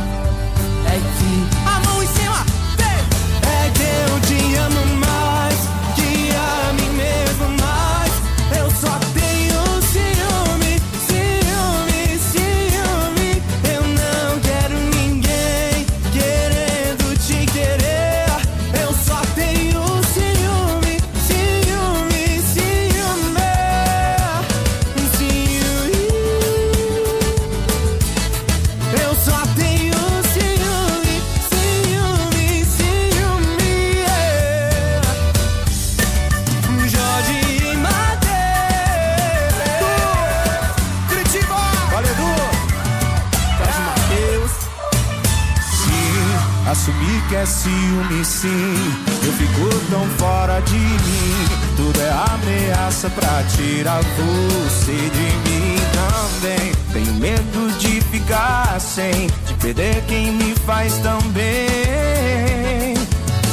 Faz 60.81 60.97
tão 60.97 61.21
bem. 61.29 62.95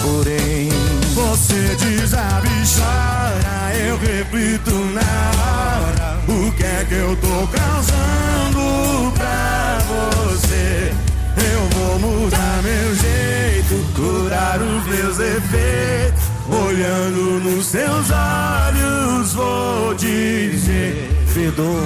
Porém, 0.03 0.71
você 1.15 1.77
diz 1.77 2.15
a 2.15 2.41
bichara, 2.41 3.77
eu 3.87 3.99
reflito 3.99 4.71
na 4.95 5.03
hora. 5.43 6.21
O 6.27 6.51
que 6.53 6.65
é 6.65 6.87
que 6.89 6.95
eu 6.95 7.15
tô 7.17 7.47
causando 7.49 9.13
pra 9.13 9.79
você? 9.89 10.93
Eu 11.37 11.69
vou 11.77 11.99
mudar 11.99 12.63
meu 12.63 12.95
jeito, 12.95 13.75
curar 13.95 14.59
os 14.63 14.87
meus 14.87 15.19
efeitos. 15.21 16.23
Olhando 16.49 17.41
nos 17.45 17.67
seus 17.67 18.07
olhos, 18.11 19.35
vou 19.35 19.95
dizer: 19.95 21.11
sofredor, 21.27 21.85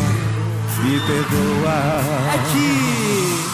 me 0.85 1.01
perdoa. 1.01 2.01
Aqui. 2.35 3.52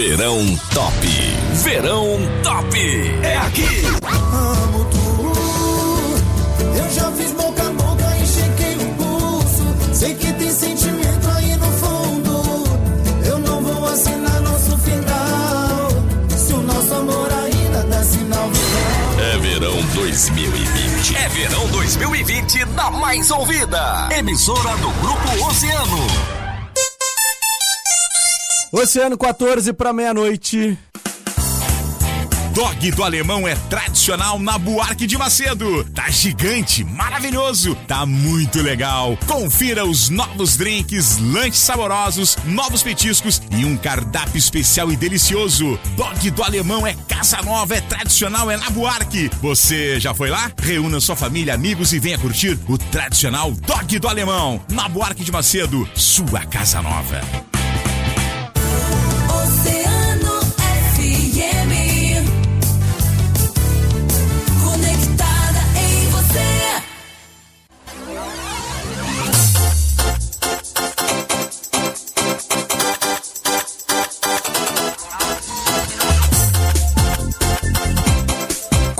Verão 0.00 0.38
Top. 0.72 1.08
Verão 1.54 2.18
Top. 2.44 2.78
É 3.20 3.36
aqui. 3.38 3.82
Amo 4.32 4.84
tu. 4.84 5.32
Eu 6.78 6.90
já 6.92 7.10
fiz 7.10 7.32
boca 7.32 7.62
a 7.64 7.70
boca 7.72 8.16
e 8.16 8.26
chequei 8.28 8.76
o 8.76 8.94
pulso. 8.94 9.92
Sei 9.92 10.14
que 10.14 10.32
tem 10.34 10.50
sentimento 10.52 11.28
aí 11.36 11.56
no 11.56 11.66
fundo. 11.72 12.64
Eu 13.26 13.38
não 13.40 13.60
vou 13.60 13.88
assinar 13.88 14.40
nosso 14.40 14.78
final. 14.78 15.88
Se 16.28 16.52
o 16.52 16.62
nosso 16.62 16.94
amor 16.94 17.28
ainda 17.32 17.82
dá 17.82 18.04
sinal 18.04 18.48
vital. 18.50 19.24
É 19.34 19.38
verão 19.38 19.82
2020. 19.94 21.16
É 21.16 21.28
verão 21.28 21.66
2020 21.72 22.64
na 22.66 22.88
mais 22.92 23.32
ouvida. 23.32 24.10
Emissora 24.16 24.76
do 24.76 24.90
Grupo 25.02 25.48
Oceano. 25.48 26.37
Oceano 28.70 29.16
14 29.16 29.72
para 29.72 29.92
meia-noite. 29.94 30.78
Dog 32.52 32.90
do 32.90 33.04
Alemão 33.04 33.46
é 33.46 33.54
tradicional 33.70 34.38
na 34.38 34.58
Buarque 34.58 35.06
de 35.06 35.16
Macedo. 35.16 35.84
Tá 35.94 36.10
gigante, 36.10 36.82
maravilhoso, 36.84 37.74
tá 37.86 38.04
muito 38.04 38.60
legal. 38.60 39.16
Confira 39.26 39.86
os 39.86 40.10
novos 40.10 40.56
drinks, 40.56 41.18
lanches 41.18 41.60
saborosos, 41.60 42.36
novos 42.44 42.82
petiscos 42.82 43.40
e 43.52 43.64
um 43.64 43.76
cardápio 43.76 44.36
especial 44.36 44.90
e 44.90 44.96
delicioso. 44.96 45.78
Dog 45.96 46.30
do 46.30 46.42
Alemão 46.42 46.86
é 46.86 46.94
casa 47.08 47.40
nova, 47.42 47.76
é 47.76 47.80
tradicional, 47.80 48.50
é 48.50 48.56
na 48.56 48.68
Buarque. 48.70 49.30
Você 49.40 49.98
já 50.00 50.12
foi 50.12 50.28
lá? 50.28 50.50
Reúna 50.60 51.00
sua 51.00 51.16
família, 51.16 51.54
amigos 51.54 51.92
e 51.92 52.00
venha 52.00 52.18
curtir 52.18 52.58
o 52.68 52.76
tradicional 52.76 53.52
Dog 53.52 53.98
do 53.98 54.08
Alemão. 54.08 54.60
Na 54.68 54.88
Buarque 54.88 55.24
de 55.24 55.32
Macedo, 55.32 55.88
sua 55.94 56.44
casa 56.44 56.82
nova. 56.82 57.20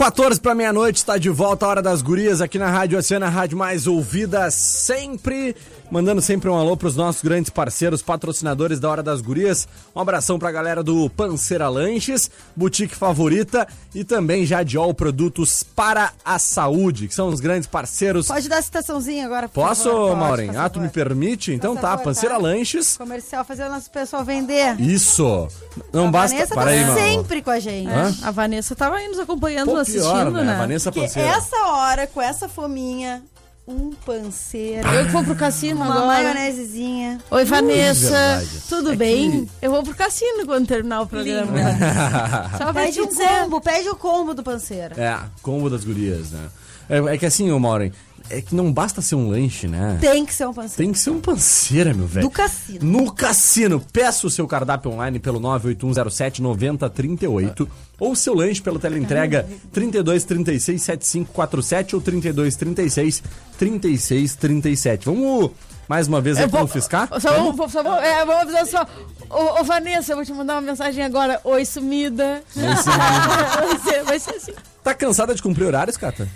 14 0.08 0.40
para 0.40 0.54
meia-noite, 0.54 0.96
está 0.96 1.18
de 1.18 1.28
volta 1.28 1.66
a 1.66 1.68
Hora 1.68 1.82
das 1.82 2.00
Gurias 2.00 2.40
aqui 2.40 2.58
na 2.58 2.70
Rádio 2.70 2.98
Oceana, 2.98 3.26
a 3.26 3.28
rádio 3.28 3.58
mais 3.58 3.86
ouvida 3.86 4.50
sempre. 4.50 5.54
Mandando 5.90 6.20
sempre 6.20 6.50
um 6.50 6.54
alô 6.54 6.76
para 6.76 6.88
os 6.88 6.96
nossos 6.96 7.22
grandes 7.22 7.50
parceiros, 7.50 8.02
patrocinadores 8.02 8.78
da 8.78 8.90
Hora 8.90 9.02
das 9.02 9.22
Gurias. 9.22 9.66
Um 9.96 10.00
abração 10.00 10.38
para 10.38 10.50
a 10.50 10.52
galera 10.52 10.82
do 10.82 11.08
Panceira 11.08 11.66
Lanches, 11.68 12.30
Boutique 12.54 12.94
Favorita 12.94 13.66
e 13.94 14.04
também 14.04 14.44
Jadiol 14.44 14.92
Produtos 14.92 15.62
para 15.62 16.12
a 16.22 16.38
Saúde, 16.38 17.08
que 17.08 17.14
são 17.14 17.28
os 17.28 17.40
grandes 17.40 17.66
parceiros. 17.66 18.28
Pode 18.28 18.48
dar 18.50 18.58
a 18.58 18.62
citaçãozinha 18.62 19.24
agora, 19.24 19.48
por 19.48 19.64
Posso, 19.64 19.84
favor? 19.84 20.16
Maureen? 20.16 20.56
Ah, 20.56 20.68
tu 20.68 20.78
me 20.78 20.90
permite? 20.90 21.52
Então 21.52 21.74
tá, 21.74 21.92
favor, 21.92 22.04
Panceira 22.04 22.34
tá? 22.34 22.40
Lanches. 22.40 22.96
Comercial, 22.98 23.42
fazer 23.44 23.64
o 23.64 23.70
nosso 23.70 23.90
pessoal 23.90 24.22
vender. 24.24 24.78
Isso. 24.78 25.48
Não 25.90 26.08
a 26.08 26.10
basta. 26.10 26.36
Vanessa 26.36 26.54
Para 26.54 26.64
tá 26.64 26.70
aí, 26.70 26.94
sempre 26.94 27.40
com 27.40 27.50
a 27.50 27.58
gente. 27.58 27.88
Hã? 27.88 28.14
A 28.24 28.30
Vanessa 28.30 28.76
tava 28.76 28.96
aí 28.96 29.08
nos 29.08 29.18
acompanhando, 29.18 29.70
Pô, 29.70 29.76
assistindo, 29.76 29.97
pior, 30.00 30.30
né? 30.32 30.44
né? 30.44 30.56
Vanessa 30.58 30.90
Porque 30.92 31.06
Panceira. 31.06 31.28
essa 31.30 31.56
hora, 31.66 32.06
com 32.06 32.20
essa 32.22 32.48
fominha, 32.48 33.22
um 33.66 33.90
panceiro. 34.06 34.88
Eu 34.88 35.06
que 35.06 35.12
vou 35.12 35.22
pro 35.24 35.34
cassino 35.36 35.82
uma 35.82 35.90
agora. 35.90 36.06
maionesezinha. 36.06 37.18
Oi, 37.30 37.44
Vanessa. 37.44 38.42
Tudo 38.68 38.92
É 38.92 38.96
bem? 38.96 39.44
que- 39.44 39.50
Eu 39.60 39.70
vou 39.70 39.82
pro 39.82 39.94
cassino 39.94 40.46
quando 40.46 40.66
terminar 40.66 41.02
o 41.02 41.06
programa. 41.06 41.52
Só 42.58 42.72
Pede 42.72 43.00
um 43.00 43.06
combo, 43.08 43.60
pede 43.60 43.88
o 43.88 43.94
combo 43.96 44.34
do 44.34 44.42
panceiro. 44.42 44.98
É, 44.98 45.18
combo 45.42 45.68
das 45.68 45.84
gurias, 45.84 46.30
né? 46.30 46.48
É, 46.88 46.96
é 47.14 47.18
que 47.18 47.26
assim, 47.26 47.50
ô 47.50 47.58
Maureen, 47.58 47.92
é 48.30 48.40
que 48.40 48.54
não 48.54 48.72
basta 48.72 49.00
ser 49.00 49.14
um 49.14 49.30
lanche, 49.30 49.66
né? 49.68 49.98
Tem 50.00 50.24
que 50.26 50.34
ser 50.34 50.46
um 50.46 50.52
panceiro. 50.54 50.76
Tem 50.76 50.92
que 50.92 50.98
ser 50.98 51.10
um 51.10 51.20
panceira, 51.20 51.94
meu 51.94 52.06
velho. 52.06 52.26
Do 52.26 52.30
cassino. 52.30 52.78
No 52.82 53.12
cassino. 53.12 53.80
Peça 53.92 54.26
o 54.26 54.30
seu 54.30 54.46
cardápio 54.46 54.90
online 54.92 55.18
pelo 55.18 55.40
981079038 55.40 57.68
ou 57.98 58.14
seu 58.14 58.34
lanche 58.34 58.60
pelo 58.60 58.78
teleentrega 58.78 59.48
3236 59.72 60.82
7547 60.82 61.96
ou 61.96 62.02
3236 62.02 63.22
3637. 63.58 65.06
Vamos 65.06 65.50
mais 65.88 66.06
uma 66.06 66.20
vez 66.20 66.36
aqui 66.38 66.50
vou- 66.50 66.60
confiscar? 66.60 67.08
Só 67.20 67.32
Vamos? 67.32 67.56
vou, 67.56 67.68
só 67.68 67.82
vou, 67.82 67.94
é, 67.94 68.24
vou 68.24 68.36
avisar 68.36 68.66
só. 68.66 68.86
Ô, 69.30 69.60
ô, 69.60 69.64
Vanessa, 69.64 70.12
eu 70.12 70.16
vou 70.16 70.24
te 70.24 70.32
mandar 70.32 70.54
uma 70.54 70.60
mensagem 70.62 71.02
agora. 71.02 71.40
Oi, 71.44 71.64
sumida. 71.64 72.42
vai, 72.54 73.78
ser, 73.80 74.02
vai 74.04 74.18
ser 74.18 74.34
assim. 74.34 74.52
Tá 74.84 74.94
cansada 74.94 75.34
de 75.34 75.42
cumprir 75.42 75.64
horários, 75.64 75.96
Cata? 75.96 76.28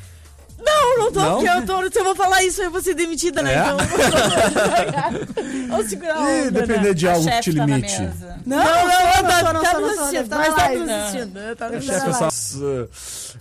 Não, 0.65 0.99
não 0.99 1.13
tô, 1.13 1.21
Não? 1.21 1.35
porque 1.37 1.49
eu 1.49 1.67
tô. 1.67 1.91
Se 1.93 1.99
eu 1.99 2.05
vou 2.05 2.15
falar 2.15 2.43
isso, 2.45 2.63
eu 2.63 2.71
vou 2.71 2.81
ser 2.81 2.95
demitida, 2.95 3.43
né? 3.43 3.55
É? 3.55 3.59
Então. 3.59 3.77
Vamos 5.69 5.87
segurar 5.89 6.17
a 6.17 6.31
Ih, 6.33 6.43
onda, 6.49 6.51
depender 6.61 6.89
né? 6.89 6.95
de 6.95 7.09
A 7.09 7.13
algo 7.15 7.31
que 7.31 7.41
te 7.41 7.55
tá 7.55 7.67
na 7.67 7.77
limite. 7.77 8.01
mesa. 8.01 8.41
Não, 8.47 8.57
não, 8.57 8.65
não, 8.65 8.83
não 8.83 9.23
tá, 9.23 9.41
sou, 9.41 9.53
não 9.53 9.63
tá 9.63 9.73
não 9.75 9.81
nos 9.81 9.99
assistindo. 9.99 10.29
tá 10.29 10.37
Mas 10.39 10.55
tá 10.55 10.69
nos 10.71 10.89
assistindo. 10.91 11.57
Tá 11.57 11.69
nos 11.71 12.23
assistindo. 12.23 12.91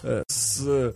uh, 0.03 0.23
uh, 0.63 0.93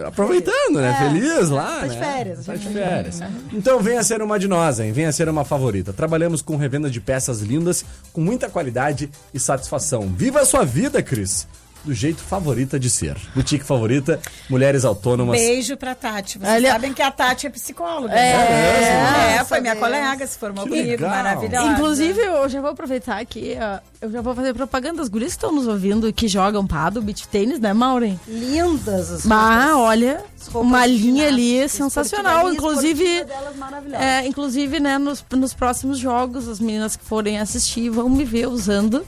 uh, 0.00 0.06
aproveitando, 0.06 0.74
né? 0.80 0.90
É, 0.90 0.94
Feliz 1.08 1.48
lá, 1.48 1.64
tá 1.80 1.86
né? 1.86 1.88
de 1.88 1.98
férias, 1.98 2.46
Tá 2.46 2.54
de 2.54 2.62
gente. 2.64 2.72
férias. 2.74 3.20
Então 3.52 3.80
venha 3.80 4.02
ser 4.02 4.20
uma 4.22 4.38
de 4.38 4.48
nós, 4.48 4.80
hein? 4.80 4.92
Venha 4.92 5.12
ser 5.12 5.28
uma 5.28 5.44
favorita. 5.44 5.92
Trabalhamos 5.92 6.42
com 6.42 6.56
revenda 6.56 6.90
de 6.90 7.00
peças 7.00 7.40
lindas, 7.40 7.84
com 8.12 8.20
muita 8.20 8.48
qualidade 8.48 9.10
e 9.32 9.40
satisfação. 9.40 10.02
Viva 10.16 10.40
a 10.40 10.44
sua 10.44 10.64
vida, 10.64 11.02
Cris! 11.02 11.46
Do 11.86 11.94
jeito 11.94 12.20
favorita 12.20 12.80
de 12.80 12.90
ser. 12.90 13.16
Boutique 13.32 13.64
favorita, 13.64 14.20
mulheres 14.50 14.84
autônomas. 14.84 15.38
Beijo 15.38 15.76
pra 15.76 15.94
Tati. 15.94 16.36
Vocês 16.36 16.52
Olha- 16.54 16.72
sabem 16.72 16.92
que 16.92 17.00
a 17.00 17.12
Tati 17.12 17.46
é 17.46 17.50
psicóloga. 17.50 18.12
É, 18.12 18.32
né? 18.32 19.34
é, 19.36 19.36
é 19.36 19.44
foi 19.44 19.60
minha 19.60 19.74
sabemos. 19.76 19.96
colega, 20.00 20.26
se 20.26 20.36
formou 20.36 20.64
Que 20.64 20.70
comigo, 20.70 20.88
legal. 20.90 21.10
maravilhosa. 21.10 21.66
Inclusive, 21.70 22.20
eu 22.20 22.48
já 22.48 22.60
vou 22.60 22.70
aproveitar 22.70 23.18
aqui, 23.20 23.56
ó, 23.60 23.78
eu 24.00 24.10
já 24.10 24.20
vou 24.20 24.34
fazer 24.34 24.52
propaganda 24.52 24.96
das 24.98 25.08
gurias 25.08 25.30
que 25.32 25.36
estão 25.36 25.52
nos 25.52 25.68
ouvindo 25.68 26.08
e 26.08 26.12
que 26.12 26.26
jogam 26.26 26.66
paddle, 26.66 27.00
beach 27.04 27.28
tênis, 27.28 27.60
né, 27.60 27.72
Maureen? 27.72 28.18
Lindas 28.26 29.12
as 29.12 29.24
Bah, 29.24 29.66
roupas. 29.66 29.76
olha, 29.80 30.24
As 30.40 30.48
uma 30.52 30.84
linha 30.86 31.28
ali 31.28 31.68
sensacional. 31.68 32.52
Inclusive, 32.52 33.24
é, 33.92 34.26
inclusive, 34.26 34.80
né, 34.80 34.98
nos, 34.98 35.24
nos 35.32 35.54
próximos 35.54 35.98
jogos, 35.98 36.48
as 36.48 36.58
meninas 36.58 36.96
que 36.96 37.04
forem 37.04 37.38
assistir 37.38 37.90
vão 37.90 38.08
me 38.08 38.24
ver 38.24 38.48
usando 38.48 39.06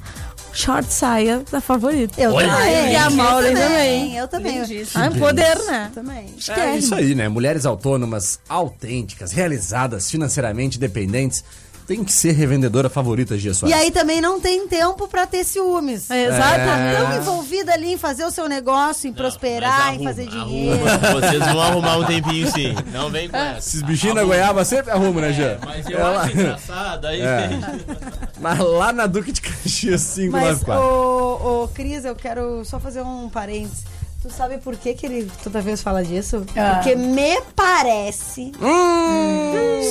short 0.58 0.92
saia 0.92 1.42
da 1.50 1.60
favorita. 1.60 2.20
Eu 2.20 2.32
Olha 2.32 2.48
também. 2.48 2.74
aí. 2.74 2.92
E 2.92 2.96
a 2.96 3.10
Maureen 3.10 3.50
eu 3.52 3.58
também. 3.58 4.16
Eu 4.16 4.28
também. 4.28 4.58
Lindíssimo. 4.60 5.02
Ah, 5.02 5.06
é 5.06 5.10
um 5.10 5.14
poder, 5.18 5.58
né? 5.66 5.90
Também. 5.94 6.34
É 6.56 6.76
isso 6.76 6.94
aí, 6.94 7.14
né? 7.14 7.28
Mulheres 7.28 7.64
autônomas, 7.64 8.40
autênticas, 8.48 9.32
realizadas, 9.32 10.10
financeiramente 10.10 10.76
independentes, 10.76 11.44
tem 11.86 12.04
que 12.04 12.12
ser 12.12 12.32
revendedora 12.32 12.90
favorita, 12.90 13.38
Gia 13.38 13.52
E 13.66 13.72
aí 13.72 13.90
também 13.90 14.20
não 14.20 14.38
tem 14.38 14.68
tempo 14.68 15.08
pra 15.08 15.26
ter 15.26 15.42
ciúmes. 15.42 16.10
É, 16.10 16.28
Tá 16.28 16.34
exatamente. 16.36 16.96
tão 16.98 17.16
envolvida 17.16 17.72
ali 17.72 17.92
em 17.94 17.96
fazer 17.96 18.24
o 18.26 18.30
seu 18.30 18.46
negócio, 18.46 19.08
em 19.08 19.12
prosperar, 19.12 19.94
em 19.94 20.04
fazer 20.04 20.26
dinheiro. 20.26 20.80
Vocês 21.14 21.38
vão 21.46 21.62
arrumar 21.62 21.96
um 21.96 22.04
tempinho 22.04 22.46
sim. 22.52 22.74
Não 22.92 23.08
vem 23.10 23.26
com 23.30 23.36
essa. 23.38 23.58
Esses 23.70 23.80
bichinhos 23.82 24.16
da 24.16 24.22
goiaba 24.24 24.66
sempre 24.66 24.90
arrumam, 24.90 25.22
né, 25.22 25.32
Gia? 25.32 25.58
Mas 25.64 25.88
eu 25.88 25.98
Ela- 25.98 26.22
acho 26.24 26.32
engraçado. 26.32 27.06
Aí 27.06 27.20
É. 27.22 27.48
Mas 28.40 28.58
lá 28.58 28.92
na 28.92 29.06
Duque 29.06 29.32
de 29.32 29.40
Caxias 29.40 30.02
Mas, 30.30 30.60
594. 30.62 30.82
ô, 30.84 31.64
ô, 31.64 31.68
Cris, 31.68 32.04
eu 32.04 32.14
quero 32.14 32.64
só 32.64 32.78
fazer 32.80 33.02
um 33.02 33.28
parênteses. 33.28 33.84
Tu 34.20 34.30
sabe 34.30 34.58
por 34.58 34.74
que, 34.76 34.94
que 34.94 35.06
ele 35.06 35.30
toda 35.44 35.60
vez 35.60 35.80
fala 35.80 36.02
disso? 36.04 36.44
Ah. 36.56 36.74
Porque 36.74 36.96
me 36.96 37.40
parece. 37.54 38.50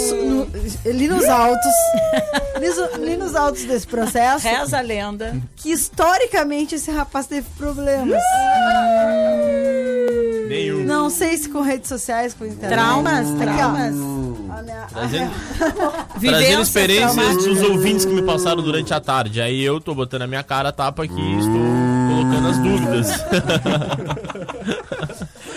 Su- 0.09 0.15
no- 0.17 0.47
ali 0.85 1.07
nos 1.07 1.23
autos. 1.23 1.71
ali, 2.53 2.73
so- 2.73 2.89
ali 2.93 3.15
nos 3.15 3.35
autos 3.35 3.63
desse 3.63 3.87
processo. 3.87 4.45
Reza 4.45 4.79
a 4.79 4.81
lenda. 4.81 5.33
Que 5.55 5.71
historicamente 5.71 6.75
esse 6.75 6.91
rapaz 6.91 7.25
teve 7.25 7.47
problemas. 7.57 8.21
Nenhum. 10.49 10.83
Não 10.83 11.09
sei 11.09 11.37
se 11.37 11.47
com 11.49 11.61
redes 11.61 11.87
sociais, 11.87 12.33
com 12.33 12.45
internet. 12.45 12.69
Traumas, 12.77 13.27
Aqui, 13.29 13.43
ó. 13.43 14.36
Traumas. 14.63 14.93
A 14.95 15.07
minha- 15.07 15.31
Trazendo, 15.31 15.31
trazendo 16.19 16.61
experiências 16.63 17.37
dos 17.45 17.61
ouvintes 17.69 18.05
que 18.05 18.13
me 18.13 18.21
passaram 18.21 18.61
durante 18.61 18.93
a 18.93 18.99
tarde. 18.99 19.41
Aí 19.41 19.61
eu 19.63 19.79
tô 19.79 19.93
botando 19.95 20.23
a 20.23 20.27
minha 20.27 20.43
cara 20.43 20.69
a 20.69 20.71
tapa 20.71 21.03
aqui 21.03 21.19
e 21.19 21.39
estou 21.39 21.61
colocando 22.09 22.47
as 22.47 22.57
dúvidas. 22.57 23.07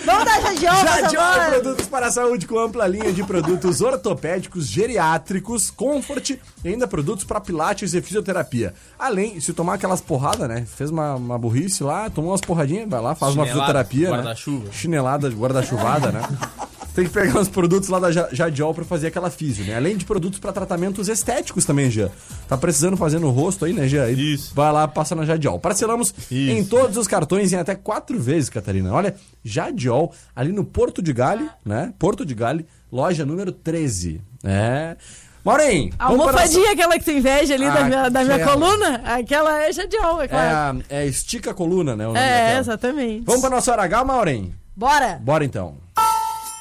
Vamos 0.05 0.24
dar 0.24 0.40
Jadiol, 0.40 0.74
Jadiol. 0.76 1.51
Produtos 1.51 1.86
para 1.86 2.07
a 2.07 2.11
Saúde 2.11 2.46
com 2.46 2.59
ampla 2.59 2.86
linha 2.86 3.12
de 3.12 3.22
produtos 3.22 3.80
ortopédicos, 3.80 4.66
geriátricos, 4.66 5.70
comfort 5.70 6.30
e 6.64 6.68
ainda 6.68 6.88
produtos 6.88 7.24
para 7.24 7.40
pilates 7.40 7.94
e 7.94 8.01
fisioterapia. 8.03 8.74
Além, 8.98 9.38
se 9.40 9.53
tomar 9.53 9.74
aquelas 9.74 10.01
porradas, 10.01 10.48
né? 10.48 10.64
Fez 10.76 10.90
uma, 10.90 11.14
uma 11.14 11.38
burrice 11.38 11.82
lá, 11.84 12.09
tomou 12.11 12.30
umas 12.32 12.40
porradinhas, 12.40 12.88
vai 12.88 13.01
lá, 13.01 13.14
faz 13.14 13.34
uma 13.34 13.44
Chinelada, 13.46 13.84
fisioterapia, 13.84 14.11
né? 14.11 14.16
guarda-chuva. 14.16 14.72
Chinelada, 14.72 15.28
guarda-chuvada, 15.28 16.12
né? 16.12 16.22
Tem 17.01 17.07
que 17.09 17.12
pegar 17.14 17.38
uns 17.40 17.48
produtos 17.48 17.88
lá 17.88 17.98
da 17.98 18.11
Ja- 18.11 18.28
Jadiol 18.30 18.74
pra 18.74 18.84
fazer 18.84 19.07
aquela 19.07 19.30
físio, 19.30 19.64
né? 19.64 19.74
Além 19.76 19.96
de 19.96 20.05
produtos 20.05 20.38
pra 20.38 20.53
tratamentos 20.53 21.09
estéticos 21.09 21.64
também, 21.64 21.90
Jean. 21.90 22.11
Tá 22.48 22.57
precisando 22.59 22.96
fazer 22.96 23.18
no 23.18 23.30
rosto 23.30 23.64
aí, 23.64 23.72
né, 23.72 23.88
Jean? 23.88 24.05
Aí 24.05 24.34
Isso. 24.34 24.55
Vai 24.55 24.70
lá, 24.72 24.86
passa 24.86 25.14
na 25.14 25.24
Jadiol. 25.24 25.59
Parcelamos 25.59 26.14
Isso. 26.30 26.34
em 26.34 26.64
todos 26.64 26.96
os 26.96 27.07
cartões 27.07 27.53
em 27.53 27.57
até 27.57 27.74
quatro 27.74 28.18
vezes, 28.20 28.51
Catarina. 28.51 28.92
Olha, 28.92 29.14
Jadiol, 29.44 30.12
ali 30.36 30.53
no 30.53 30.64
Porto 30.64 31.01
de 31.01 31.12
Gale, 31.12 31.48
né? 31.64 31.92
Porto 31.98 32.24
de 32.24 32.34
Gale, 32.34 32.66
loja 32.92 33.24
número 33.24 33.51
13. 33.53 34.20
É. 34.44 34.96
Maureen, 35.42 35.90
A 35.94 36.05
para 36.05 36.07
almofadinha, 36.09 36.72
aquela 36.72 36.98
que 36.98 37.05
tu 37.07 37.12
inveja 37.12 37.55
ali 37.55 37.64
da 37.64 37.84
minha, 37.84 38.09
da 38.11 38.22
minha 38.24 38.44
coluna, 38.46 38.96
aquela 39.07 39.62
é 39.62 39.72
Jadiol, 39.72 40.20
é 40.20 40.24
É, 40.26 40.28
claro. 40.28 40.78
a- 40.78 40.82
é 40.94 41.07
estica 41.07 41.53
a 41.53 41.55
coluna, 41.55 41.96
né? 41.96 42.05
o 42.05 42.09
nome 42.12 42.18
É, 42.20 42.40
daquela. 42.42 42.59
exatamente. 42.61 43.24
Vamos 43.24 43.40
para 43.40 43.48
nossa 43.51 43.72
hora 43.72 43.84
H, 43.84 44.05
Maureen? 44.05 44.53
Bora. 44.76 45.18
Bora 45.22 45.42
então. 45.44 45.76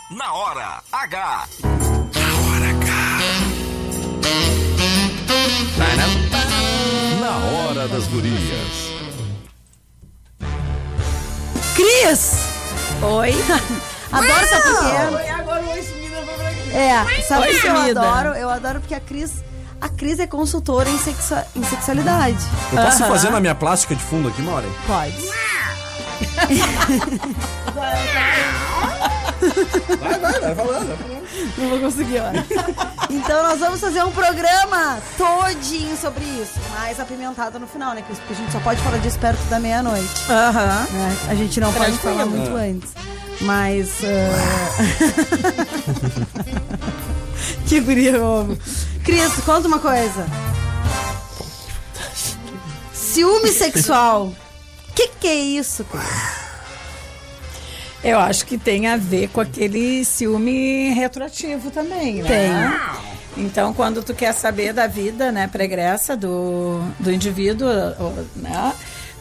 Na 0.10 0.34
hora 0.34 0.82
H. 0.92 1.48
Na 7.20 7.38
hora 7.38 7.88
das 7.88 8.06
gurias. 8.08 8.92
Cris! 11.76 12.40
Oi. 13.02 13.34
Adoro, 14.12 14.48
pra 14.48 14.58
aqui. 14.58 15.16
É, 16.74 17.22
sabe 17.24 17.48
Oi, 17.48 17.56
o 17.58 17.62
que 17.62 17.68
eu 17.68 17.78
adoro? 17.78 18.30
Eu 18.30 18.50
adoro 18.50 18.80
porque 18.80 18.96
a 18.96 19.00
Cris. 19.00 19.44
A 19.80 19.88
Cris 19.88 20.20
é 20.20 20.28
consultora 20.28 20.90
em, 20.90 20.98
sexua- 20.98 21.46
em 21.56 21.64
sexualidade. 21.64 22.38
Eu 22.72 22.82
posso 22.84 23.04
Aham. 23.04 23.12
fazer 23.12 23.30
na 23.30 23.40
minha 23.40 23.56
plástica 23.56 23.96
de 23.96 24.04
fundo 24.04 24.28
aqui, 24.28 24.42
Maureen? 24.42 24.72
Pode. 24.86 25.16
Vai, 30.00 30.20
vai, 30.20 30.40
vai 30.40 30.56
falando, 30.56 30.88
vai 30.88 30.98
falando. 30.98 31.30
Não 31.58 31.70
vou 31.70 31.80
conseguir, 31.80 32.20
olha. 32.20 32.46
Então 33.10 33.44
nós 33.44 33.60
vamos 33.60 33.80
fazer 33.80 34.04
um 34.04 34.12
programa 34.12 35.00
todinho 35.18 35.96
sobre 35.98 36.24
isso. 36.26 36.54
Mais 36.78 37.00
apimentado 37.00 37.58
no 37.60 37.68
final, 37.68 37.94
né? 37.96 38.02
Cris? 38.02 38.18
Porque 38.20 38.34
a 38.34 38.36
gente 38.36 38.52
só 38.52 38.60
pode 38.60 38.82
falar 38.82 38.98
disso 38.98 39.18
perto 39.20 39.42
da 39.50 39.60
meia-noite. 39.60 40.10
Aham. 40.30 40.88
né? 40.92 41.18
A 41.30 41.36
gente 41.36 41.60
não 41.60 41.72
pode 41.74 41.98
Tranquilo. 41.98 42.18
falar 42.18 42.26
muito 42.26 42.58
É. 42.58 42.70
antes. 42.70 42.92
Mas. 43.42 43.90
ah, 44.04 44.80
que 47.68 47.80
guria, 47.80 48.18
amo. 48.18 48.58
Cris, 49.04 49.34
conta 49.46 49.68
uma 49.68 49.80
coisa. 49.80 50.26
Ciúme 52.94 53.50
sexual. 53.52 54.28
O 54.28 54.94
que, 54.94 55.08
que 55.20 55.28
é 55.28 55.36
isso, 55.36 55.84
Cris? 55.86 56.49
Eu 58.04 58.20
acho 58.20 58.46
que 58.46 58.58
tem 58.58 58.88
a 58.88 58.96
ver 58.96 59.28
com 59.30 59.42
aquele 59.42 60.06
ciúme 60.06 60.90
retroativo 60.94 61.70
também, 61.70 62.24
né? 62.24 62.28
Então, 63.38 63.74
quando 63.74 64.02
tu 64.04 64.14
quer 64.14 64.34
saber 64.34 64.74
da 64.74 64.88
vida, 64.88 65.32
né, 65.32 65.48
pregressa 65.48 66.16
do, 66.16 66.82
do 67.00 67.12
indivíduo, 67.12 67.68
né? 68.36 68.74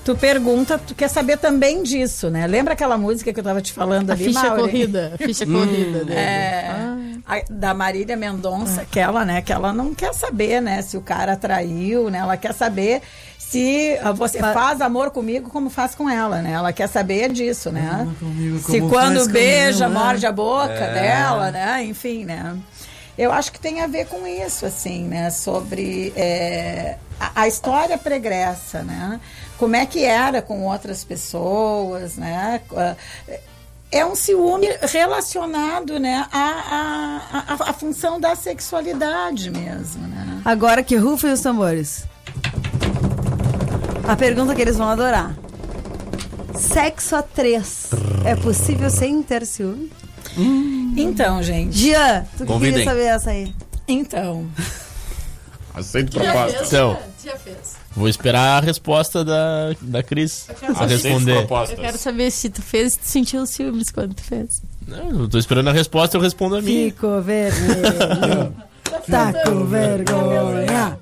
Tu 0.09 0.17
pergunta, 0.17 0.79
tu 0.79 0.95
quer 0.95 1.09
saber 1.09 1.37
também 1.37 1.83
disso, 1.83 2.31
né? 2.31 2.47
Lembra 2.47 2.73
aquela 2.73 2.97
música 2.97 3.31
que 3.31 3.39
eu 3.41 3.45
tava 3.45 3.61
te 3.61 3.75
falando 3.75 4.09
A 4.09 4.15
ali, 4.15 4.25
ficha 4.25 4.41
Maureen? 4.41 4.65
corrida, 4.65 5.13
a 5.15 5.19
ficha 5.19 5.45
corrida 5.45 6.03
dele. 6.03 6.19
É, 6.19 6.71
Ah. 6.71 6.97
a- 7.37 7.43
da 7.51 7.75
Marília 7.75 8.17
Mendonça, 8.17 8.87
que 8.91 8.99
ela, 8.99 9.23
né, 9.27 9.43
que 9.43 9.53
ela 9.53 9.71
não 9.71 9.95
quer 9.95 10.15
saber, 10.15 10.63
né, 10.63 10.81
se 10.81 10.97
o 10.97 11.03
cara 11.03 11.37
traiu, 11.37 12.09
né? 12.09 12.21
Ela 12.21 12.39
quer 12.39 12.55
saber 12.55 13.03
se 13.39 13.99
ah, 14.03 14.13
você 14.13 14.39
faz 14.39 14.81
amor 14.81 15.11
comigo 15.11 15.51
como 15.51 15.69
faz 15.69 15.95
com 15.95 16.09
ela, 16.09 16.41
né? 16.41 16.53
Ela 16.53 16.73
quer 16.73 16.87
saber 16.89 17.31
disso, 17.31 17.71
né? 17.71 18.09
se 18.65 18.79
como 18.81 18.89
quando 18.91 19.29
beija, 19.29 19.85
comigo, 19.85 20.01
né? 20.01 20.07
morde 20.07 20.25
a 20.27 20.33
boca 20.33 20.73
É. 20.73 20.95
dela, 20.95 21.51
né? 21.51 21.85
Enfim, 21.85 22.25
né? 22.25 22.57
Eu 23.19 23.31
acho 23.31 23.53
que 23.53 23.61
tem 23.61 23.83
a 23.83 23.87
ver 23.87 24.07
com 24.07 24.27
isso, 24.27 24.65
assim, 24.65 25.05
né? 25.05 25.29
Sobre 25.29 26.15
é, 26.17 26.97
a, 27.19 27.43
a 27.43 27.49
história 27.49 27.97
pregressa, 27.99 28.83
né? 28.83 29.21
Como 29.59 29.75
é 29.75 29.85
que 29.87 30.05
era 30.05 30.41
com 30.41 30.65
outras 30.65 31.05
pessoas, 31.05 32.17
né? 32.17 32.61
É 33.91 34.05
um 34.05 34.15
ciúme 34.15 34.69
relacionado, 34.83 35.99
né, 35.99 36.27
à, 36.31 36.39
à, 36.39 37.55
à, 37.55 37.71
à 37.71 37.73
função 37.73 38.21
da 38.21 38.37
sexualidade 38.37 39.51
mesmo, 39.51 40.07
né? 40.07 40.43
Agora 40.45 40.83
que 40.83 40.97
rufem 40.97 41.33
os 41.33 41.41
tambores. 41.41 42.05
A 44.07 44.15
pergunta 44.15 44.55
que 44.55 44.61
eles 44.63 44.77
vão 44.77 44.89
adorar. 44.89 45.35
Sexo 46.55 47.17
a 47.17 47.23
três. 47.23 47.89
É 48.25 48.35
possível 48.37 48.91
sem 48.91 49.23
ter 49.23 49.47
ciúme? 49.47 49.91
Então, 50.97 51.43
gente. 51.43 51.77
Jean, 51.77 52.27
tu 52.37 52.45
que 52.45 52.59
queria 52.59 52.85
saber 52.85 53.05
essa 53.05 53.31
aí. 53.31 53.55
Então. 53.87 54.47
Aceito 55.79 56.13
proposta. 56.13 56.65
Então, 56.65 56.99
Já 57.25 57.37
fez. 57.37 57.77
vou 57.95 58.09
esperar 58.09 58.59
a 58.59 58.61
resposta 58.61 59.25
da, 59.25 59.75
da 59.81 60.03
Cris 60.03 60.49
a 60.77 60.87
responder. 60.87 61.47
Eu 61.71 61.77
quero 61.77 61.99
saber 61.99 62.31
se 62.31 62.49
tu 62.51 62.63
fez 62.63 62.95
e 62.95 62.99
tu 62.99 63.07
sentiu 63.07 63.43
os 63.43 63.51
ciúmes 63.51 63.91
quando 63.91 64.15
tu 64.15 64.23
fez. 64.23 64.63
Não, 64.87 65.23
eu 65.23 65.29
tô 65.29 65.39
esperando 65.39 65.69
a 65.69 65.73
resposta, 65.73 66.17
eu 66.17 66.21
respondo 66.21 66.57
a 66.57 66.63
minha. 66.63 66.91
Ficou 66.91 67.21
vermelho. 67.21 68.55
tá 69.11 69.33
com 69.45 69.67
vergonha. 69.67 70.99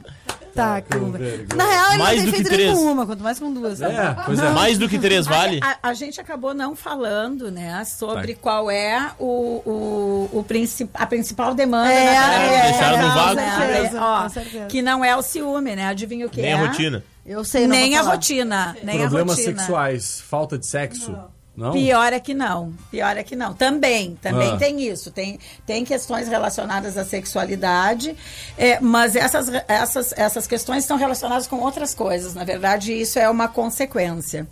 Tá 0.56 0.80
com 0.82 1.10
vergonha. 1.12 1.46
Na 1.54 1.64
real, 1.66 1.88
ele 1.92 1.98
Mais 2.02 2.16
não 2.24 2.24
tem 2.24 2.32
feito 2.34 2.48
nem 2.50 2.58
três. 2.58 2.78
com 2.78 2.84
uma, 2.92 3.06
quanto 3.06 3.22
mais 3.22 3.38
com 3.38 3.52
duas. 3.52 3.80
É, 3.82 4.16
pois 4.24 4.38
é. 4.38 4.50
Mais 4.50 4.78
do 4.78 4.88
que 4.88 4.98
três 4.98 5.26
vale? 5.26 5.60
A, 5.62 5.78
a 5.90 5.94
gente 5.94 6.20
acabou 6.20 6.54
não 6.54 6.74
falando, 6.74 7.50
né, 7.50 7.84
sobre 7.84 8.34
Tá. 8.34 8.40
qual 8.40 8.70
é 8.70 9.10
o, 9.18 9.62
o, 9.64 10.30
o 10.38 10.44
princi 10.44 10.88
a 10.94 11.06
principal 11.06 11.54
demanda 11.54 11.92
É, 11.92 12.14
na 12.14 12.34
é, 12.42 12.62
deixaram 12.70 12.98
no 13.08 13.14
vácuo. 13.14 13.36
Com 13.36 13.58
certeza, 13.66 14.00
Ó, 14.02 14.22
com 14.22 14.28
certeza. 14.30 14.66
que 14.66 14.82
não 14.82 15.04
é 15.04 15.14
o 15.16 15.22
ciúme, 15.22 15.76
né? 15.76 15.86
Adivinha 15.86 16.26
o 16.26 16.30
que 16.30 16.40
Nem 16.40 16.50
é? 16.52 16.54
a 16.54 16.66
rotina. 16.66 17.04
Eu 17.24 17.44
sei, 17.44 17.66
não 17.66 17.74
Nem 17.76 17.96
a 17.96 18.02
falar. 18.02 18.14
rotina, 18.14 18.76
nem 18.84 18.98
Problemas 19.00 19.32
a 19.32 19.40
rotina. 19.42 19.58
sexuais, 19.58 20.20
falta 20.20 20.56
de 20.56 20.66
sexo. 20.66 21.10
Não? 21.12 21.35
Pior 21.72 22.12
é 22.12 22.20
que 22.20 22.34
não. 22.34 22.72
Pior 22.90 23.16
é 23.16 23.22
que 23.22 23.34
não. 23.34 23.54
Também, 23.54 24.16
também 24.20 24.52
Ah. 24.52 24.56
tem 24.56 24.80
isso. 24.86 25.10
Tem, 25.10 25.38
tem 25.64 25.84
questões 25.84 26.28
relacionadas 26.28 26.98
à 26.98 27.04
sexualidade, 27.04 28.14
é, 28.58 28.78
mas 28.80 29.16
essas, 29.16 29.48
essas, 29.66 30.12
essas 30.16 30.46
questões 30.46 30.84
estão 30.84 30.96
relacionadas 30.96 31.46
com 31.46 31.56
outras 31.60 31.94
coisas. 31.94 32.34
Na 32.34 32.44
verdade, 32.44 32.92
isso 32.92 33.18
é 33.18 33.28
uma 33.30 33.48
consequência. 33.48 34.46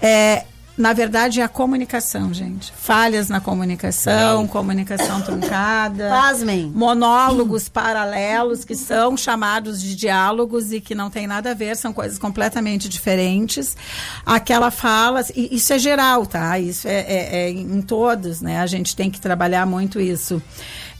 É, 0.00 0.44
na 0.76 0.92
verdade, 0.92 1.40
é 1.40 1.44
a 1.44 1.48
comunicação, 1.48 2.32
gente. 2.32 2.72
Falhas 2.76 3.28
na 3.28 3.40
comunicação, 3.40 4.46
comunicação 4.46 5.20
truncada. 5.22 6.08
Pasmem. 6.08 6.70
Monólogos 6.74 7.68
paralelos 7.70 8.64
que 8.64 8.74
são 8.74 9.16
chamados 9.16 9.80
de 9.82 9.94
diálogos 9.94 10.72
e 10.72 10.80
que 10.80 10.94
não 10.94 11.10
tem 11.10 11.26
nada 11.26 11.50
a 11.50 11.54
ver, 11.54 11.76
são 11.76 11.92
coisas 11.92 12.18
completamente 12.18 12.88
diferentes. 12.88 13.76
Aquela 14.24 14.70
fala, 14.70 15.22
e 15.34 15.54
isso 15.54 15.72
é 15.72 15.78
geral, 15.78 16.24
tá? 16.24 16.58
Isso 16.58 16.88
é, 16.88 17.00
é- 17.00 17.28
é 17.42 17.50
em 17.50 17.82
todos, 17.82 18.40
né? 18.40 18.60
A 18.60 18.66
gente 18.66 18.96
tem 18.96 19.10
que 19.10 19.20
trabalhar 19.20 19.66
muito 19.66 20.00
isso. 20.00 20.42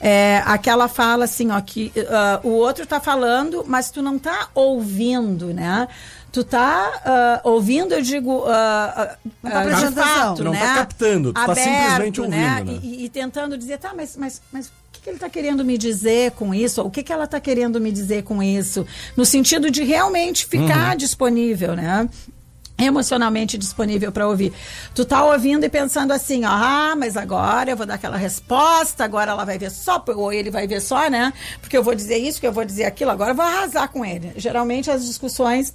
É, 0.03 0.43
aquela 0.47 0.89
fala 0.89 1.25
assim, 1.25 1.51
ó, 1.51 1.61
que 1.61 1.93
ah, 2.09 2.41
o 2.43 2.49
outro 2.49 2.87
tá 2.87 2.99
falando, 2.99 3.65
mas 3.67 3.91
tu 3.91 4.01
não 4.01 4.19
tá 4.19 4.49
ouvindo, 4.55 5.53
né? 5.53 5.87
Tu 6.33 6.45
tá 6.45 6.93
ah, 7.05 7.41
ouvindo, 7.45 7.93
eu 7.93 8.03
digo, 8.03 8.45
ah, 8.47 8.95
ah, 8.97 9.31
Não 9.43 9.51
tá 9.51 9.63
de 9.63 9.69
prestando 9.69 9.95
fato, 10.01 10.37
Tu 10.37 10.45
não 10.45 10.53
né? 10.53 10.61
tá 10.61 10.75
captando, 10.75 11.33
tu 11.33 11.35
tá 11.35 11.45
Aberto, 11.45 11.65
simplesmente 11.65 12.21
ouvindo, 12.21 12.37
né? 12.37 12.65
E, 12.83 13.05
e 13.05 13.09
tentando 13.09 13.59
dizer, 13.59 13.79
tá, 13.79 13.93
mas, 13.97 14.17
mas, 14.17 14.41
mas 14.53 14.67
o 14.67 14.71
que, 14.93 15.01
que 15.01 15.11
ele 15.11 15.17
está 15.17 15.29
querendo 15.29 15.65
me 15.65 15.77
dizer 15.77 16.31
com 16.33 16.55
isso? 16.55 16.83
O 16.83 16.91
que, 16.91 17.03
que 17.03 17.13
ela 17.13 17.25
está 17.25 17.41
querendo 17.41 17.81
me 17.81 17.91
dizer 17.91 18.23
com 18.23 18.43
isso? 18.43 18.87
No 19.17 19.25
sentido 19.25 19.71
de 19.71 19.83
realmente 19.83 20.47
ficar 20.47 20.95
disponível, 20.97 21.75
né? 21.75 22.09
emocionalmente 22.79 23.59
disponível 23.59 24.11
para 24.11 24.27
ouvir. 24.27 24.53
Tu 24.95 25.05
tá 25.05 25.25
ouvindo 25.25 25.65
e 25.65 25.69
pensando 25.69 26.13
assim, 26.13 26.45
ó, 26.45 26.51
ah, 26.51 26.95
mas 26.97 27.17
agora 27.17 27.71
eu 27.71 27.77
vou 27.77 27.87
dar 27.87 27.95
aquela 27.95 28.17
resposta, 28.17 29.05
agora 29.05 29.33
ela 29.33 29.45
vai 29.45 29.59
ver 29.59 29.71
só, 29.71 30.03
ou 30.17 30.33
ele 30.33 30.51
vai 30.51 30.67
ver 30.67 30.81
só, 30.81 31.09
né? 31.11 31.33
Porque 31.61 31.77
eu 31.77 31.83
vou 31.83 31.95
dizer 31.95 32.17
isso, 32.17 32.41
que 32.41 32.47
eu 32.47 32.53
vou 32.53 32.65
dizer 32.65 32.85
aquilo, 32.85 33.11
agora 33.11 33.33
eu 33.33 33.35
vou 33.35 33.45
arrasar 33.45 33.89
com 33.89 34.05
ele. 34.05 34.33
Geralmente 34.37 34.91
as 34.91 35.05
discussões 35.05 35.75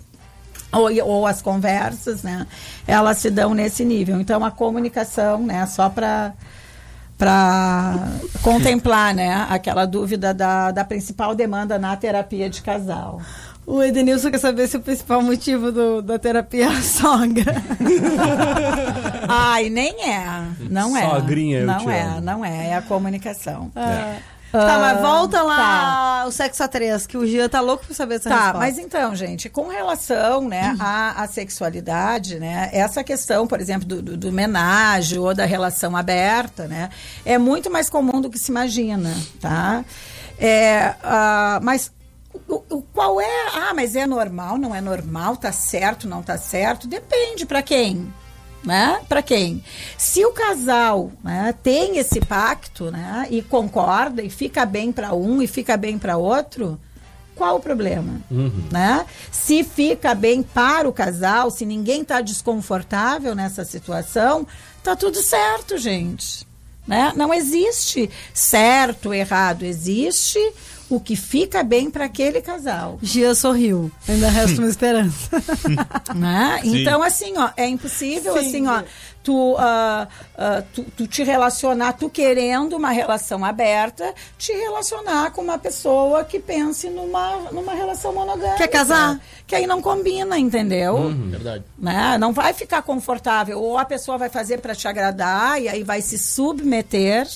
ou, 0.76 0.90
ou 1.06 1.26
as 1.28 1.42
conversas, 1.42 2.22
né? 2.24 2.46
Elas 2.88 3.18
se 3.18 3.30
dão 3.30 3.54
nesse 3.54 3.84
nível. 3.86 4.20
Então 4.20 4.44
a 4.44 4.52
comunicação, 4.52 5.40
né? 5.46 5.66
Só 5.66 5.90
para 5.90 6.34
para 7.18 7.96
contemplar, 8.42 9.14
né? 9.16 9.48
Aquela 9.50 9.86
dúvida 9.86 10.34
da, 10.34 10.72
da 10.72 10.84
principal 10.84 11.34
demanda 11.34 11.80
na 11.80 11.96
terapia 11.96 12.50
de 12.50 12.62
casal. 12.62 13.22
O 13.66 13.82
Edenilson 13.82 14.30
quer 14.30 14.38
saber 14.38 14.68
se 14.68 14.78
o 14.78 14.82
principal 14.82 15.22
motivo 15.24 15.72
do- 15.72 16.02
da 16.02 16.20
terapia 16.20 16.66
é 16.66 16.68
a 16.68 16.82
sogra. 16.84 17.56
Ai, 19.28 19.70
nem 19.70 19.94
é. 20.08 20.44
Não 20.70 20.96
é. 20.96 21.10
Sogrinha, 21.10 21.60
eu 21.60 21.66
Não 21.68 21.78
te 21.80 21.90
é, 21.90 22.02
amo. 22.04 22.22
não 22.22 22.46
é. 22.46 22.68
É 22.68 22.76
a 22.76 22.82
comunicação. 22.82 23.72
Ah. 23.76 24.16
Ah, 24.56 24.66
tá, 24.66 24.80
mas 24.80 25.02
volta 25.02 25.42
lá 25.44 25.56
tá. 26.22 26.26
o 26.28 26.32
sexo 26.32 26.64
a 26.64 26.68
três, 26.68 27.06
que 27.08 27.18
o 27.18 27.26
Gia 27.28 27.50
tá 27.50 27.62
louco 27.62 27.86
pra 27.86 27.96
saber 27.96 28.16
essa 28.16 28.30
Tá, 28.30 28.36
resposta. 28.36 28.58
mas 28.60 28.78
então, 28.78 29.16
gente, 29.16 29.50
com 29.50 29.68
relação 29.68 30.48
né, 30.48 30.76
à, 30.80 31.24
à 31.24 31.28
sexualidade, 31.28 32.40
né, 32.40 32.70
essa 32.72 33.04
questão, 33.04 33.46
por 33.48 33.60
exemplo, 33.60 33.88
do, 33.88 34.02
do, 34.02 34.18
do 34.18 34.30
homenagem 34.30 35.20
ou 35.20 35.34
da 35.34 35.46
relação 35.46 35.96
aberta, 35.96 36.68
né, 36.68 36.90
é 37.26 37.38
muito 37.38 37.70
mais 37.72 37.90
comum 37.90 38.22
do 38.22 38.30
que 38.30 38.40
se 38.40 38.52
imagina, 38.52 39.14
tá? 39.42 39.84
É, 40.38 40.96
ah, 41.04 41.60
mas 41.64 41.92
o, 42.48 42.62
o- 42.70 42.82
qual 42.94 43.20
é? 43.22 43.48
Ah, 43.56 43.74
mas 43.74 43.96
é 43.96 44.06
normal, 44.06 44.58
não 44.58 44.76
é 44.76 44.82
normal, 44.82 45.38
tá 45.38 45.52
certo, 45.52 46.08
não 46.08 46.22
tá 46.22 46.38
certo? 46.38 46.88
Depende 46.88 47.46
para 47.46 47.62
quem. 47.62 48.14
Né? 48.66 49.00
Para 49.08 49.22
quem? 49.22 49.64
Se 49.96 50.26
o 50.26 50.32
casal 50.32 51.12
né, 51.24 51.54
tem 51.62 51.98
esse 51.98 52.20
pacto 52.20 52.90
né, 52.90 53.28
e 53.30 53.44
concorda 53.44 54.24
e 54.24 54.30
fica 54.30 54.66
bem 54.66 54.92
para 54.92 55.14
um 55.14 55.40
e 55.42 55.46
fica 55.46 55.78
bem 55.78 56.00
para 56.00 56.18
outro, 56.18 56.80
qual 57.36 57.58
o 57.58 57.60
problema? 57.60 58.22
né? 58.72 59.06
Se 59.32 59.64
fica 59.64 60.16
bem 60.16 60.42
para 60.42 60.88
o 60.88 60.94
casal, 60.94 61.52
se 61.52 61.66
ninguém 61.66 62.02
está 62.02 62.22
desconfortável 62.22 63.36
nessa 63.36 63.64
situação, 63.66 64.48
tá 64.82 64.96
tudo 64.96 65.22
certo, 65.22 65.78
gente. 65.78 66.48
Né? 66.88 67.12
Não 67.16 67.34
existe 67.34 68.10
certo, 68.34 69.14
errado, 69.14 69.64
existe 69.64 70.40
o 70.90 71.00
que 71.00 71.16
fica 71.16 71.64
bem 71.64 71.90
para 71.90 72.06
aquele 72.06 72.42
casal. 72.42 73.00
Gia 73.02 73.34
sorriu. 73.34 73.92
Ainda 74.08 74.30
resta 74.30 74.60
uma 74.62 74.70
esperança. 74.70 75.30
Né? 76.16 76.62
Então, 76.64 77.02
assim, 77.04 77.34
ó, 77.38 77.50
é 77.58 77.68
impossível, 77.68 78.34
Sim. 78.34 78.40
assim, 78.40 78.68
ó, 78.68 78.84
tu, 79.26 79.56
ah, 79.58 80.08
ah, 80.38 80.64
tu, 80.72 80.84
tu 80.96 81.08
te 81.08 81.24
relacionar, 81.24 81.94
tu 81.94 82.10
querendo 82.10 82.78
uma 82.78 82.92
relação 82.92 83.44
aberta, 83.44 84.14
te 84.38 84.54
relacionar 84.54 85.32
com 85.32 85.42
uma 85.42 85.58
pessoa 85.58 86.24
que 86.24 86.40
pense 86.40 86.88
numa, 86.92 87.52
numa 87.52 87.74
relação 87.74 88.14
monogâmica. 88.14 88.58
Quer 88.58 88.68
casar? 88.68 89.20
Que 89.48 89.56
aí 89.56 89.66
não 89.66 89.82
combina, 89.82 90.38
entendeu? 90.38 91.12
Verdade. 91.30 91.64
né? 91.78 92.18
Não 92.20 92.32
vai 92.32 92.54
ficar 92.54 92.84
confortável. 92.84 93.60
Ou 93.60 93.80
a 93.80 93.86
pessoa 93.86 94.18
vai 94.18 94.30
fazer 94.30 94.60
para 94.60 94.76
te 94.76 94.88
agradar 94.88 95.60
e 95.60 95.68
aí 95.68 95.82
vai 95.82 96.02
se 96.02 96.20
submeter 96.20 97.28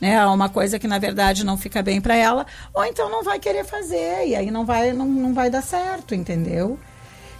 né, 0.00 0.18
a 0.18 0.30
uma 0.30 0.48
coisa 0.48 0.78
que 0.80 0.88
na 0.88 0.98
verdade 0.98 1.44
não 1.44 1.56
fica 1.56 1.80
bem 1.80 2.00
para 2.00 2.16
ela, 2.16 2.44
ou 2.74 2.84
então 2.84 3.08
não 3.08 3.22
vai 3.22 3.38
querer 3.38 3.64
fazer 3.64 4.26
e 4.26 4.34
aí 4.34 4.50
não 4.50 4.66
vai, 4.66 4.92
não, 4.92 5.06
não 5.06 5.32
vai 5.32 5.48
dar 5.48 5.62
certo, 5.62 6.14
entendeu? 6.14 6.78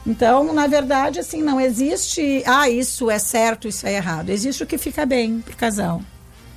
Então, 0.07 0.53
na 0.53 0.67
verdade, 0.67 1.19
assim, 1.19 1.43
não 1.43 1.61
existe, 1.61 2.43
ah, 2.47 2.71
isso 2.71 3.11
é 3.11 3.19
certo, 3.19 3.67
isso 3.67 3.87
é 3.87 3.95
errado. 3.95 4.31
Existe 4.31 4.63
o 4.63 4.67
que 4.67 4.79
fica 4.79 5.05
bem 5.05 5.41
pro 5.41 5.57
casal. 5.57 6.01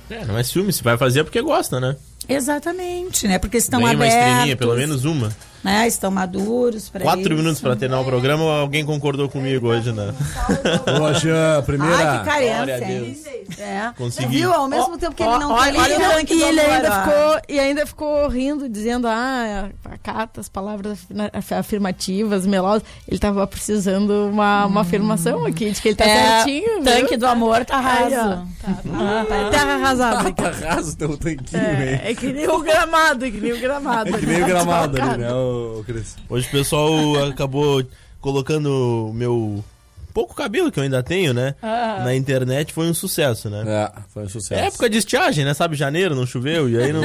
É, 0.08 0.24
não 0.24 0.38
é 0.38 0.42
ciúme, 0.42 0.72
se 0.72 0.82
vai 0.82 0.96
fazer 0.96 1.20
é 1.20 1.24
porque 1.24 1.40
gosta, 1.42 1.80
né? 1.80 1.96
Exatamente, 2.28 3.26
né? 3.26 3.38
Porque 3.38 3.56
estão 3.56 3.80
Ganha 3.80 3.94
uma 3.94 4.04
abertos, 4.04 4.28
estrelinha, 4.28 4.56
pelo 4.56 4.76
menos 4.76 5.04
uma. 5.04 5.34
Né? 5.62 5.86
Estão 5.86 6.10
maduros 6.10 6.88
para 6.88 7.02
Quatro 7.02 7.20
isso. 7.22 7.34
minutos 7.34 7.60
pra 7.60 7.76
terminar 7.76 8.00
o 8.00 8.04
programa, 8.04 8.44
alguém 8.60 8.84
concordou 8.84 9.28
comigo 9.28 9.68
hoje, 9.68 9.92
né? 9.92 10.12
Boa, 10.98 11.14
Jean, 11.14 11.62
primeira. 11.64 11.96
Ai, 12.12 12.18
que 12.18 12.24
carência, 12.24 12.54
Glória 12.56 12.74
a 12.74 12.78
hein? 12.92 13.16
Deus. 13.46 13.58
É. 13.58 13.92
Consegui. 13.96 14.28
Viu? 14.38 14.52
Ao 14.52 14.68
mesmo 14.68 14.96
tempo 14.96 15.14
que 15.14 15.22
ele 15.22 15.38
não 15.38 15.52
olha, 15.52 15.72
quer 15.72 15.78
olha 15.80 15.94
ele 15.94 16.02
o 16.04 16.06
não- 16.08 16.14
tanque 16.14 16.34
e 16.34 16.42
ele 16.42 16.60
ainda 16.60 16.90
ficou 17.02 17.40
e 17.48 17.60
ainda 17.60 17.86
ficou 17.86 18.28
rindo 18.28 18.68
dizendo 18.68 19.06
ah 19.08 19.68
acata 19.90 20.40
as 20.40 20.48
palavras 20.48 20.92
afirma- 20.92 21.30
af- 21.32 21.52
afirmativas 21.54 22.46
melosas 22.46 22.82
ele 23.08 23.18
tava 23.18 23.44
precisando 23.46 24.28
uma, 24.30 24.66
uma 24.66 24.80
afirmação 24.82 25.44
aqui 25.46 25.70
de 25.70 25.80
que 25.82 25.88
ele 25.88 25.94
tá 25.96 26.04
É, 26.04 26.36
certinho 26.36 26.82
tanque 26.84 27.08
viu? 27.08 27.18
do 27.18 27.26
amor 27.26 27.64
tá 27.64 27.80
raso. 27.80 28.10
Tá, 28.10 28.46
tá, 28.62 29.24
tá 29.28 29.50
terra 29.50 29.74
arrasada 29.74 30.28
aqui. 30.28 30.42
Tá 30.42 30.50
raso 30.74 30.96
teu 30.96 31.16
tanquinho, 31.16 31.60
é, 31.60 31.92
hein? 31.94 32.00
é 32.04 32.14
que 32.14 32.32
nem 32.32 32.48
o 32.48 32.60
gramado 32.60 33.24
é 33.26 33.30
que 33.30 33.40
nem 33.40 33.52
o 33.52 33.60
gramado 33.60 34.14
É 34.14 34.18
que 34.18 34.26
nem 34.26 34.42
o 34.42 34.46
gramado 34.46 35.02
ali, 35.02 35.18
né, 35.18 35.28
ô, 35.50 35.84
Cris? 35.84 36.16
Hoje 36.28 36.48
o 36.48 36.50
pessoal 36.50 37.24
acabou 37.28 37.84
colocando 38.20 39.08
o 39.10 39.14
meu 39.14 39.64
pouco 40.12 40.34
cabelo 40.34 40.70
que 40.70 40.78
eu 40.78 40.84
ainda 40.84 41.02
tenho, 41.02 41.32
né? 41.32 41.54
Ah. 41.62 42.02
Na 42.04 42.14
internet 42.14 42.72
foi 42.72 42.88
um 42.88 42.94
sucesso, 42.94 43.48
né? 43.48 43.64
É, 43.66 43.92
foi 44.12 44.24
um 44.24 44.28
sucesso. 44.28 44.60
É 44.60 44.66
época 44.66 44.90
de 44.90 44.98
estiagem, 44.98 45.44
né? 45.44 45.54
Sabe, 45.54 45.76
janeiro, 45.76 46.14
não 46.14 46.26
choveu, 46.26 46.68
e 46.68 46.76
aí 46.76 46.92
não. 46.92 47.02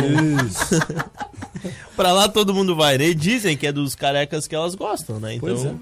pra 1.95 2.11
lá 2.11 2.27
todo 2.27 2.53
mundo 2.53 2.75
vai, 2.75 2.97
né? 2.97 3.05
E 3.05 3.15
dizem 3.15 3.55
que 3.55 3.67
é 3.67 3.71
dos 3.71 3.95
carecas 3.95 4.47
que 4.47 4.55
elas 4.55 4.75
gostam, 4.75 5.19
né? 5.19 5.35
Então. 5.35 5.49
Pois 5.49 5.65
é. 5.65 5.73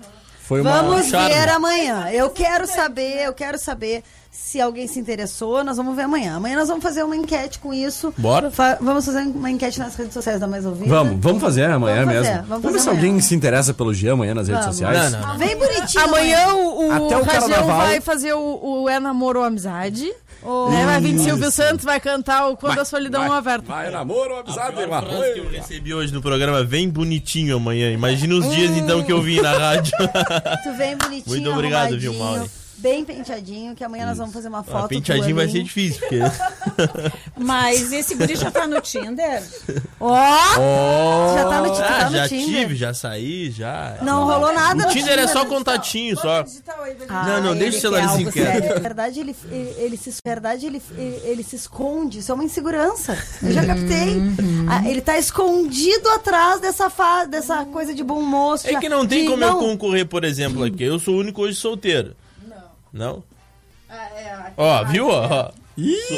Foi 0.41 0.59
uma... 0.59 0.82
Vamos 0.82 1.07
charme. 1.07 1.34
ver 1.34 1.49
amanhã. 1.49 2.09
Eu 2.09 2.30
quero 2.30 2.68
saber, 2.68 3.26
eu 3.26 3.34
quero 3.34 3.57
saber 3.57 4.03
se 4.36 4.60
alguém 4.60 4.88
se 4.88 5.00
interessou. 5.00 5.64
Nós 5.64 5.78
vamos 5.78 5.96
ver 5.96 6.02
amanhã. 6.04 6.36
Amanhã 6.38 6.58
nós 6.58 6.68
vamos 6.68 6.84
fazer 6.84 7.04
uma 7.04 7.16
enquete 7.16 7.60
com 7.60 7.72
isso. 7.74 8.12
Bora. 8.18 8.50
Fa- 8.50 8.78
vamos 8.82 9.06
fazer 9.06 9.22
uma 9.22 9.50
enquete 9.52 9.80
nas 9.80 9.96
redes 9.96 10.14
sociais 10.14 10.40
da 10.40 10.48
Mais 10.48 10.66
Ouvida. 10.66 10.90
Vamos, 10.90 11.18
vamos 11.22 11.42
fazer 11.42 11.66
amanhã 11.70 12.04
Vamos 12.06 12.16
fazer, 12.16 12.30
mesmo. 12.32 12.48
vamos 12.48 12.50
Vamos 12.50 12.64
ver 12.64 12.72
fazer 12.80 12.84
se 12.84 12.90
alguém 12.90 13.22
se 13.22 13.36
interessa 13.36 13.74
pelo 13.74 13.94
Jean 13.94 14.14
amanhã 14.14 14.34
nas 14.34 14.48
redes 14.48 14.64
Vamos. 14.66 14.78
sociais. 14.78 15.12
Não, 15.12 15.20
não, 15.22 15.28
não. 15.30 15.38
Vem 15.38 15.56
bonitinho. 15.56 16.04
amanhã 16.04 16.48
o, 16.56 16.88
o 16.88 16.92
Até 16.92 17.18
o 17.18 17.24
vai 17.66 18.02
fazer 18.02 18.34
o, 18.34 18.82
o 18.84 18.90
É 18.90 19.00
Namoro 19.00 19.40
ou 19.40 19.46
Amizade 19.46 20.12
né? 20.72 20.86
vai 20.86 21.00
vir 21.00 21.18
Silvio 21.20 21.50
Santos 21.50 21.86
vai 21.86 22.00
cantar 22.02 22.50
o 22.50 22.58
Quando 22.58 22.80
a 22.80 22.84
Solidão 22.86 23.24
é 23.34 23.38
Aberta 23.38 23.66
Vai, 23.66 23.90
namoro, 23.90 24.36
amizade, 24.40 24.76
A 24.84 25.02
frase 25.02 25.34
que 25.34 25.40
eu 25.40 25.50
recebi 25.50 25.94
hoje 25.94 26.14
no 26.14 26.22
programa 26.22 26.64
vem 26.64 26.90
bonitinho 26.90 27.56
amanhã. 27.56 27.92
Imagina 27.92 28.36
os 28.36 28.50
dias 28.54 28.72
então 28.76 29.02
que 29.04 29.12
eu 29.12 29.22
vim 29.22 29.40
na 29.40 29.54
rádio. 29.58 29.94
Tu 30.64 30.74
vem 30.78 30.98
bonitinho, 30.98 31.24
Muito 31.36 31.50
obrigado, 31.52 31.98
viu, 31.98 32.14
Mauri? 32.16 32.50
Bem 32.84 33.06
penteadinho, 33.06 33.74
que 33.76 33.84
amanhã 33.84 34.06
nós 34.06 34.18
vamos 34.18 34.34
fazer 34.34 34.50
uma 34.50 34.60
Ah, 34.60 34.64
foto. 34.64 34.90
penteadinho 34.90 35.34
tua 35.36 35.46
vai 35.46 35.48
ser 35.50 35.64
difícil, 35.64 36.02
porque. 36.02 36.20
Mas 37.38 37.92
esse 37.94 38.14
guri 38.14 38.36
já 38.36 38.52
tá 38.52 38.68
no 38.68 38.80
Tinder? 38.82 39.42
Ó! 40.00 40.16
Já 41.36 41.46
tá 41.50 41.62
no, 41.62 41.72
tu 41.74 41.82
Ah, 41.82 41.86
tá 42.00 42.10
no 42.10 42.18
já 42.18 42.28
Tinder. 42.28 42.46
tive, 42.46 42.76
já 42.76 42.94
saí, 42.94 43.50
já. 43.52 43.98
Não 44.02 44.26
rolou 44.26 44.54
nada 44.54 44.84
O 44.84 44.88
no 44.88 44.94
Tinder 44.94 45.18
é 45.18 45.28
só 45.28 45.40
Tinder. 45.44 45.58
contatinho, 45.58 46.18
só. 46.20 46.44
Ah, 47.10 47.24
Não, 47.26 47.42
não, 47.42 47.56
deixa 47.56 47.78
o 47.78 47.82
quer 47.82 47.82
celularzinho 47.82 48.32
quieto. 48.32 48.46
sério. 48.62 48.74
Na 48.76 48.80
verdade, 48.82 49.20
ele, 49.22 49.36
ele, 49.50 49.74
ele 49.78 49.98
se, 49.98 50.14
verdade 50.26 50.66
ele, 50.66 50.82
ele, 50.98 51.22
ele 51.24 51.44
se 51.44 51.56
esconde. 51.56 52.20
Isso 52.20 52.32
é 52.32 52.36
uma 52.36 52.44
insegurança. 52.44 53.18
Eu 53.42 53.52
já 53.54 53.66
captei. 53.66 54.18
Uhum. 54.18 54.66
Ah, 54.70 54.88
ele 54.90 55.00
tá 55.02 55.18
escondido 55.18 56.10
atrás 56.10 56.60
dessa, 56.60 56.90
fa, 56.90 57.24
dessa 57.26 57.64
coisa 57.66 57.94
de 57.94 58.04
bom 58.04 58.22
moço. 58.22 58.68
É 58.68 58.74
já- 58.74 58.80
que 58.80 58.90
não 58.90 59.08
tem 59.08 59.24
de 59.24 59.30
como 59.30 59.42
eu 59.44 59.50
não- 59.52 59.60
concorrer, 59.60 60.06
por 60.06 60.24
exemplo, 60.26 60.64
aqui. 60.66 60.84
Eu 60.84 61.00
sou 61.00 61.16
o 61.16 61.20
único 61.20 61.42
hoje 61.42 61.56
solteiro. 61.56 62.14
Não. 62.94 63.24
Ah, 63.89 64.52
Ó, 64.56 64.84
viu? 64.86 65.08
Ó, 65.10 65.52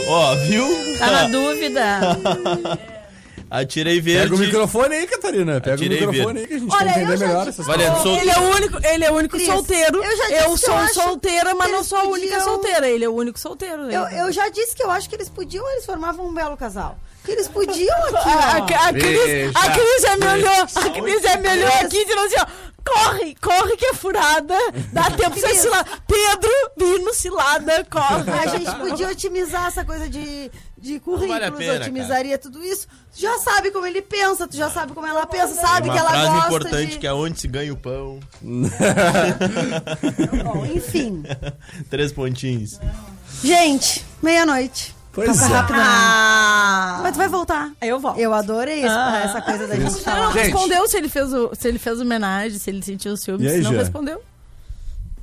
ó 0.10 0.36
viu? 0.48 0.98
Tá 1.00 1.12
na 1.12 1.28
dúvida? 1.30 2.00
Atirei 3.50 4.02
verde. 4.02 4.24
Pega 4.24 4.36
o 4.36 4.40
microfone 4.40 4.96
aí, 4.96 5.08
Catarina. 5.08 5.62
Pega 5.62 5.76
Atirei 5.76 6.04
o 6.04 6.10
microfone 6.12 6.40
verde. 6.40 6.40
aí 6.42 6.48
que 6.48 6.54
a 6.54 6.60
gente 6.60 6.74
Olha, 6.74 6.90
eu 7.00 7.04
entender 7.04 7.28
melhor 7.28 7.48
essas 7.48 7.66
Valendo, 7.66 7.94
coisas. 7.96 8.04
sol- 8.04 8.18
ele 8.18 8.30
é 8.32 8.38
o 8.40 8.56
único 8.56 8.86
ele 8.88 9.06
é 9.06 9.12
o 9.12 9.16
único 9.16 9.36
Cris, 9.38 9.48
solteiro 9.48 10.04
eu 10.04 10.18
já 10.18 10.24
disse 10.26 10.50
que 10.50 10.58
sou 10.66 10.80
eu 10.80 10.88
solteira 10.94 11.56
mas 11.56 11.72
não 11.72 11.84
sou 11.84 11.98
a 12.00 12.04
única 12.06 12.36
podiam- 12.38 12.44
solteira 12.44 12.90
ele 12.90 13.06
é 13.06 13.10
o 13.10 13.14
único 13.14 13.40
solteiro 13.40 13.90
Eu, 13.92 14.02
eu 14.08 14.32
já 14.32 14.50
disse 14.50 14.76
que 14.76 14.84
eu 14.84 14.90
acho 14.90 15.08
que 15.08 15.16
eles 15.16 15.30
podiam, 15.30 15.70
eles 15.74 15.86
formavam 15.86 16.26
um 16.28 16.34
belo 16.34 16.58
casal. 16.58 16.98
Que 17.26 17.32
eles 17.32 17.48
podiam 17.48 17.98
aqui, 18.06 18.30
A, 18.30 18.30
a, 18.30 18.58
a, 18.90 18.94
Cris, 18.94 19.56
a 19.56 19.72
Cris 19.72 20.02
já 20.02 20.18
me 20.18 20.28
olhou, 20.28 20.62
a 20.62 21.02
Cris 21.02 21.22
já 21.24 21.38
me 21.38 21.50
olhou 21.50 21.74
aqui 21.82 21.98
e 21.98 22.06
falou 22.06 22.26
assim, 22.26 22.36
ó, 22.40 22.46
corre, 22.86 23.36
corre 23.42 23.76
que 23.76 23.86
é 23.86 23.94
furada, 23.94 24.56
dá 24.94 25.10
tempo 25.18 25.32
pra 25.32 25.50
você 25.50 25.56
cilada. 25.56 25.90
Pedro, 26.08 26.52
Vino, 26.78 27.14
cilada, 27.14 27.84
corre. 27.90 28.32
A 28.32 28.48
gente 28.58 28.74
podia 28.76 29.10
otimizar 29.10 29.68
essa 29.68 29.84
coisa 29.84 30.08
de, 30.08 30.52
de 30.78 31.00
currículos, 31.00 31.40
vale 31.40 31.52
pena, 31.52 31.82
otimizaria 31.82 32.38
tudo 32.38 32.64
isso. 32.64 32.88
Tu 33.14 33.22
já 33.22 33.38
sabe 33.40 33.72
como 33.72 33.88
ele 33.88 34.02
pensa, 34.02 34.48
tu 34.48 34.56
já 34.56 34.70
sabe 34.70 34.94
como 34.94 35.08
ela 35.08 35.26
pensa, 35.26 35.56
sabe 35.56 35.90
uma 35.90 35.94
que 35.96 36.00
ela 36.00 36.10
frase 36.12 36.28
gosta 36.28 36.48
importante 36.48 36.92
de... 36.92 37.00
que 37.00 37.08
é 37.08 37.14
onde 37.14 37.40
se 37.40 37.48
ganha 37.48 37.74
o 37.74 37.78
pão. 37.78 38.20
Bom, 40.44 40.66
enfim. 40.66 41.24
Três 41.90 42.12
pontinhos. 42.12 42.80
Gente, 43.44 44.06
meia-noite. 44.22 44.96
Pois 45.16 45.42
é. 45.42 45.46
rápido, 45.46 45.78
né? 45.78 45.84
Ah, 45.86 47.00
Mas 47.02 47.12
tu 47.14 47.18
vai 47.18 47.28
voltar. 47.30 47.72
eu 47.82 48.00
volto. 48.00 48.20
Eu 48.20 48.34
adorei 48.34 48.80
esse- 48.80 48.88
Ah. 48.88 49.22
essa 49.24 49.42
coisa 49.42 49.66
da 49.68 49.76
gente 49.76 49.86
Ele 49.86 49.92
não 49.96 50.00
falar. 50.02 50.32
Gente. 50.34 50.44
respondeu 50.44 50.88
se 50.88 50.98
ele 50.98 51.10
fez 51.10 51.34
o, 51.34 51.52
se 51.56 51.68
ele 51.68 51.80
fez 51.80 52.00
homenagem, 52.02 52.60
se 52.60 52.70
ele 52.70 52.84
sentiu 52.84 53.16
ciúme, 53.18 53.46
E 53.46 53.48
aí, 53.48 53.58
se 53.58 53.62
não 53.64 53.72
Jean? 53.72 53.80
respondeu. 53.80 54.22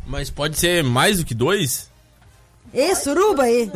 Mas 0.07 0.31
pode 0.31 0.59
ser 0.59 0.83
mais 0.83 1.19
do 1.19 1.25
que 1.25 1.35
dois? 1.35 1.91
Ê, 2.75 2.95
suruba 2.95 3.43
aí. 3.43 3.71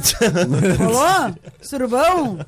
Rolou? 0.79 1.35
Surubão? 1.61 2.39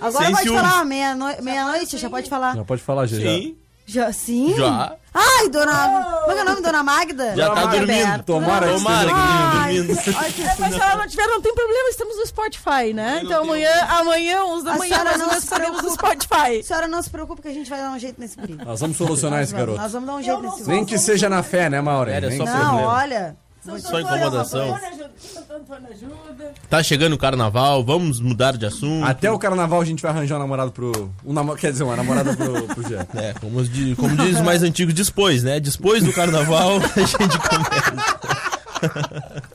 Agora 0.00 0.24
Sem 0.26 0.32
pode 0.34 0.44
ciúmes. 0.48 0.62
falar, 0.62 0.84
meia-noite, 0.84 1.42
meia-noite, 1.42 1.98
já 1.98 2.08
pode 2.08 2.30
falar. 2.30 2.54
Já 2.54 2.64
pode 2.64 2.82
falar, 2.82 3.06
já. 3.06 3.16
Sim. 3.16 3.56
Já, 3.86 4.12
sim? 4.12 4.54
Já. 4.56 4.94
Ai, 5.14 5.48
dona... 5.48 6.20
Como 6.22 6.32
é 6.32 6.34
que 6.34 6.40
é 6.40 6.42
o 6.42 6.44
nome, 6.44 6.60
dona 6.60 6.82
Magda? 6.82 7.36
Já 7.36 7.48
tá 7.48 7.54
Magda 7.54 7.78
dormindo. 7.78 8.06
Berto. 8.06 8.24
Tomara 8.24 8.66
que 8.66 8.72
Tomara 8.74 9.08
que 9.08 9.76
dormindo. 9.78 9.96
É, 10.46 10.54
mas 10.58 10.74
se 10.74 10.80
ela 10.80 10.96
não 10.96 11.06
tiver, 11.06 11.26
não 11.26 11.40
tem 11.40 11.54
problema, 11.54 11.88
estamos 11.88 12.16
no 12.16 12.26
Spotify, 12.26 12.92
né? 12.92 13.20
Então 13.22 13.42
amanhã, 13.44 13.70
amanhã, 13.88 14.44
11 14.44 14.64
da 14.64 14.72
A 14.72 14.78
manhã, 14.78 15.04
nós 15.04 15.18
não 15.18 15.32
estaremos 15.36 15.82
no. 15.82 15.90
Spotify. 15.90 16.58
A 16.60 16.62
senhora 16.62 16.88
não 16.88 17.00
se 17.02 17.08
preocupe 17.10 17.40
que 17.42 17.48
a 17.48 17.52
gente 17.54 17.70
vai 17.70 17.80
dar 17.80 17.90
um 17.92 17.98
jeito 17.98 18.20
nesse 18.20 18.36
brilho. 18.36 18.64
Nós 18.64 18.80
vamos 18.80 18.96
solucionar 18.96 19.42
esse 19.42 19.54
garoto. 19.54 19.78
Nós 19.78 19.92
vamos 19.92 20.06
dar 20.06 20.14
um 20.16 20.22
jeito 20.22 20.42
nesse 20.42 20.56
Nem 20.58 20.66
brilho. 20.66 20.86
que 20.86 20.98
seja 20.98 21.28
na 21.28 21.42
fé, 21.42 21.70
né, 21.70 21.80
Maureen? 21.80 22.14
Era 22.16 22.28
Nem 22.28 22.38
só 22.38 22.44
Não, 22.44 22.52
problema. 22.52 22.88
olha... 22.92 23.36
Só 23.80 24.00
incomodação. 24.00 24.78
Tá 26.68 26.82
chegando 26.82 27.12
o 27.14 27.18
carnaval, 27.18 27.84
vamos 27.84 28.20
mudar 28.20 28.56
de 28.56 28.66
assunto. 28.66 29.04
Até 29.04 29.30
o 29.30 29.38
carnaval 29.38 29.80
a 29.80 29.84
gente 29.84 30.02
vai 30.02 30.10
arranjar 30.10 30.36
um 30.36 30.40
namorado 30.40 30.70
pro. 30.72 31.10
Um 31.24 31.32
namo... 31.32 31.54
Quer 31.56 31.72
dizer, 31.72 31.84
uma 31.84 31.96
namorada 31.96 32.34
pro, 32.36 32.62
pro 32.68 32.88
Jean. 32.88 33.06
É, 33.14 33.32
como, 33.34 33.58
os 33.58 33.68
di- 33.70 33.94
como 33.96 34.16
diz 34.16 34.36
os 34.36 34.42
mais 34.42 34.62
antigos, 34.62 34.94
depois, 34.94 35.42
né? 35.42 35.58
Depois 35.60 36.02
do 36.04 36.12
carnaval, 36.12 36.76
a 36.96 37.00
gente 37.00 37.38
começa. 37.38 39.46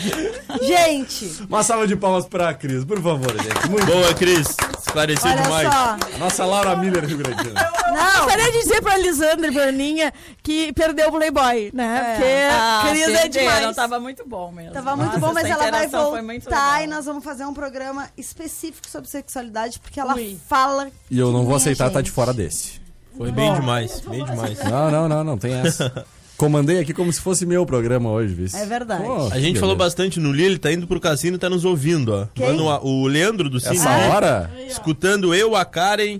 Gente, 0.62 1.44
Uma 1.48 1.62
salva 1.62 1.86
de 1.86 1.96
palmas 1.96 2.26
pra 2.26 2.52
Cris, 2.54 2.84
por 2.84 3.00
favor, 3.02 3.30
gente. 3.40 3.68
Muito 3.70 3.86
Boa, 3.86 4.14
Cris. 4.14 4.56
Esclareceu 4.78 5.30
olha 5.30 5.42
demais. 5.42 5.68
só. 5.72 6.18
Nossa 6.18 6.44
Laura 6.44 6.76
Miller 6.76 7.04
Rio 7.04 7.18
Grande. 7.18 7.50
Não, 7.50 8.24
Gostaria 8.24 8.52
de 8.52 8.58
dizer 8.62 8.82
pra 8.82 8.96
Lisandra 8.98 9.48
e 9.48 9.52
pra 9.52 9.64
Aninha 9.68 10.12
que 10.42 10.72
perdeu 10.72 11.08
o 11.08 11.12
Playboy, 11.12 11.70
né? 11.72 12.14
Porque 12.14 12.30
Ah, 12.50 12.86
Cris 12.88 13.08
é 13.08 13.28
demais. 13.28 13.76
Tava 13.76 14.00
muito 14.00 14.26
bom 14.26 14.50
mesmo. 14.52 14.72
Tava 14.72 14.96
muito 14.96 15.08
Nossa, 15.12 15.20
bom, 15.20 15.32
mas 15.32 15.44
ela 15.44 15.70
vai 15.70 15.86
muito 16.22 16.44
voltar 16.44 16.84
e 16.84 16.86
nós 16.86 17.04
vamos 17.06 17.22
fazer 17.24 17.44
um 17.44 17.54
programa 17.54 18.08
específico 18.16 18.88
sobre 18.88 19.08
sexualidade, 19.08 19.78
porque 19.78 20.00
ela 20.00 20.14
Ui. 20.14 20.38
fala. 20.48 20.88
E 21.10 21.18
eu 21.18 21.30
não 21.32 21.44
vou 21.44 21.54
aceitar 21.56 21.86
estar 21.88 22.00
gente. 22.00 22.06
de 22.06 22.12
fora 22.12 22.32
desse. 22.32 22.80
Foi 23.16 23.30
bem 23.30 23.52
demais, 23.54 24.00
bem 24.00 24.24
demais. 24.24 24.58
Não, 24.64 24.90
não, 24.90 25.08
não, 25.08 25.22
não 25.24 25.38
tem 25.38 25.52
essa. 25.54 26.06
Comandei 26.40 26.78
aqui 26.80 26.92
como 26.94 27.12
se 27.12 27.20
fosse 27.20 27.44
meu 27.44 27.66
programa 27.66 28.10
hoje, 28.10 28.34
vice. 28.34 28.56
É 28.56 28.64
verdade. 28.64 29.04
Pô, 29.04 29.28
A 29.30 29.38
gente 29.38 29.58
falou 29.60 29.76
bastante 29.76 30.18
no 30.18 30.32
Lili, 30.32 30.44
ele 30.46 30.58
tá 30.58 30.72
indo 30.72 30.86
pro 30.86 30.98
cassino 30.98 31.36
e 31.36 31.38
tá 31.38 31.50
nos 31.50 31.64
ouvindo, 31.64 32.14
ó. 32.14 32.26
Quem? 32.34 32.58
O 32.82 33.06
Leandro 33.06 33.50
do 33.50 33.60
Cine. 33.60 33.76
Essa 33.76 33.90
hora? 34.08 34.50
Escutando 34.66 35.34
eu, 35.34 35.54
a 35.54 35.64
Karen, 35.64 36.18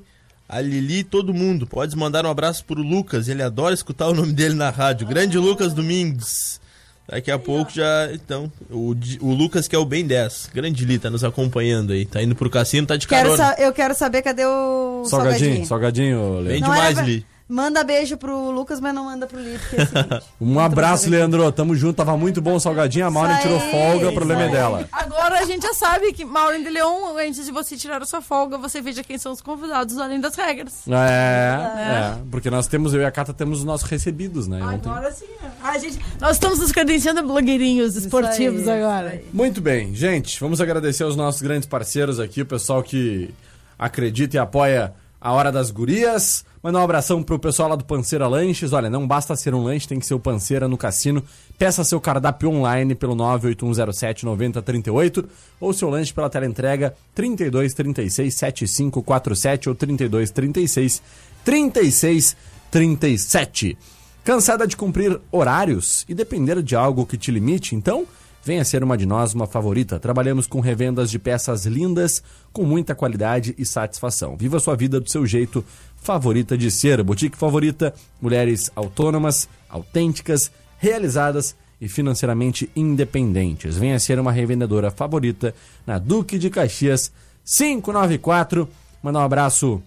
a 0.48 0.60
Lili, 0.60 1.02
todo 1.04 1.32
mundo. 1.32 1.66
Pode 1.66 1.96
mandar 1.96 2.26
um 2.26 2.30
abraço 2.30 2.64
pro 2.64 2.82
Lucas, 2.82 3.28
ele 3.28 3.42
adora 3.42 3.74
escutar 3.74 4.08
o 4.08 4.14
nome 4.14 4.32
dele 4.32 4.54
na 4.54 4.68
rádio. 4.70 5.06
Grande 5.06 5.38
Lucas 5.38 5.72
Domingues. 5.72 6.60
Daqui 7.08 7.28
a 7.30 7.38
pouco 7.40 7.72
já. 7.72 8.08
Então, 8.12 8.52
o, 8.70 8.94
o 9.20 9.34
Lucas 9.34 9.66
que 9.66 9.74
é 9.74 9.78
o 9.78 9.84
Bem 9.84 10.06
10. 10.06 10.50
Grande 10.54 10.84
Li, 10.84 10.96
tá 10.96 11.10
nos 11.10 11.24
acompanhando 11.24 11.92
aí. 11.92 12.04
Tá 12.06 12.22
indo 12.22 12.36
pro 12.36 12.48
cassino, 12.48 12.86
tá 12.86 12.96
de 12.96 13.08
Quero 13.08 13.30
carona. 13.30 13.36
sa- 13.56 13.60
eu 13.60 13.72
quero 13.72 13.94
saber 13.94 14.22
cadê 14.22 14.44
o 14.46 15.02
Salgadinho, 15.06 15.66
salgadinho. 15.66 15.66
salgadinho, 15.66 16.44
Bem 16.46 16.62
demais, 16.62 16.98
Li. 17.00 17.26
Manda 17.50 17.82
beijo 17.82 18.16
pro 18.16 18.52
Lucas, 18.52 18.78
mas 18.78 18.94
não 18.94 19.06
manda 19.06 19.26
pro 19.26 19.40
Li, 19.40 19.58
porque 19.58 19.82
é 19.82 19.86
seguinte. 19.86 20.24
Um 20.40 20.60
abraço, 20.60 21.10
Leandro. 21.10 21.50
Tamo 21.50 21.74
junto. 21.74 21.96
Tava 21.96 22.16
muito 22.16 22.40
bom 22.40 22.54
o 22.54 22.60
salgadinho. 22.60 23.06
A 23.06 23.10
Maureen 23.10 23.34
Isso 23.34 23.42
tirou 23.42 23.60
aí, 23.60 23.70
folga, 23.72 24.08
o 24.08 24.14
problema 24.14 24.42
é 24.42 24.44
aí. 24.46 24.52
dela. 24.52 24.88
Agora 24.92 25.40
a 25.40 25.44
gente 25.44 25.62
já 25.62 25.74
sabe 25.74 26.12
que, 26.12 26.24
Maureen 26.24 26.62
de 26.62 26.70
Leon, 26.70 27.16
antes 27.18 27.44
de 27.44 27.50
você 27.50 27.76
tirar 27.76 28.00
a 28.00 28.06
sua 28.06 28.22
folga, 28.22 28.56
você 28.56 28.80
veja 28.80 29.02
quem 29.02 29.18
são 29.18 29.32
os 29.32 29.40
convidados, 29.40 29.98
além 29.98 30.20
das 30.20 30.36
regras. 30.36 30.86
É, 30.88 30.92
é, 30.92 32.18
porque 32.30 32.48
nós 32.50 32.68
temos, 32.68 32.94
eu 32.94 33.00
e 33.00 33.04
a 33.04 33.10
Cata 33.10 33.34
temos 33.34 33.58
os 33.58 33.64
nossos 33.64 33.90
recebidos, 33.90 34.46
né? 34.46 34.60
Não 34.60 34.68
Agora 34.68 35.10
sim. 35.10 35.26
A 35.60 35.76
gente, 35.76 35.98
nós 36.20 36.36
estamos 36.36 36.60
nos 36.60 36.70
credenciando 36.70 37.20
blogueirinhos 37.22 37.96
esportivos 37.96 38.68
aí, 38.68 38.80
agora. 38.80 39.20
Muito 39.32 39.60
bem, 39.60 39.92
gente, 39.92 40.38
vamos 40.38 40.60
agradecer 40.60 41.02
aos 41.02 41.16
nossos 41.16 41.42
grandes 41.42 41.68
parceiros 41.68 42.20
aqui, 42.20 42.42
o 42.42 42.46
pessoal 42.46 42.80
que 42.80 43.34
acredita 43.76 44.36
e 44.36 44.38
apoia 44.38 44.94
a 45.20 45.32
Hora 45.32 45.52
das 45.52 45.70
Gurias. 45.70 46.44
Mandar 46.62 46.80
um 46.80 46.84
abração 46.84 47.22
pro 47.22 47.38
pessoal 47.38 47.68
lá 47.68 47.76
do 47.76 47.84
Panceira 47.84 48.26
Lanches. 48.26 48.72
Olha, 48.72 48.88
não 48.88 49.06
basta 49.06 49.36
ser 49.36 49.54
um 49.54 49.62
lanche, 49.62 49.88
tem 49.88 49.98
que 49.98 50.06
ser 50.06 50.14
o 50.14 50.20
Panceira 50.20 50.66
no 50.66 50.78
cassino. 50.78 51.22
Peça 51.58 51.84
seu 51.84 52.00
cardápio 52.00 52.50
online 52.50 52.94
pelo 52.94 53.14
98107 53.14 54.24
9038 54.24 55.28
ou 55.58 55.72
seu 55.72 55.90
lanche 55.90 56.12
pela 56.12 56.30
tela 56.30 56.46
entrega 56.46 56.94
3236 57.14 58.34
7547 58.34 59.68
ou 59.68 59.74
3236 59.74 61.02
3637. 61.44 63.76
Cansada 64.22 64.66
de 64.66 64.76
cumprir 64.76 65.18
horários 65.32 66.04
e 66.08 66.14
depender 66.14 66.62
de 66.62 66.76
algo 66.76 67.06
que 67.06 67.16
te 67.16 67.30
limite? 67.30 67.74
Então, 67.74 68.06
venha 68.42 68.64
ser 68.64 68.82
uma 68.82 68.96
de 68.96 69.06
nós, 69.06 69.34
uma 69.34 69.46
favorita. 69.46 69.98
Trabalhamos 69.98 70.46
com 70.46 70.60
revendas 70.60 71.10
de 71.10 71.18
peças 71.18 71.66
lindas, 71.66 72.22
com 72.52 72.64
muita 72.64 72.94
qualidade 72.94 73.54
e 73.58 73.64
satisfação. 73.64 74.36
Viva 74.36 74.58
sua 74.58 74.76
vida 74.76 75.00
do 75.00 75.10
seu 75.10 75.26
jeito 75.26 75.64
favorita 75.96 76.56
de 76.56 76.70
ser. 76.70 77.02
Boutique 77.02 77.36
favorita, 77.36 77.94
mulheres 78.20 78.70
autônomas, 78.74 79.48
autênticas, 79.68 80.50
realizadas 80.78 81.54
e 81.80 81.88
financeiramente 81.88 82.70
independentes. 82.76 83.76
Venha 83.76 83.98
ser 83.98 84.18
uma 84.18 84.32
revendedora 84.32 84.90
favorita 84.90 85.54
na 85.86 85.98
Duque 85.98 86.38
de 86.38 86.50
Caxias 86.50 87.10
594. 87.44 88.68
Mandar 89.02 89.20
um 89.20 89.24
abraço 89.24 89.82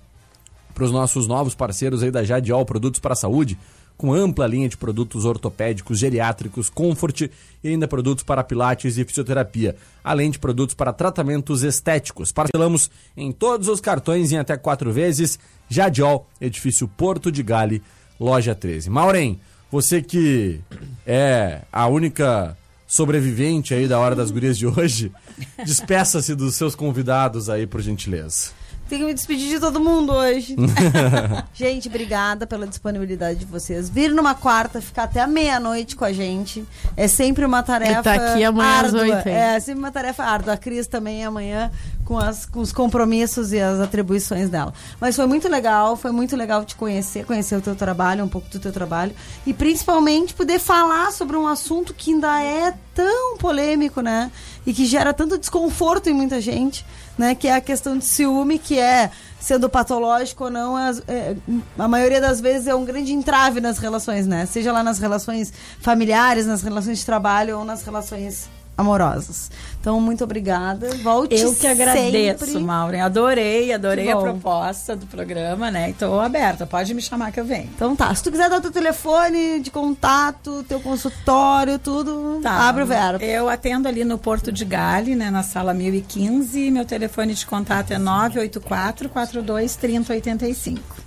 para 0.73 0.83
os 0.83 0.91
nossos 0.91 1.27
novos 1.27 1.53
parceiros 1.53 2.01
aí 2.01 2.09
da 2.09 2.23
Jadiol 2.23 2.65
Produtos 2.65 2.99
para 2.99 3.13
a 3.13 3.15
Saúde, 3.15 3.57
com 4.03 4.13
ampla 4.13 4.45
linha 4.45 4.67
de 4.67 4.75
produtos 4.75 5.23
ortopédicos, 5.23 5.97
geriátricos, 5.97 6.69
comfort 6.69 7.21
e 7.21 7.69
ainda 7.69 7.87
produtos 7.87 8.21
para 8.21 8.43
pilates 8.43 8.97
e 8.97 9.05
fisioterapia, 9.05 9.77
além 10.03 10.29
de 10.29 10.37
produtos 10.37 10.75
para 10.75 10.91
tratamentos 10.91 11.63
estéticos. 11.63 12.29
Parcelamos 12.29 12.91
em 13.15 13.31
todos 13.31 13.69
os 13.69 13.79
cartões 13.79 14.33
em 14.33 14.37
até 14.37 14.57
quatro 14.57 14.91
vezes. 14.91 15.39
Jadiol, 15.69 16.27
edifício 16.41 16.85
Porto 16.85 17.31
de 17.31 17.41
Gale, 17.41 17.81
loja 18.19 18.53
13. 18.53 18.89
Maureen, 18.89 19.39
você 19.71 20.01
que 20.01 20.59
é 21.07 21.61
a 21.71 21.87
única 21.87 22.57
sobrevivente 22.85 23.73
aí 23.73 23.87
da 23.87 23.99
Hora 23.99 24.17
das 24.17 24.31
Gurias 24.31 24.57
de 24.57 24.67
hoje, 24.67 25.13
despeça-se 25.65 26.35
dos 26.35 26.55
seus 26.55 26.75
convidados 26.75 27.49
aí, 27.49 27.65
por 27.65 27.79
gentileza. 27.79 28.51
Tenho 28.89 29.01
que 29.01 29.07
me 29.07 29.13
despedir 29.13 29.49
de 29.49 29.59
todo 29.59 29.79
mundo 29.79 30.13
hoje. 30.13 30.55
gente, 31.53 31.87
obrigada 31.87 32.45
pela 32.45 32.67
disponibilidade 32.67 33.39
de 33.39 33.45
vocês. 33.45 33.89
Vir 33.89 34.11
numa 34.11 34.35
quarta, 34.35 34.81
ficar 34.81 35.03
até 35.03 35.21
a 35.21 35.27
meia-noite 35.27 35.95
com 35.95 36.05
a 36.05 36.11
gente. 36.11 36.65
É 36.95 37.07
sempre 37.07 37.45
uma 37.45 37.63
tarefa. 37.63 37.99
E 37.99 38.03
tá 38.03 38.13
aqui 38.13 38.43
amanhã 38.43 38.69
às 38.69 38.85
árdua. 38.85 39.01
oito, 39.01 39.29
hein? 39.29 39.35
É 39.35 39.59
sempre 39.59 39.79
uma 39.79 39.91
tarefa 39.91 40.23
árdua. 40.23 40.53
A 40.53 40.57
Cris 40.57 40.87
também 40.87 41.23
amanhã 41.23 41.71
com, 42.03 42.17
as, 42.17 42.45
com 42.45 42.59
os 42.59 42.71
compromissos 42.71 43.53
e 43.53 43.59
as 43.59 43.79
atribuições 43.79 44.49
dela. 44.49 44.73
Mas 44.99 45.15
foi 45.15 45.25
muito 45.25 45.47
legal, 45.47 45.95
foi 45.95 46.11
muito 46.11 46.35
legal 46.35 46.63
te 46.65 46.75
conhecer, 46.75 47.25
conhecer 47.25 47.55
o 47.55 47.61
teu 47.61 47.75
trabalho, 47.75 48.23
um 48.23 48.27
pouco 48.27 48.49
do 48.49 48.59
teu 48.59 48.71
trabalho. 48.71 49.13
E 49.45 49.53
principalmente 49.53 50.33
poder 50.33 50.59
falar 50.59 51.11
sobre 51.11 51.37
um 51.37 51.47
assunto 51.47 51.93
que 51.93 52.11
ainda 52.11 52.41
é 52.41 52.73
tão 52.93 53.37
polêmico, 53.37 54.01
né? 54.01 54.31
E 54.65 54.73
que 54.73 54.85
gera 54.85 55.13
tanto 55.13 55.37
desconforto 55.37 56.09
em 56.09 56.13
muita 56.13 56.39
gente, 56.39 56.85
né? 57.17 57.35
Que 57.35 57.47
é 57.47 57.55
a 57.55 57.61
questão 57.61 57.97
de 57.97 58.05
ciúme, 58.05 58.59
que 58.59 58.79
é, 58.79 59.11
sendo 59.39 59.69
patológico 59.69 60.45
ou 60.45 60.49
não, 60.49 60.77
é, 60.77 61.35
a 61.77 61.87
maioria 61.87 62.21
das 62.21 62.39
vezes 62.39 62.67
é 62.67 62.75
um 62.75 62.85
grande 62.85 63.13
entrave 63.13 63.59
nas 63.59 63.77
relações, 63.77 64.25
né? 64.25 64.45
Seja 64.45 64.71
lá 64.71 64.83
nas 64.83 64.99
relações 64.99 65.51
familiares, 65.79 66.45
nas 66.45 66.61
relações 66.61 66.99
de 66.99 67.05
trabalho 67.05 67.59
ou 67.59 67.65
nas 67.65 67.83
relações 67.83 68.49
amorosas. 68.77 69.51
Então, 69.79 69.99
muito 69.99 70.23
obrigada. 70.23 70.89
Volte 71.03 71.35
Eu 71.35 71.53
que 71.53 71.67
agradeço, 71.67 72.45
sempre. 72.45 72.59
Maureen. 72.61 73.01
Adorei, 73.01 73.73
adorei 73.73 74.09
a 74.11 74.17
proposta 74.17 74.95
do 74.95 75.05
programa, 75.05 75.69
né? 75.69 75.89
Estou 75.89 76.19
aberta, 76.19 76.65
pode 76.65 76.93
me 76.93 77.01
chamar 77.01 77.31
que 77.31 77.39
eu 77.39 77.45
venho. 77.45 77.69
Então 77.75 77.95
tá, 77.95 78.13
se 78.15 78.23
tu 78.23 78.31
quiser 78.31 78.49
dar 78.49 78.61
teu 78.61 78.71
telefone 78.71 79.59
de 79.59 79.69
contato, 79.69 80.63
teu 80.67 80.79
consultório, 80.79 81.77
tudo, 81.77 82.41
abre 82.45 82.83
o 82.83 82.85
verbo. 82.85 83.19
Tá, 83.19 83.25
Eu 83.25 83.49
atendo 83.49 83.87
ali 83.87 84.03
no 84.03 84.17
Porto 84.17 84.51
de 84.51 84.65
Gale, 84.65 85.15
né, 85.15 85.29
na 85.29 85.43
sala 85.43 85.73
1015. 85.73 86.71
Meu 86.71 86.85
telefone 86.85 87.33
de 87.33 87.45
contato 87.45 87.91
é 87.91 87.97
984 87.97 89.09
42 89.09 89.75
3085. 89.75 91.02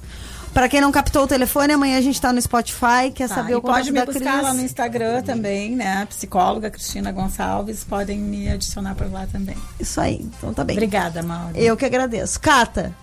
Pra 0.57 0.71
quem 0.71 0.81
não 0.81 0.91
captou 0.91 1.25
o 1.25 1.27
telefone, 1.27 1.75
amanhã 1.75 1.99
a 1.99 2.01
gente 2.01 2.19
tá 2.19 2.33
no 2.33 2.41
Spotify, 2.41 3.11
quer 3.15 3.29
Tá, 3.29 3.35
saber 3.35 3.57
o 3.57 3.61
contato 3.61 3.77
pode 3.77 3.93
me 3.93 3.99
da 4.01 4.07
buscar 4.07 4.33
Cris. 4.33 4.43
lá 4.43 4.55
no 4.55 4.63
Instagram 4.63 5.23
também, 5.23 5.77
né? 5.77 6.07
Psicóloga 6.07 6.71
Cristina 6.71 7.13
Gonçalves, 7.13 7.85
podem 7.85 8.19
me 8.19 8.49
adicionar 8.49 8.95
por 8.95 9.13
lá 9.13 9.27
também. 9.31 9.55
Isso 9.79 10.01
aí, 10.01 10.15
então 10.23 10.55
tá 10.55 10.65
bem. 10.65 10.75
Obrigada, 10.77 11.23
Mauro. 11.23 11.55
Eu 11.55 11.77
que 11.77 11.85
agradeço. 11.85 12.41
Cata, 12.41 12.95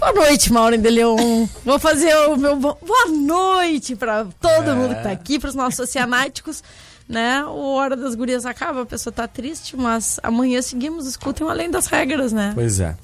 Boa 0.00 0.12
noite, 0.12 0.52
Maureen 0.52 0.80
de 0.80 0.90
Leon. 0.90 1.46
Vou 1.64 1.78
fazer 1.78 2.12
o 2.30 2.36
meu 2.36 2.56
bo- 2.56 2.76
boa 2.84 3.06
noite 3.06 3.94
pra 3.94 4.26
todo 4.40 4.70
É. 4.70 4.74
mundo 4.74 4.96
que 4.96 5.02
tá 5.04 5.12
aqui, 5.12 5.38
pros 5.38 5.54
nossos 5.54 5.78
oceanáticos. 5.78 6.60
Né? 7.08 7.44
O 7.44 7.74
Hora 7.74 7.94
das 7.94 8.16
Gurias 8.16 8.44
acaba, 8.44 8.82
a 8.82 8.86
pessoa 8.86 9.12
tá 9.12 9.28
triste, 9.28 9.76
mas 9.76 10.18
amanhã 10.24 10.60
seguimos, 10.60 11.06
escutem 11.06 11.48
além 11.48 11.70
das 11.70 11.86
regras, 11.86 12.32
né? 12.32 12.50
Pois 12.52 12.80
é. 12.80 12.96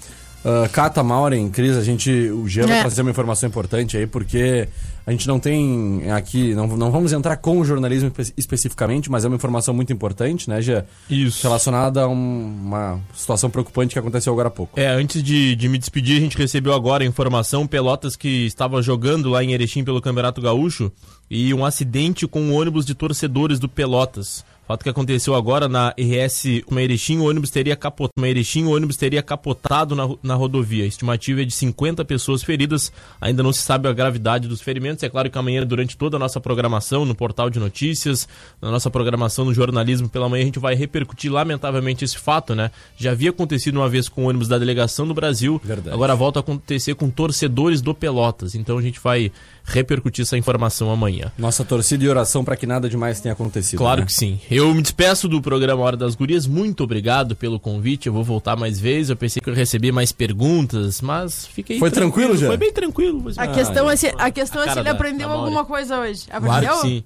Uh, 0.43 0.68
Cata, 0.72 1.03
Maureen, 1.03 1.51
Cris, 1.51 1.76
a 1.76 1.84
gente, 1.84 2.11
o 2.11 2.49
Jean 2.49 2.66
vai 2.66 2.78
É. 2.78 2.80
trazer 2.80 3.03
uma 3.03 3.11
informação 3.11 3.47
importante 3.47 3.97
aí, 3.99 4.07
porque 4.07 4.66
a 5.07 5.11
gente 5.11 5.28
não 5.28 5.38
tem 5.38 6.11
aqui, 6.11 6.55
não, 6.55 6.66
não 6.66 6.91
vamos 6.91 7.12
entrar 7.12 7.36
com 7.36 7.59
o 7.59 7.64
jornalismo 7.64 8.11
espe- 8.18 8.32
especificamente, 8.38 9.11
mas 9.11 9.22
é 9.22 9.28
uma 9.28 9.36
informação 9.36 9.74
muito 9.74 9.93
importante, 9.93 10.49
né, 10.49 10.62
Jean? 10.62 10.84
Isso. 11.11 11.43
Relacionada 11.43 12.03
a 12.05 12.09
um- 12.09 12.57
uma 12.64 12.99
situação 13.14 13.51
preocupante 13.51 13.93
que 13.93 13.99
aconteceu 13.99 14.32
agora 14.32 14.49
há 14.49 14.51
pouco. 14.51 14.80
É, 14.80 14.86
antes 14.88 15.22
de, 15.22 15.55
de 15.55 15.68
me 15.68 15.76
despedir, 15.76 16.16
a 16.16 16.20
gente 16.20 16.38
recebeu 16.38 16.72
agora 16.72 17.05
a 17.05 17.07
informação, 17.07 17.66
Pelotas 17.66 18.16
que 18.16 18.47
estava 18.47 18.80
jogando 18.80 19.28
lá 19.28 19.45
em 19.45 19.53
Erechim 19.53 19.84
pelo 19.84 20.01
Campeonato 20.01 20.41
Gaúcho 20.41 20.91
e 21.31 21.55
um 21.55 21.64
acidente 21.64 22.26
com 22.26 22.41
um 22.41 22.55
ônibus 22.55 22.85
de 22.85 22.95
torcedores 22.95 23.59
do 23.59 23.68
Pelotas. 23.68 24.45
Fato 24.70 24.85
que 24.85 24.89
aconteceu 24.89 25.35
agora 25.35 25.68
na 25.68 25.93
RS 25.99 26.62
uma 26.70 26.81
Erechim, 26.81 27.18
o 27.18 27.28
ônibus 27.28 27.51
teria 27.51 27.74
capotado, 27.74 28.12
uma 28.16 28.28
Erechim, 28.28 28.66
o 28.66 28.70
ônibus 28.70 28.97
teria 28.97 29.20
capotado 29.20 29.97
na, 29.97 30.09
na 30.22 30.37
rodovia. 30.37 30.85
A 30.85 30.87
estimativa 30.87 31.43
é 31.43 31.45
de 31.45 31.53
50 31.53 32.05
pessoas 32.05 32.45
feridas. 32.45 32.93
Ainda 33.20 33.43
não 33.43 33.53
se 33.53 33.62
sabe 33.62 33.89
a 33.89 33.93
gravidade 33.93 34.47
dos 34.47 34.61
ferimentos. 34.61 35.03
É 35.03 35.09
claro 35.09 35.28
que 35.28 35.37
amanhã, 35.37 35.66
durante 35.66 35.97
toda 35.97 36.18
a 36.18 36.20
nossa 36.20 36.41
programação, 36.41 37.05
no 37.05 37.16
portal 37.16 37.51
de 37.51 37.59
notícias, 37.59 38.28
na 38.62 38.70
nossa 38.70 38.89
programação 38.89 39.45
no 39.45 39.53
jornalismo 39.53 40.09
pela 40.09 40.28
manhã, 40.28 40.43
a 40.43 40.47
gente 40.47 40.61
vai 40.61 40.76
repercutir 40.76 41.33
lamentavelmente 41.33 42.05
esse 42.05 42.16
fato, 42.16 42.55
né? 42.55 42.70
Já 42.97 43.11
havia 43.11 43.31
acontecido 43.31 43.74
uma 43.74 43.89
vez 43.89 44.09
com 44.09 44.24
o 44.24 44.28
ônibus 44.28 44.47
da 44.47 44.57
delegação 44.57 45.05
do 45.05 45.14
Brasil. 45.14 45.61
Verdade. 45.64 45.93
Agora 45.93 46.14
volta 46.14 46.39
a 46.39 46.43
acontecer 46.43 46.95
com 46.95 47.11
torcedores 47.11 47.83
do 47.83 47.93
Pelotas. 47.93 48.55
Então 48.55 48.78
a 48.78 48.83
gente 48.83 49.01
vai 49.01 49.33
repercutir 49.64 50.22
essa 50.22 50.39
informação 50.39 50.93
amanhã. 50.93 51.20
Nossa 51.39 51.64
torcida 51.64 52.05
e 52.05 52.09
oração 52.09 52.45
para 52.45 52.57
que 52.57 52.66
nada 52.66 52.89
demais 52.89 53.21
tenha 53.21 53.33
acontecido. 53.33 53.79
Claro 53.79 54.01
né? 54.01 54.07
que 54.07 54.12
sim. 54.12 54.41
Eu 54.51 54.73
me 54.75 54.83
despeço 54.83 55.29
do 55.29 55.41
programa 55.41 55.83
Hora 55.83 55.97
das 55.97 56.14
Gurias. 56.14 56.47
Muito 56.47 56.85
obrigado 56.85 57.35
pelo 57.37 57.59
convite. 57.59 58.07
Eu 58.07 58.12
vou 58.12 58.25
voltar 58.25 58.57
mais 58.57 58.79
vezes. 58.81 59.11
Eu 59.11 59.16
pensei 59.16 59.41
que 59.41 59.49
eu 59.49 59.55
ia 59.55 59.59
receber 59.59 59.93
mais 59.93 60.12
perguntas, 60.12 61.01
mas 61.01 61.47
fiquei. 61.47 61.79
Foi 61.79 61.91
tranquilo, 61.91 62.37
já? 62.37 62.47
Foi 62.47 62.57
bem 62.57 62.73
tranquilo. 62.73 63.25
A 63.37 63.47
questão 63.49 63.91
é 63.91 63.97
se, 63.97 64.12
a 64.18 64.31
questão 64.31 64.62
A 64.62 64.66
é 64.66 64.73
se 64.73 64.79
ele 64.79 64.85
da- 64.85 64.91
aprendeu 64.93 65.31
alguma 65.31 65.64
coisa 65.64 65.99
hoje. 66.01 66.27
Claro 66.27 66.47
Aprendeu? 66.47 66.75
que 66.77 66.81
sim. 66.87 67.05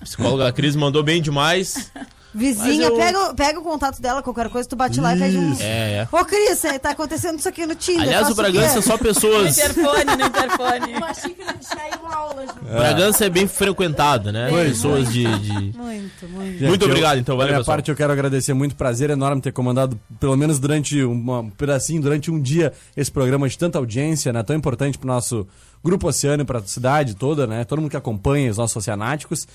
psicóloga 0.04 0.52
Cris 0.52 0.76
mandou 0.76 1.02
bem 1.02 1.20
demais. 1.22 1.90
Vizinha, 2.34 2.86
eu- 2.86 2.96
pega, 2.96 3.18
o- 3.30 3.34
pega 3.34 3.60
o 3.60 3.62
contato 3.62 4.00
dela, 4.00 4.22
qualquer 4.22 4.48
coisa, 4.48 4.66
tu 4.68 4.74
bate 4.74 5.00
lá 5.00 5.14
e 5.14 5.18
pede 5.18 5.36
um. 5.36 5.54
É, 5.60 5.64
é. 5.64 6.08
Ô, 6.10 6.24
Cris, 6.24 6.64
é, 6.64 6.78
tá 6.78 6.90
acontecendo 6.90 7.38
isso 7.38 7.48
aqui 7.48 7.66
no 7.66 7.74
Tinder. 7.74 8.02
Aliás, 8.02 8.30
o 8.30 8.34
Bragança 8.34 8.78
é 8.78 8.82
só 8.82 8.96
pessoas. 8.96 9.52
interfone, 9.58 10.04
no 10.16 10.26
interfone. 10.26 10.94
Uma 10.96 11.12
xícara 11.14 11.52
de 11.58 11.66
chá 11.66 11.88
e 11.92 11.98
uma 12.00 12.14
aula 12.14 12.46
junto. 12.46 12.64
Bragança 12.64 13.26
é 13.26 13.28
bem 13.28 13.46
frequentado, 13.46 14.32
né? 14.32 14.48
Foi, 14.48 14.64
pessoas 14.68 15.12
de. 15.12 15.24
de- 15.40 15.52
Muito, 15.76 16.28
muito. 16.28 16.52
Gente, 16.58 16.64
Muito 16.68 16.82
eu- 16.84 16.88
obrigado, 16.88 17.18
então. 17.18 17.34
Da 17.36 17.42
Valeu, 17.42 17.52
minha 17.52 17.60
pessoal. 17.60 17.76
parte, 17.76 17.90
eu 17.90 17.96
quero 17.96 18.12
agradecer 18.12 18.54
muito. 18.54 18.74
Prazer 18.76 19.10
enorme 19.10 19.42
ter 19.42 19.52
comandado, 19.52 20.00
pelo 20.18 20.36
menos 20.36 20.58
durante 20.58 21.02
uma- 21.02 21.40
um 21.40 21.50
pedacinho, 21.50 22.00
durante 22.00 22.30
um 22.30 22.40
dia, 22.40 22.72
esse 22.96 23.10
programa 23.12 23.46
de 23.48 23.58
tanta 23.58 23.78
audiência, 23.78 24.32
né? 24.32 24.42
Tão 24.42 24.56
importante 24.56 24.96
pro 24.96 25.06
nosso 25.06 25.46
grupo 25.84 26.08
Oceano, 26.08 26.46
pra 26.46 26.62
cidade 26.62 27.14
toda, 27.14 27.46
né? 27.46 27.64
Todo 27.64 27.80
mundo 27.80 27.90
que 27.90 27.96
acompanha 27.96 28.50
os 28.50 28.56
nossos 28.56 28.76
oceanáticos. 28.76 29.46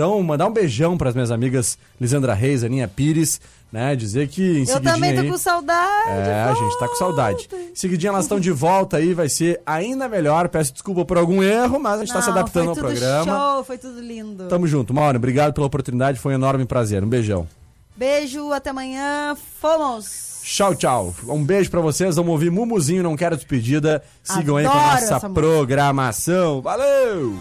Então, 0.00 0.22
mandar 0.22 0.46
um 0.46 0.50
beijão 0.50 0.96
pras 0.96 1.12
minhas 1.14 1.30
amigas 1.30 1.76
Lisandra 2.00 2.32
Reis, 2.32 2.64
Aninha 2.64 2.88
Pires, 2.88 3.38
né? 3.70 3.94
Dizer 3.94 4.28
que 4.28 4.60
em 4.60 4.66
Eu 4.66 4.80
também 4.80 5.14
tô 5.14 5.20
aí- 5.20 5.30
com 5.30 5.36
saudade. 5.36 6.08
É, 6.26 6.42
a 6.50 6.54
gente 6.54 6.78
tá 6.78 6.88
com 6.88 6.94
saudade. 6.94 7.46
Em 7.52 7.74
seguidinha 7.74 8.08
elas 8.08 8.24
estão 8.24 8.40
de 8.40 8.50
volta 8.50 8.96
aí, 8.96 9.12
vai 9.12 9.28
ser 9.28 9.60
ainda 9.66 10.08
melhor. 10.08 10.48
Peço 10.48 10.72
desculpa 10.72 11.04
por 11.04 11.18
algum 11.18 11.42
erro, 11.42 11.78
mas 11.78 11.96
a 12.00 12.04
gente 12.04 12.14
tá 12.14 12.22
se 12.22 12.30
Não, 12.30 12.38
adaptando 12.38 12.70
ao 12.70 12.74
foi 12.74 12.82
tudo 12.82 12.98
programa. 12.98 13.38
show, 13.54 13.64
foi 13.64 13.76
tudo 13.76 14.00
lindo. 14.00 14.48
Tamo 14.48 14.66
junto, 14.66 14.94
Mauro. 14.94 15.18
Obrigado 15.18 15.52
pela 15.52 15.66
oportunidade, 15.66 16.18
foi 16.18 16.32
um 16.32 16.36
enorme 16.36 16.64
prazer. 16.64 17.04
Um 17.04 17.08
beijão. 17.08 17.46
Beijo, 17.94 18.50
até 18.54 18.70
amanhã. 18.70 19.36
Fomos! 19.60 20.40
Tchau, 20.42 20.74
tchau. 20.74 21.14
Um 21.28 21.44
beijo 21.44 21.70
pra 21.70 21.82
vocês. 21.82 22.16
Vamos 22.16 22.32
ouvir 22.32 22.50
Mumuzinho, 22.50 23.02
não 23.02 23.16
quero 23.18 23.36
despedida. 23.36 24.02
Sigam 24.22 24.56
aí 24.56 24.64
com 24.64 24.72
a 24.72 24.92
Adoro 24.94 25.10
nossa 25.10 25.28
programação. 25.28 26.62
Valeu! 26.62 27.38